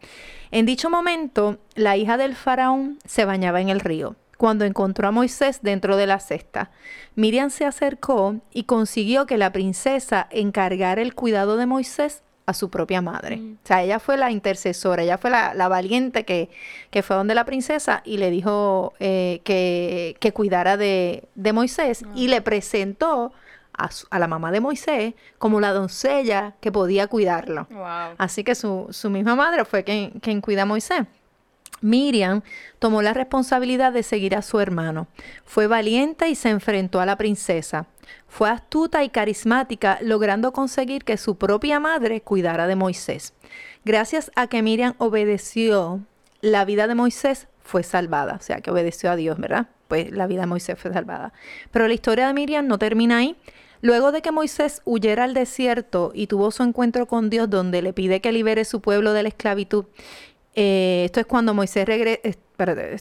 En 0.50 0.64
dicho 0.64 0.88
momento, 0.88 1.58
la 1.74 1.98
hija 1.98 2.16
del 2.16 2.34
faraón 2.34 2.98
se 3.04 3.26
bañaba 3.26 3.60
en 3.60 3.68
el 3.68 3.80
río. 3.80 4.16
Cuando 4.40 4.64
encontró 4.64 5.06
a 5.06 5.10
Moisés 5.10 5.60
dentro 5.60 5.98
de 5.98 6.06
la 6.06 6.18
cesta, 6.18 6.70
Miriam 7.14 7.50
se 7.50 7.66
acercó 7.66 8.36
y 8.54 8.62
consiguió 8.64 9.26
que 9.26 9.36
la 9.36 9.52
princesa 9.52 10.28
encargara 10.30 11.02
el 11.02 11.14
cuidado 11.14 11.58
de 11.58 11.66
Moisés 11.66 12.22
a 12.46 12.54
su 12.54 12.70
propia 12.70 13.02
madre. 13.02 13.38
O 13.62 13.66
sea, 13.66 13.82
ella 13.82 13.98
fue 13.98 14.16
la 14.16 14.30
intercesora, 14.30 15.02
ella 15.02 15.18
fue 15.18 15.28
la, 15.28 15.52
la 15.52 15.68
valiente 15.68 16.24
que, 16.24 16.48
que 16.90 17.02
fue 17.02 17.16
donde 17.16 17.34
la 17.34 17.44
princesa 17.44 18.00
y 18.02 18.16
le 18.16 18.30
dijo 18.30 18.94
eh, 18.98 19.42
que, 19.44 20.16
que 20.20 20.32
cuidara 20.32 20.78
de, 20.78 21.28
de 21.34 21.52
Moisés 21.52 22.02
y 22.14 22.28
le 22.28 22.40
presentó 22.40 23.34
a, 23.74 23.90
su- 23.90 24.06
a 24.10 24.18
la 24.18 24.26
mamá 24.26 24.50
de 24.52 24.60
Moisés 24.60 25.12
como 25.36 25.60
la 25.60 25.72
doncella 25.74 26.54
que 26.62 26.72
podía 26.72 27.08
cuidarlo. 27.08 27.66
Wow. 27.70 28.14
Así 28.16 28.42
que 28.42 28.54
su, 28.54 28.86
su 28.90 29.10
misma 29.10 29.36
madre 29.36 29.66
fue 29.66 29.84
quien, 29.84 30.12
quien 30.20 30.40
cuida 30.40 30.62
a 30.62 30.66
Moisés. 30.66 31.02
Miriam 31.80 32.42
tomó 32.78 33.02
la 33.02 33.14
responsabilidad 33.14 33.92
de 33.92 34.02
seguir 34.02 34.36
a 34.36 34.42
su 34.42 34.60
hermano. 34.60 35.08
Fue 35.44 35.66
valiente 35.66 36.28
y 36.28 36.34
se 36.34 36.50
enfrentó 36.50 37.00
a 37.00 37.06
la 37.06 37.16
princesa. 37.16 37.86
Fue 38.28 38.50
astuta 38.50 39.02
y 39.04 39.08
carismática, 39.08 39.98
logrando 40.02 40.52
conseguir 40.52 41.04
que 41.04 41.16
su 41.16 41.36
propia 41.36 41.80
madre 41.80 42.20
cuidara 42.20 42.66
de 42.66 42.76
Moisés. 42.76 43.32
Gracias 43.84 44.30
a 44.36 44.46
que 44.46 44.62
Miriam 44.62 44.94
obedeció, 44.98 46.00
la 46.42 46.64
vida 46.64 46.86
de 46.86 46.94
Moisés 46.94 47.48
fue 47.62 47.82
salvada. 47.82 48.36
O 48.38 48.42
sea, 48.42 48.60
que 48.60 48.70
obedeció 48.70 49.10
a 49.10 49.16
Dios, 49.16 49.38
¿verdad? 49.38 49.68
Pues 49.88 50.10
la 50.10 50.26
vida 50.26 50.42
de 50.42 50.46
Moisés 50.46 50.78
fue 50.78 50.92
salvada. 50.92 51.32
Pero 51.70 51.88
la 51.88 51.94
historia 51.94 52.26
de 52.26 52.34
Miriam 52.34 52.66
no 52.66 52.78
termina 52.78 53.18
ahí. 53.18 53.36
Luego 53.82 54.12
de 54.12 54.20
que 54.20 54.30
Moisés 54.30 54.82
huyera 54.84 55.24
al 55.24 55.32
desierto 55.32 56.12
y 56.14 56.26
tuvo 56.26 56.50
su 56.50 56.62
encuentro 56.62 57.06
con 57.06 57.30
Dios 57.30 57.48
donde 57.48 57.80
le 57.80 57.94
pide 57.94 58.20
que 58.20 58.30
libere 58.30 58.66
su 58.66 58.80
pueblo 58.82 59.14
de 59.14 59.22
la 59.22 59.30
esclavitud, 59.30 59.86
eh, 60.54 61.02
esto 61.04 61.20
es 61.20 61.26
cuando 61.26 61.54
Moisés 61.54 61.86
regresa, 61.86 62.20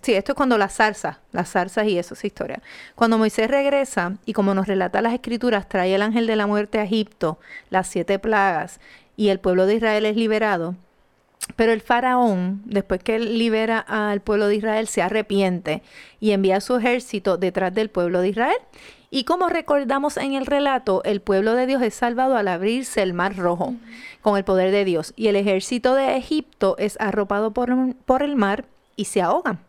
sí, 0.02 0.14
esto 0.14 0.32
es 0.32 0.36
cuando 0.36 0.58
las 0.58 0.76
zarzas, 0.76 1.18
las 1.32 1.50
zarzas 1.50 1.88
y 1.88 1.98
eso, 1.98 2.14
esa 2.14 2.28
historia. 2.28 2.62
Cuando 2.96 3.18
Moisés 3.18 3.50
regresa 3.50 4.18
y 4.26 4.34
como 4.34 4.54
nos 4.54 4.68
relata 4.68 5.02
las 5.02 5.14
escrituras, 5.14 5.68
trae 5.68 5.96
el 5.96 6.02
ángel 6.02 6.28
de 6.28 6.36
la 6.36 6.48
muerte 6.48 6.80
a 6.80 6.84
Egipto, 6.84 7.40
las 7.70 7.88
siete 7.88 8.20
plagas 8.20 8.80
y 9.18 9.30
el 9.30 9.40
pueblo 9.40 9.66
de 9.66 9.76
Israel 9.76 10.06
es 10.06 10.16
liberado. 10.16 10.76
Pero 11.56 11.72
el 11.72 11.82
faraón, 11.82 12.62
después 12.66 13.02
que 13.02 13.18
libera 13.18 13.80
al 13.80 14.22
pueblo 14.22 14.48
de 14.48 14.56
Israel, 14.56 14.88
se 14.88 15.02
arrepiente 15.02 15.82
y 16.20 16.32
envía 16.32 16.62
su 16.62 16.78
ejército 16.78 17.38
detrás 17.38 17.74
del 17.74 17.90
pueblo 17.90 18.22
de 18.22 18.30
Israel. 18.30 18.58
Y 19.12 19.24
como 19.24 19.50
recordamos 19.50 20.18
en 20.18 20.34
el 20.34 20.46
relato, 20.46 21.02
el 21.04 21.22
pueblo 21.22 21.56
de 21.56 21.66
Dios 21.66 21.82
es 21.82 21.96
salvado 21.96 22.38
al 22.38 22.48
abrirse 22.48 23.02
el 23.02 23.14
mar 23.14 23.36
rojo 23.36 23.74
con 24.22 24.38
el 24.38 24.44
poder 24.44 24.72
de 24.72 24.86
Dios. 24.86 25.14
Y 25.16 25.28
el 25.28 25.36
ejército 25.36 25.96
de 25.96 26.16
Egipto 26.16 26.76
es 26.78 26.96
arropado 27.00 27.52
por, 27.52 27.74
por 28.06 28.22
el 28.22 28.36
mar 28.36 28.66
y 28.96 29.06
se 29.06 29.22
ahogan. 29.22 29.60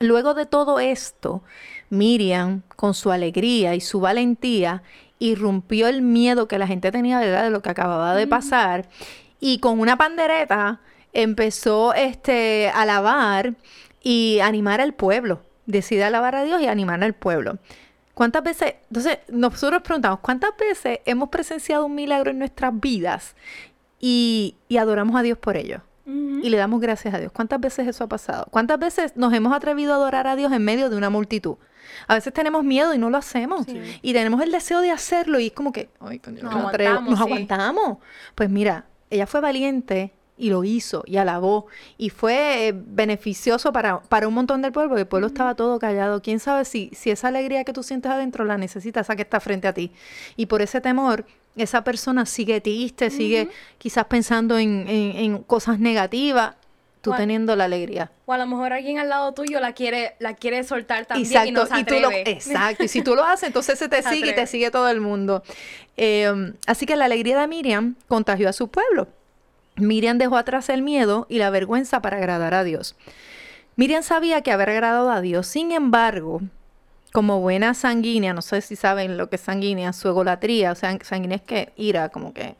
Luego 0.00 0.32
de 0.32 0.46
todo 0.46 0.78
esto, 0.78 1.42
Miriam, 1.90 2.62
con 2.76 2.94
su 2.94 3.10
alegría 3.10 3.74
y 3.74 3.80
su 3.80 4.00
valentía, 4.00 4.82
irrumpió 5.18 5.88
el 5.88 6.02
miedo 6.02 6.48
que 6.48 6.58
la 6.58 6.66
gente 6.66 6.92
tenía 6.92 7.18
¿verdad? 7.18 7.44
de 7.44 7.50
lo 7.50 7.62
que 7.62 7.70
acababa 7.70 8.14
de 8.14 8.26
pasar 8.26 8.88
y 9.40 9.58
con 9.58 9.80
una 9.80 9.96
pandereta 9.96 10.80
empezó 11.12 11.94
este, 11.94 12.68
a 12.68 12.82
alabar 12.82 13.54
y 14.02 14.38
animar 14.40 14.80
al 14.80 14.94
pueblo. 14.94 15.42
Decide 15.66 16.04
alabar 16.04 16.34
a 16.34 16.44
Dios 16.44 16.62
y 16.62 16.66
animar 16.66 17.02
al 17.02 17.14
pueblo. 17.14 17.58
¿Cuántas 18.18 18.42
veces, 18.42 18.74
entonces 18.88 19.18
nosotros 19.28 19.80
preguntamos, 19.82 20.18
¿cuántas 20.18 20.50
veces 20.58 20.98
hemos 21.04 21.28
presenciado 21.28 21.86
un 21.86 21.94
milagro 21.94 22.32
en 22.32 22.40
nuestras 22.40 22.72
vidas 22.80 23.36
y, 24.00 24.56
y 24.66 24.78
adoramos 24.78 25.14
a 25.14 25.22
Dios 25.22 25.38
por 25.38 25.56
ello? 25.56 25.82
y 26.04 26.48
le 26.50 26.56
damos 26.56 26.80
gracias 26.80 27.12
a 27.14 27.18
Dios. 27.18 27.30
¿Cuántas 27.32 27.60
veces 27.60 27.86
eso 27.86 28.02
ha 28.04 28.08
pasado? 28.08 28.48
¿Cuántas 28.50 28.78
veces 28.78 29.12
nos 29.16 29.32
hemos 29.34 29.52
atrevido 29.52 29.92
a 29.92 29.96
adorar 29.96 30.26
a 30.26 30.34
Dios 30.36 30.50
en 30.52 30.64
medio 30.64 30.88
de 30.90 30.96
una 30.96 31.10
multitud? 31.10 31.56
A 32.08 32.14
veces 32.14 32.32
tenemos 32.32 32.64
miedo 32.64 32.92
y 32.94 32.98
no 32.98 33.08
lo 33.10 33.18
hacemos. 33.18 33.66
Y 34.02 34.12
tenemos 34.14 34.40
el 34.40 34.50
deseo 34.50 34.80
de 34.80 34.90
hacerlo 34.90 35.38
y 35.38 35.46
es 35.48 35.52
como 35.52 35.70
que, 35.70 35.90
ay, 36.00 36.20
Nos 36.26 36.42
no 36.42 36.58
me 36.62 36.68
atrevo". 36.68 36.90
aguantamos, 36.98 37.10
nos 37.10 37.18
sí. 37.18 37.24
aguantamos. 37.24 37.98
Pues 38.34 38.50
mira, 38.50 38.86
ella 39.10 39.26
fue 39.26 39.40
valiente 39.40 40.14
y 40.38 40.50
lo 40.50 40.64
hizo 40.64 41.02
y 41.06 41.16
alabó 41.16 41.66
y 41.96 42.10
fue 42.10 42.68
eh, 42.68 42.72
beneficioso 42.74 43.72
para, 43.72 44.00
para 44.00 44.28
un 44.28 44.34
montón 44.34 44.62
del 44.62 44.72
pueblo, 44.72 44.90
porque 44.90 45.02
el 45.02 45.08
pueblo 45.08 45.26
estaba 45.26 45.54
todo 45.54 45.78
callado. 45.78 46.22
¿Quién 46.22 46.38
sabe 46.40 46.64
si, 46.64 46.90
si 46.94 47.10
esa 47.10 47.28
alegría 47.28 47.64
que 47.64 47.72
tú 47.72 47.82
sientes 47.82 48.10
adentro 48.10 48.44
la 48.44 48.56
necesitas 48.58 49.06
esa 49.06 49.16
que 49.16 49.22
está 49.22 49.40
frente 49.40 49.66
a 49.68 49.72
ti? 49.74 49.92
Y 50.36 50.46
por 50.46 50.62
ese 50.62 50.80
temor, 50.80 51.24
esa 51.56 51.82
persona 51.82 52.24
sigue 52.26 52.60
triste, 52.60 53.10
sigue 53.10 53.48
quizás 53.78 54.04
pensando 54.04 54.58
en, 54.58 54.86
en- 54.88 55.16
en 55.16 55.38
cosas 55.42 55.78
negativas. 55.80 56.54
tú 57.00 57.12
teniendo 57.16 57.54
la 57.56 57.64
alegría. 57.64 58.10
O 58.26 58.32
a 58.32 58.38
lo 58.38 58.46
mejor 58.46 58.72
alguien 58.72 58.98
al 58.98 59.08
lado 59.08 59.32
tuyo 59.32 59.60
la 59.60 59.72
quiere, 59.72 60.14
la 60.18 60.34
quiere 60.34 60.62
soltar 60.64 61.06
también 61.06 61.46
y 61.46 61.52
no 61.52 61.64
se 61.64 61.78
y 61.80 61.84
tú 61.84 61.94
lo, 62.00 62.10
exacto, 62.10 62.84
y 62.84 62.88
si 62.88 63.02
tú 63.02 63.14
lo 63.14 63.24
haces, 63.24 63.46
entonces 63.46 63.78
se 63.78 63.88
te 63.94 64.02
Se 64.02 64.10
sigue 64.10 64.30
y 64.30 64.34
te 64.34 64.46
sigue 64.46 64.70
todo 64.70 64.88
el 64.88 65.00
mundo. 65.00 65.42
Eh, 65.96 66.52
así 66.66 66.86
que 66.86 66.96
la 66.96 67.06
alegría 67.06 67.40
de 67.40 67.46
Miriam 67.46 67.94
contagió 68.08 68.48
a 68.48 68.52
su 68.52 68.68
pueblo. 68.68 69.08
Miriam 69.78 70.18
dejó 70.18 70.36
atrás 70.36 70.68
el 70.68 70.82
miedo 70.82 71.26
y 71.28 71.38
la 71.38 71.50
vergüenza 71.50 72.00
para 72.02 72.18
agradar 72.18 72.54
a 72.54 72.64
Dios. 72.64 72.96
Miriam 73.76 74.02
sabía 74.02 74.42
que 74.42 74.52
haber 74.52 74.70
agradado 74.70 75.10
a 75.10 75.20
Dios, 75.20 75.46
sin 75.46 75.72
embargo, 75.72 76.42
como 77.12 77.40
buena 77.40 77.74
sanguínea, 77.74 78.34
no 78.34 78.42
sé 78.42 78.60
si 78.60 78.76
saben 78.76 79.16
lo 79.16 79.30
que 79.30 79.36
es 79.36 79.42
sanguínea, 79.42 79.92
su 79.92 80.08
egolatría, 80.08 80.72
o 80.72 80.74
sea, 80.74 80.98
sanguínea 81.02 81.36
es 81.36 81.42
que 81.42 81.72
ira, 81.76 82.08
como 82.08 82.34
que 82.34 82.56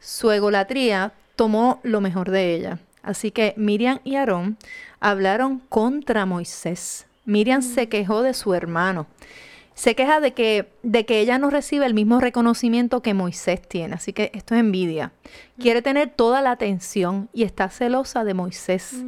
su 0.00 0.30
egolatría 0.30 1.12
tomó 1.36 1.80
lo 1.82 2.00
mejor 2.00 2.30
de 2.30 2.54
ella. 2.54 2.78
Así 3.02 3.30
que 3.30 3.54
Miriam 3.56 4.00
y 4.04 4.16
Aarón 4.16 4.58
hablaron 5.00 5.60
contra 5.68 6.26
Moisés. 6.26 7.06
Miriam 7.24 7.62
se 7.62 7.88
quejó 7.88 8.22
de 8.22 8.34
su 8.34 8.54
hermano. 8.54 9.06
Se 9.76 9.94
queja 9.94 10.20
de 10.20 10.32
que, 10.32 10.72
de 10.82 11.04
que 11.04 11.20
ella 11.20 11.38
no 11.38 11.50
recibe 11.50 11.84
el 11.84 11.92
mismo 11.92 12.18
reconocimiento 12.18 13.02
que 13.02 13.12
Moisés 13.12 13.60
tiene. 13.60 13.94
Así 13.94 14.14
que 14.14 14.30
esto 14.32 14.54
es 14.54 14.60
envidia. 14.60 15.12
Quiere 15.58 15.82
tener 15.82 16.08
toda 16.08 16.40
la 16.40 16.50
atención 16.50 17.28
y 17.34 17.42
está 17.42 17.68
celosa 17.68 18.24
de 18.24 18.32
Moisés. 18.32 19.04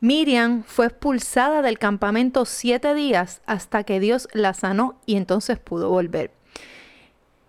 Miriam 0.00 0.64
fue 0.64 0.86
expulsada 0.86 1.62
del 1.62 1.78
campamento 1.78 2.44
siete 2.44 2.92
días 2.92 3.40
hasta 3.46 3.84
que 3.84 4.00
Dios 4.00 4.28
la 4.32 4.52
sanó 4.52 4.98
y 5.06 5.14
entonces 5.14 5.60
pudo 5.60 5.90
volver. 5.90 6.32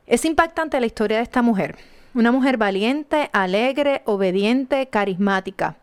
Es 0.05 0.24
impactante 0.24 0.80
la 0.80 0.86
historia 0.86 1.18
de 1.18 1.24
esta 1.24 1.41
mujer. 1.41 1.78
Una 2.14 2.34
mujer 2.34 2.57
valiente, 2.57 3.30
alegre, 3.32 4.01
obediente, 4.03 4.88
carismática. 4.88 5.78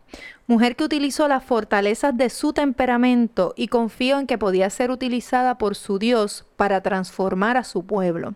Mujer 0.45 0.75
que 0.75 0.83
utilizó 0.83 1.27
las 1.27 1.43
fortalezas 1.43 2.15
de 2.15 2.29
su 2.29 2.53
temperamento 2.53 3.55
y 3.57 3.67
confió 3.67 4.19
en 4.19 4.27
que 4.27 4.37
podía 4.37 4.69
ser 4.69 4.91
utilizada 4.91 5.57
por 5.57 5.75
su 5.75 5.97
Dios 5.97 6.45
para 6.55 6.81
transformar 6.81 7.57
a 7.57 7.63
su 7.63 7.83
pueblo. 7.83 8.35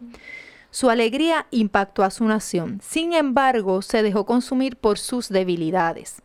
Su 0.72 0.90
alegría 0.90 1.46
impactó 1.52 2.04
a 2.04 2.10
su 2.10 2.26
nación. 2.26 2.80
Sin 2.82 3.14
embargo, 3.14 3.84
se 3.84 4.02
dejó 4.02 4.26
consumir 4.26 4.76
por 4.76 4.98
sus 4.98 5.30
debilidades. 5.30 6.24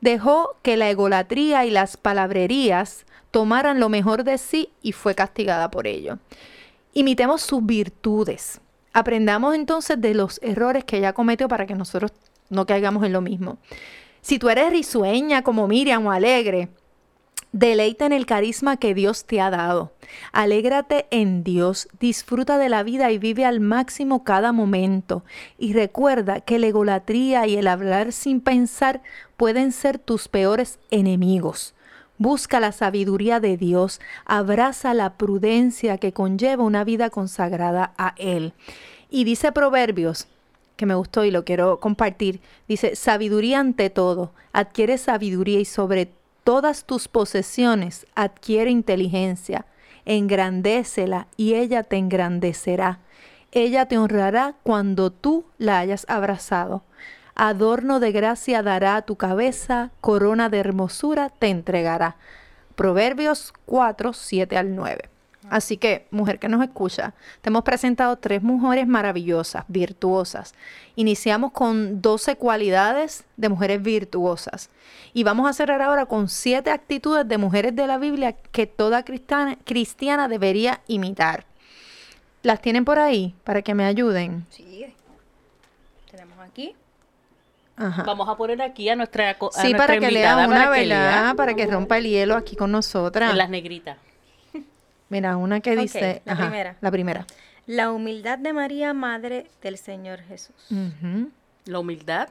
Dejó 0.00 0.56
que 0.62 0.76
la 0.76 0.88
egolatría 0.88 1.66
y 1.66 1.70
las 1.70 1.96
palabrerías 1.96 3.06
tomaran 3.32 3.80
lo 3.80 3.88
mejor 3.88 4.22
de 4.22 4.38
sí 4.38 4.70
y 4.82 4.92
fue 4.92 5.16
castigada 5.16 5.68
por 5.68 5.88
ello. 5.88 6.18
Imitemos 6.94 7.42
sus 7.42 7.66
virtudes. 7.66 8.60
Aprendamos 8.92 9.54
entonces 9.54 10.00
de 10.00 10.14
los 10.14 10.40
errores 10.42 10.84
que 10.84 10.98
ella 10.98 11.12
cometió 11.12 11.48
para 11.48 11.66
que 11.66 11.74
nosotros 11.74 12.12
no 12.50 12.66
caigamos 12.66 13.04
en 13.04 13.12
lo 13.12 13.20
mismo. 13.20 13.58
Si 14.20 14.38
tú 14.38 14.48
eres 14.48 14.70
risueña 14.70 15.42
como 15.42 15.68
Miriam 15.68 16.06
o 16.06 16.10
alegre, 16.10 16.68
deleita 17.52 18.06
en 18.06 18.12
el 18.12 18.26
carisma 18.26 18.76
que 18.76 18.94
Dios 18.94 19.24
te 19.24 19.40
ha 19.40 19.50
dado. 19.50 19.92
Alégrate 20.32 21.06
en 21.10 21.44
Dios, 21.44 21.88
disfruta 21.98 22.58
de 22.58 22.68
la 22.68 22.82
vida 22.82 23.10
y 23.10 23.18
vive 23.18 23.44
al 23.44 23.60
máximo 23.60 24.24
cada 24.24 24.52
momento. 24.52 25.24
Y 25.58 25.72
recuerda 25.72 26.40
que 26.40 26.58
la 26.58 26.66
egolatría 26.66 27.46
y 27.46 27.56
el 27.56 27.68
hablar 27.68 28.12
sin 28.12 28.40
pensar 28.40 29.02
pueden 29.36 29.72
ser 29.72 29.98
tus 29.98 30.28
peores 30.28 30.78
enemigos. 30.90 31.74
Busca 32.18 32.58
la 32.58 32.72
sabiduría 32.72 33.38
de 33.38 33.56
Dios, 33.56 34.00
abraza 34.24 34.92
la 34.92 35.14
prudencia 35.14 35.98
que 35.98 36.12
conlleva 36.12 36.64
una 36.64 36.84
vida 36.84 37.10
consagrada 37.10 37.92
a 37.96 38.14
Él. 38.16 38.52
Y 39.08 39.24
dice 39.24 39.52
Proverbios, 39.52 40.26
que 40.76 40.86
me 40.86 40.94
gustó 40.94 41.24
y 41.24 41.30
lo 41.30 41.44
quiero 41.44 41.80
compartir, 41.80 42.40
dice, 42.68 42.96
sabiduría 42.96 43.60
ante 43.60 43.90
todo, 43.90 44.32
adquiere 44.52 44.98
sabiduría 44.98 45.60
y 45.60 45.64
sobre 45.64 46.10
todas 46.44 46.84
tus 46.84 47.08
posesiones 47.08 48.06
adquiere 48.14 48.70
inteligencia, 48.70 49.66
engrandécela 50.04 51.28
y 51.36 51.54
ella 51.54 51.82
te 51.82 51.96
engrandecerá. 51.96 53.00
Ella 53.52 53.86
te 53.86 53.98
honrará 53.98 54.54
cuando 54.62 55.10
tú 55.10 55.44
la 55.58 55.78
hayas 55.78 56.04
abrazado. 56.08 56.82
Adorno 57.40 58.00
de 58.00 58.10
gracia 58.10 58.64
dará 58.64 58.96
a 58.96 59.02
tu 59.02 59.14
cabeza, 59.14 59.92
corona 60.00 60.48
de 60.48 60.58
hermosura 60.58 61.30
te 61.30 61.46
entregará. 61.46 62.16
Proverbios 62.74 63.54
4, 63.64 64.12
7 64.12 64.56
al 64.56 64.74
9. 64.74 65.08
Así 65.48 65.76
que, 65.76 66.08
mujer 66.10 66.40
que 66.40 66.48
nos 66.48 66.64
escucha, 66.64 67.14
te 67.40 67.50
hemos 67.50 67.62
presentado 67.62 68.16
tres 68.16 68.42
mujeres 68.42 68.88
maravillosas, 68.88 69.64
virtuosas. 69.68 70.52
Iniciamos 70.96 71.52
con 71.52 72.02
12 72.02 72.34
cualidades 72.34 73.22
de 73.36 73.48
mujeres 73.48 73.82
virtuosas. 73.82 74.68
Y 75.14 75.22
vamos 75.22 75.48
a 75.48 75.52
cerrar 75.52 75.80
ahora 75.80 76.06
con 76.06 76.28
siete 76.28 76.72
actitudes 76.72 77.28
de 77.28 77.38
mujeres 77.38 77.76
de 77.76 77.86
la 77.86 77.98
Biblia 77.98 78.32
que 78.32 78.66
toda 78.66 79.04
cristiana, 79.04 79.56
cristiana 79.64 80.26
debería 80.26 80.80
imitar. 80.88 81.46
¿Las 82.42 82.60
tienen 82.60 82.84
por 82.84 82.98
ahí 82.98 83.36
para 83.44 83.62
que 83.62 83.76
me 83.76 83.84
ayuden? 83.84 84.44
Sí. 84.50 84.92
Tenemos 86.10 86.36
aquí. 86.40 86.74
Ajá. 87.78 88.02
Vamos 88.02 88.28
a 88.28 88.36
poner 88.36 88.60
aquí 88.60 88.88
a 88.88 88.96
nuestra, 88.96 89.30
a 89.30 89.34
Sí, 89.34 89.38
nuestra 89.72 89.76
para 89.78 89.98
que 90.00 90.10
lea 90.10 90.36
una, 90.36 90.48
para 90.48 90.62
que 90.74 90.80
¿verdad? 90.88 91.22
lea 91.24 91.34
Para 91.36 91.54
que 91.54 91.66
rompa 91.66 91.98
el 91.98 92.04
hielo 92.06 92.34
aquí 92.36 92.56
con 92.56 92.72
nosotras. 92.72 93.30
en 93.30 93.38
las 93.38 93.48
negritas. 93.50 93.96
Mira, 95.10 95.36
una 95.36 95.60
que 95.60 95.76
dice... 95.76 96.20
la 96.24 96.36
primera. 96.36 96.76
La 96.80 96.90
primera. 96.90 97.26
La 97.66 97.92
humildad 97.92 98.38
de 98.38 98.52
María, 98.52 98.92
madre 98.92 99.46
del 99.62 99.78
Señor 99.78 100.20
Jesús. 100.22 100.54
La 101.66 101.78
humildad. 101.78 102.28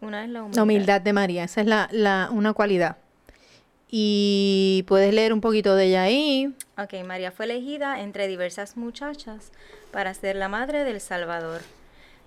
Una 0.00 0.24
es 0.24 0.30
la 0.30 0.40
humildad. 0.42 0.56
La 0.56 0.62
humildad 0.62 1.00
de 1.00 1.12
María, 1.12 1.44
esa 1.44 1.60
es 1.60 1.66
la, 1.66 1.88
la- 1.92 2.28
una 2.32 2.52
cualidad. 2.52 2.96
Y 3.90 4.84
puedes 4.88 5.12
leer 5.12 5.32
un 5.32 5.40
poquito 5.40 5.74
de 5.74 5.84
ella 5.86 6.02
ahí. 6.04 6.54
Ok, 6.78 6.94
María 7.04 7.30
fue 7.30 7.44
elegida 7.44 8.00
entre 8.00 8.26
diversas 8.26 8.76
muchachas 8.76 9.52
para 9.90 10.14
ser 10.14 10.36
la 10.36 10.48
madre 10.48 10.84
del 10.84 11.00
Salvador. 11.00 11.60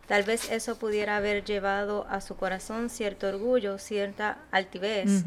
Tal 0.08 0.24
vez 0.24 0.52
eso 0.52 0.78
pudiera 0.78 1.18
haber 1.18 1.44
llevado 1.44 2.06
a 2.10 2.22
su 2.22 2.36
corazón 2.36 2.90
cierto 2.90 3.28
orgullo, 3.28 3.80
cierta 3.80 4.38
altivez. 4.52 5.24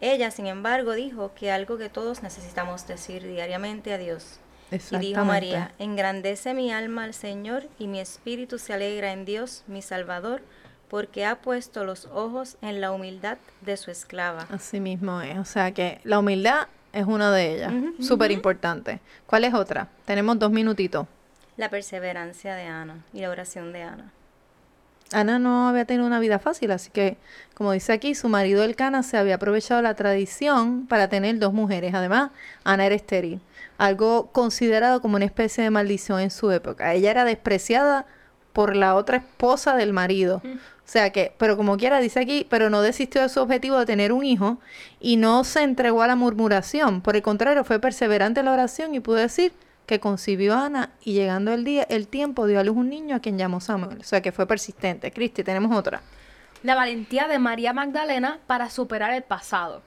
Ella, 0.00 0.30
sin 0.30 0.46
embargo, 0.46 0.94
dijo 0.94 1.32
que 1.34 1.50
algo 1.50 1.78
que 1.78 1.88
todos 1.88 2.22
necesitamos 2.22 2.86
decir 2.86 3.26
diariamente 3.26 3.92
a 3.92 3.98
Dios. 3.98 4.38
Y 4.90 4.98
dijo. 4.98 5.24
María, 5.24 5.72
engrandece 5.78 6.54
mi 6.54 6.72
alma 6.72 7.04
al 7.04 7.14
Señor 7.14 7.64
y 7.78 7.86
mi 7.86 8.00
espíritu 8.00 8.58
se 8.58 8.74
alegra 8.74 9.12
en 9.12 9.24
Dios, 9.24 9.64
mi 9.66 9.82
Salvador, 9.82 10.42
porque 10.88 11.24
ha 11.24 11.36
puesto 11.36 11.84
los 11.84 12.06
ojos 12.06 12.56
en 12.60 12.80
la 12.80 12.92
humildad 12.92 13.38
de 13.60 13.76
su 13.76 13.90
esclava. 13.90 14.46
Así 14.50 14.80
mismo 14.80 15.20
es. 15.20 15.38
O 15.38 15.44
sea 15.44 15.72
que 15.72 16.00
la 16.04 16.18
humildad 16.18 16.68
es 16.92 17.06
una 17.06 17.32
de 17.32 17.54
ellas. 17.54 17.72
Ujú. 17.72 18.02
Súper 18.02 18.30
importante. 18.30 19.00
¿Cuál 19.26 19.44
es 19.44 19.54
otra? 19.54 19.88
Tenemos 20.04 20.38
dos 20.38 20.50
minutitos. 20.50 21.06
La 21.58 21.70
perseverancia 21.70 22.54
de 22.54 22.62
Ana 22.62 23.04
y 23.12 23.20
la 23.20 23.30
oración 23.30 23.72
de 23.72 23.82
Ana. 23.82 24.12
Ana 25.12 25.40
no 25.40 25.68
había 25.68 25.86
tenido 25.86 26.06
una 26.06 26.20
vida 26.20 26.38
fácil, 26.38 26.70
así 26.70 26.90
que, 26.90 27.16
como 27.54 27.72
dice 27.72 27.92
aquí, 27.92 28.14
su 28.14 28.28
marido 28.28 28.62
Elcana 28.62 29.02
se 29.02 29.16
había 29.16 29.34
aprovechado 29.34 29.82
la 29.82 29.94
tradición 29.94 30.86
para 30.86 31.08
tener 31.08 31.36
dos 31.40 31.52
mujeres. 31.52 31.94
Además, 31.94 32.30
Ana 32.62 32.86
era 32.86 32.94
estéril, 32.94 33.40
algo 33.76 34.28
considerado 34.30 35.02
como 35.02 35.16
una 35.16 35.24
especie 35.24 35.64
de 35.64 35.70
maldición 35.70 36.20
en 36.20 36.30
su 36.30 36.48
época. 36.52 36.94
Ella 36.94 37.10
era 37.10 37.24
despreciada 37.24 38.06
por 38.52 38.76
la 38.76 38.94
otra 38.94 39.16
esposa 39.16 39.74
del 39.74 39.92
marido. 39.92 40.40
O 40.44 40.90
sea 40.90 41.10
que, 41.10 41.34
pero 41.38 41.56
como 41.56 41.76
quiera, 41.76 41.98
dice 41.98 42.20
aquí, 42.20 42.46
pero 42.48 42.70
no 42.70 42.82
desistió 42.82 43.20
de 43.20 43.28
su 43.30 43.40
objetivo 43.40 43.78
de 43.80 43.86
tener 43.86 44.12
un 44.12 44.24
hijo 44.24 44.58
y 45.00 45.16
no 45.16 45.42
se 45.42 45.62
entregó 45.62 46.02
a 46.02 46.06
la 46.06 46.14
murmuración. 46.14 47.00
Por 47.00 47.16
el 47.16 47.22
contrario, 47.22 47.64
fue 47.64 47.80
perseverante 47.80 48.40
en 48.40 48.46
la 48.46 48.52
oración 48.52 48.94
y 48.94 49.00
pudo 49.00 49.16
decir 49.16 49.52
que 49.88 50.00
concibió 50.00 50.54
Ana 50.54 50.90
y 51.02 51.14
llegando 51.14 51.52
el 51.52 51.64
día, 51.64 51.82
el 51.88 52.08
tiempo 52.08 52.46
dio 52.46 52.60
a 52.60 52.62
luz 52.62 52.76
un 52.76 52.90
niño 52.90 53.16
a 53.16 53.20
quien 53.20 53.38
llamó 53.38 53.58
Samuel. 53.58 53.98
O 53.98 54.04
sea 54.04 54.20
que 54.20 54.32
fue 54.32 54.46
persistente. 54.46 55.10
Cristi, 55.10 55.42
tenemos 55.42 55.74
otra. 55.76 56.02
La 56.62 56.74
valentía 56.74 57.26
de 57.26 57.38
María 57.38 57.72
Magdalena 57.72 58.38
para 58.46 58.68
superar 58.68 59.14
el 59.14 59.22
pasado. 59.22 59.82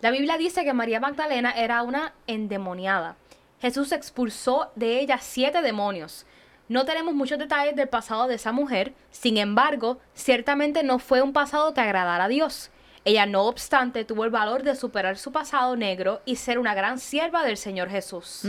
La 0.00 0.12
Biblia 0.12 0.38
dice 0.38 0.64
que 0.64 0.72
María 0.72 1.00
Magdalena 1.00 1.50
era 1.50 1.82
una 1.82 2.14
endemoniada. 2.28 3.16
Jesús 3.60 3.90
expulsó 3.90 4.70
de 4.76 5.00
ella 5.00 5.18
siete 5.20 5.62
demonios. 5.62 6.26
No 6.68 6.84
tenemos 6.84 7.14
muchos 7.14 7.40
detalles 7.40 7.74
del 7.74 7.88
pasado 7.88 8.28
de 8.28 8.36
esa 8.36 8.52
mujer, 8.52 8.94
sin 9.10 9.36
embargo, 9.36 9.98
ciertamente 10.14 10.84
no 10.84 11.00
fue 11.00 11.22
un 11.22 11.32
pasado 11.32 11.74
que 11.74 11.80
agradara 11.80 12.24
a 12.24 12.28
Dios. 12.28 12.70
Ella, 13.04 13.24
no 13.24 13.44
obstante, 13.44 14.04
tuvo 14.04 14.24
el 14.24 14.30
valor 14.30 14.62
de 14.62 14.76
superar 14.76 15.16
su 15.16 15.32
pasado 15.32 15.74
negro 15.74 16.20
y 16.26 16.36
ser 16.36 16.58
una 16.58 16.74
gran 16.74 16.98
sierva 16.98 17.42
del 17.44 17.56
Señor 17.56 17.88
Jesús. 17.88 18.40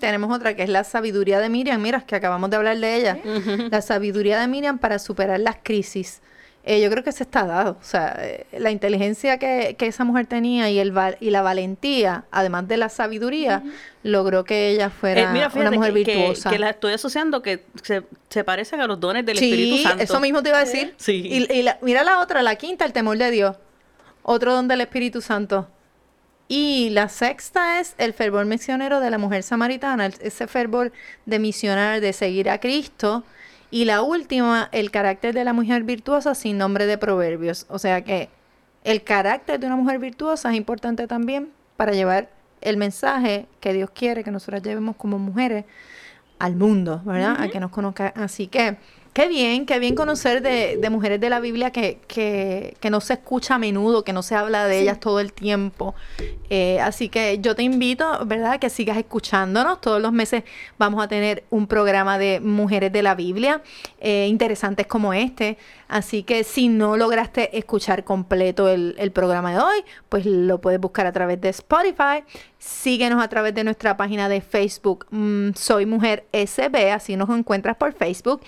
Tenemos 0.00 0.32
otra 0.34 0.54
que 0.54 0.62
es 0.62 0.68
la 0.68 0.84
sabiduría 0.84 1.40
de 1.40 1.48
Miriam. 1.48 1.82
Mira, 1.82 2.00
que 2.02 2.14
acabamos 2.14 2.50
de 2.50 2.56
hablar 2.56 2.78
de 2.78 2.94
ella. 2.96 3.18
La 3.70 3.82
sabiduría 3.82 4.38
de 4.38 4.46
Miriam 4.46 4.78
para 4.78 4.98
superar 5.00 5.40
las 5.40 5.56
crisis. 5.62 6.20
Eh, 6.62 6.80
yo 6.82 6.90
creo 6.90 7.02
que 7.02 7.10
se 7.10 7.22
está 7.24 7.44
dado. 7.46 7.78
O 7.80 7.82
sea, 7.84 8.14
eh, 8.20 8.46
la 8.58 8.70
inteligencia 8.70 9.38
que, 9.38 9.74
que 9.78 9.86
esa 9.86 10.04
mujer 10.04 10.26
tenía 10.26 10.68
y, 10.70 10.78
el 10.78 10.92
val- 10.92 11.16
y 11.18 11.30
la 11.30 11.40
valentía, 11.42 12.26
además 12.30 12.68
de 12.68 12.76
la 12.76 12.90
sabiduría, 12.90 13.62
logró 14.02 14.44
que 14.44 14.68
ella 14.68 14.90
fuera 14.90 15.22
Eh, 15.22 15.28
mira, 15.32 15.50
una 15.54 15.70
mujer 15.70 15.94
que, 15.94 16.04
virtuosa. 16.04 16.50
que 16.50 16.58
las 16.58 16.70
estoy 16.74 16.92
asociando 16.92 17.40
que 17.42 17.64
se, 17.82 18.02
se 18.28 18.44
parecen 18.44 18.82
a 18.82 18.86
los 18.86 19.00
dones 19.00 19.24
del 19.24 19.38
sí, 19.38 19.46
Espíritu 19.50 19.82
Santo. 19.82 20.04
eso 20.04 20.20
mismo 20.20 20.42
te 20.42 20.50
iba 20.50 20.58
a 20.58 20.64
decir. 20.64 20.94
Sí. 20.98 21.22
Y, 21.26 21.50
y 21.52 21.62
la- 21.62 21.78
mira 21.80 22.04
la 22.04 22.20
otra, 22.20 22.42
la 22.42 22.54
quinta, 22.56 22.84
el 22.84 22.92
temor 22.92 23.16
de 23.16 23.30
Dios. 23.30 23.56
Otro 24.22 24.54
don 24.54 24.68
del 24.68 24.80
Espíritu 24.80 25.20
Santo. 25.20 25.68
Y 26.48 26.90
la 26.90 27.08
sexta 27.08 27.78
es 27.78 27.94
el 27.96 28.12
fervor 28.12 28.44
misionero 28.44 28.98
de 29.00 29.10
la 29.10 29.18
mujer 29.18 29.44
samaritana, 29.44 30.06
ese 30.06 30.46
fervor 30.48 30.92
de 31.24 31.38
misionar, 31.38 32.00
de 32.00 32.12
seguir 32.12 32.50
a 32.50 32.58
Cristo. 32.58 33.22
Y 33.70 33.84
la 33.84 34.02
última, 34.02 34.68
el 34.72 34.90
carácter 34.90 35.32
de 35.32 35.44
la 35.44 35.52
mujer 35.52 35.84
virtuosa 35.84 36.34
sin 36.34 36.58
nombre 36.58 36.86
de 36.86 36.98
proverbios. 36.98 37.66
O 37.68 37.78
sea 37.78 38.02
que 38.02 38.30
el 38.82 39.04
carácter 39.04 39.60
de 39.60 39.66
una 39.66 39.76
mujer 39.76 40.00
virtuosa 40.00 40.50
es 40.50 40.56
importante 40.56 41.06
también 41.06 41.52
para 41.76 41.92
llevar 41.92 42.30
el 42.60 42.76
mensaje 42.76 43.46
que 43.60 43.72
Dios 43.72 43.90
quiere 43.90 44.24
que 44.24 44.30
nosotras 44.30 44.62
llevemos 44.62 44.96
como 44.96 45.18
mujeres 45.18 45.64
al 46.38 46.56
mundo, 46.56 47.00
¿verdad? 47.04 47.40
A 47.40 47.48
que 47.48 47.60
nos 47.60 47.70
conozca. 47.70 48.12
Así 48.16 48.48
que, 48.48 48.76
qué 49.12 49.28
bien, 49.28 49.66
qué 49.66 49.78
bien 49.78 49.94
conocer 49.94 50.42
de, 50.42 50.76
de 50.76 50.90
mujeres 50.90 51.20
de 51.20 51.30
la 51.30 51.40
Biblia 51.40 51.70
que, 51.70 51.98
que, 52.06 52.76
que 52.80 52.90
no 52.90 53.00
se 53.00 53.14
escucha 53.14 53.56
a 53.56 53.58
menudo, 53.58 54.04
que 54.04 54.12
no 54.12 54.22
se 54.22 54.34
habla 54.34 54.66
de 54.66 54.80
ellas 54.80 55.00
todo 55.00 55.20
el 55.20 55.32
tiempo. 55.32 55.94
Eh, 56.48 56.80
así 56.80 57.08
que 57.08 57.38
yo 57.40 57.54
te 57.54 57.62
invito, 57.62 58.24
¿verdad?, 58.26 58.58
que 58.58 58.70
sigas 58.70 58.96
escuchándonos. 58.96 59.80
Todos 59.80 60.00
los 60.00 60.12
meses 60.12 60.44
vamos 60.78 61.02
a 61.02 61.08
tener 61.08 61.44
un 61.50 61.66
programa 61.66 62.18
de 62.18 62.40
mujeres 62.40 62.92
de 62.92 63.02
la 63.02 63.14
Biblia, 63.14 63.62
eh, 64.00 64.26
interesantes 64.28 64.86
como 64.86 65.12
este. 65.12 65.58
Así 65.88 66.22
que 66.22 66.44
si 66.44 66.68
no 66.68 66.96
lograste 66.96 67.58
escuchar 67.58 68.04
completo 68.04 68.68
el, 68.68 68.94
el 68.98 69.10
programa 69.10 69.52
de 69.52 69.58
hoy, 69.58 69.84
pues 70.08 70.24
lo 70.24 70.60
puedes 70.60 70.80
buscar 70.80 71.06
a 71.06 71.12
través 71.12 71.40
de 71.40 71.48
Spotify. 71.48 72.22
Síguenos 72.60 73.22
a 73.22 73.28
través 73.28 73.54
de 73.54 73.64
nuestra 73.64 73.96
página 73.96 74.28
de 74.28 74.40
Facebook, 74.40 75.06
mm, 75.10 75.52
Soy 75.54 75.86
Mujer 75.86 76.26
SB, 76.32 76.92
así 76.92 77.16
nos 77.16 77.30
encuentras 77.30 77.76
por 77.76 77.94
Facebook, 77.94 78.42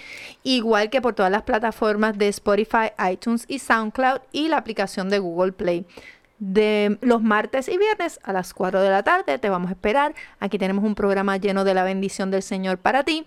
igual 0.56 0.90
que 0.90 1.00
por 1.00 1.14
todas 1.14 1.32
las 1.32 1.42
plataformas 1.42 2.18
de 2.18 2.28
Spotify, 2.28 2.90
iTunes 3.10 3.44
y 3.48 3.58
SoundCloud 3.58 4.20
y 4.32 4.48
la 4.48 4.58
aplicación 4.58 5.08
de 5.08 5.18
Google 5.18 5.52
Play. 5.52 5.86
De 6.38 6.98
los 7.00 7.22
martes 7.22 7.68
y 7.68 7.78
viernes 7.78 8.18
a 8.24 8.32
las 8.32 8.52
4 8.52 8.80
de 8.80 8.90
la 8.90 9.02
tarde 9.02 9.38
te 9.38 9.48
vamos 9.48 9.70
a 9.70 9.72
esperar. 9.72 10.14
Aquí 10.40 10.58
tenemos 10.58 10.84
un 10.84 10.94
programa 10.94 11.36
lleno 11.36 11.64
de 11.64 11.74
la 11.74 11.84
bendición 11.84 12.30
del 12.30 12.42
Señor 12.42 12.78
para 12.78 13.04
ti. 13.04 13.26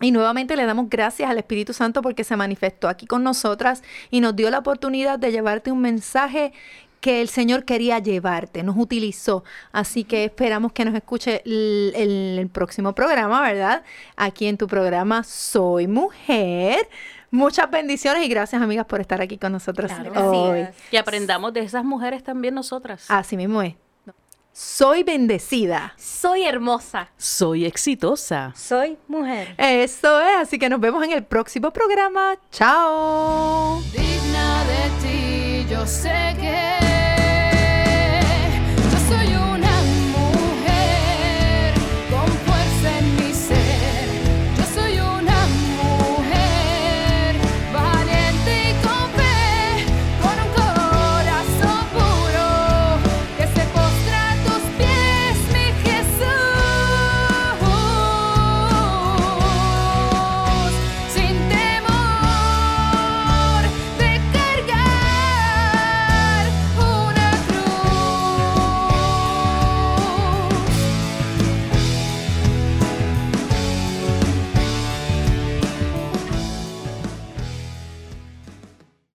Y 0.00 0.12
nuevamente 0.12 0.56
le 0.56 0.66
damos 0.66 0.90
gracias 0.90 1.30
al 1.30 1.38
Espíritu 1.38 1.72
Santo 1.72 2.02
porque 2.02 2.22
se 2.22 2.36
manifestó 2.36 2.88
aquí 2.88 3.06
con 3.06 3.24
nosotras 3.24 3.82
y 4.10 4.20
nos 4.20 4.36
dio 4.36 4.50
la 4.50 4.58
oportunidad 4.58 5.18
de 5.18 5.32
llevarte 5.32 5.72
un 5.72 5.80
mensaje 5.80 6.52
que 7.00 7.20
el 7.20 7.28
Señor 7.28 7.64
quería 7.64 7.98
llevarte, 7.98 8.62
nos 8.62 8.76
utilizó. 8.76 9.44
Así 9.72 10.04
que 10.04 10.24
esperamos 10.24 10.72
que 10.72 10.84
nos 10.84 10.94
escuche 10.94 11.42
el, 11.44 11.92
el- 11.94 12.38
el 12.40 12.48
próximo 12.48 12.94
programa, 12.94 13.40
¿verdad? 13.42 13.82
Aquí 14.16 14.46
en 14.46 14.56
tu 14.58 14.66
programa 14.66 15.22
Soy 15.24 15.86
Mujer. 15.86 16.88
Muchas 17.30 17.70
bendiciones 17.70 18.24
y 18.24 18.28
gracias, 18.28 18.62
amigas, 18.62 18.86
por 18.86 19.00
estar 19.00 19.20
aquí 19.20 19.36
con 19.38 19.52
nosotros 19.52 19.90
hoy. 20.16 20.60
Gracias. 20.60 20.76
Y 20.92 20.96
aprendamos 20.96 21.52
de 21.52 21.60
esas 21.60 21.84
mujeres 21.84 22.22
también 22.22 22.54
nosotras. 22.54 23.04
Así 23.08 23.36
mismo 23.36 23.62
es. 23.62 23.74
Soy 24.52 25.02
bendecida. 25.02 25.92
Soy 25.98 26.44
hermosa. 26.44 27.10
Soy 27.18 27.66
exitosa. 27.66 28.54
Soy 28.56 28.96
mujer. 29.06 29.54
Eso 29.58 30.18
es, 30.22 30.36
así 30.38 30.58
que 30.58 30.70
nos 30.70 30.80
vemos 30.80 31.04
en 31.04 31.10
el 31.12 31.24
próximo 31.24 31.70
programa. 31.72 32.36
Chao. 32.50 33.82
digna 33.92 34.64
de 34.64 34.90
ti, 35.02 35.45
yo 35.68 35.84
sé 35.84 36.36
que 36.40 37.05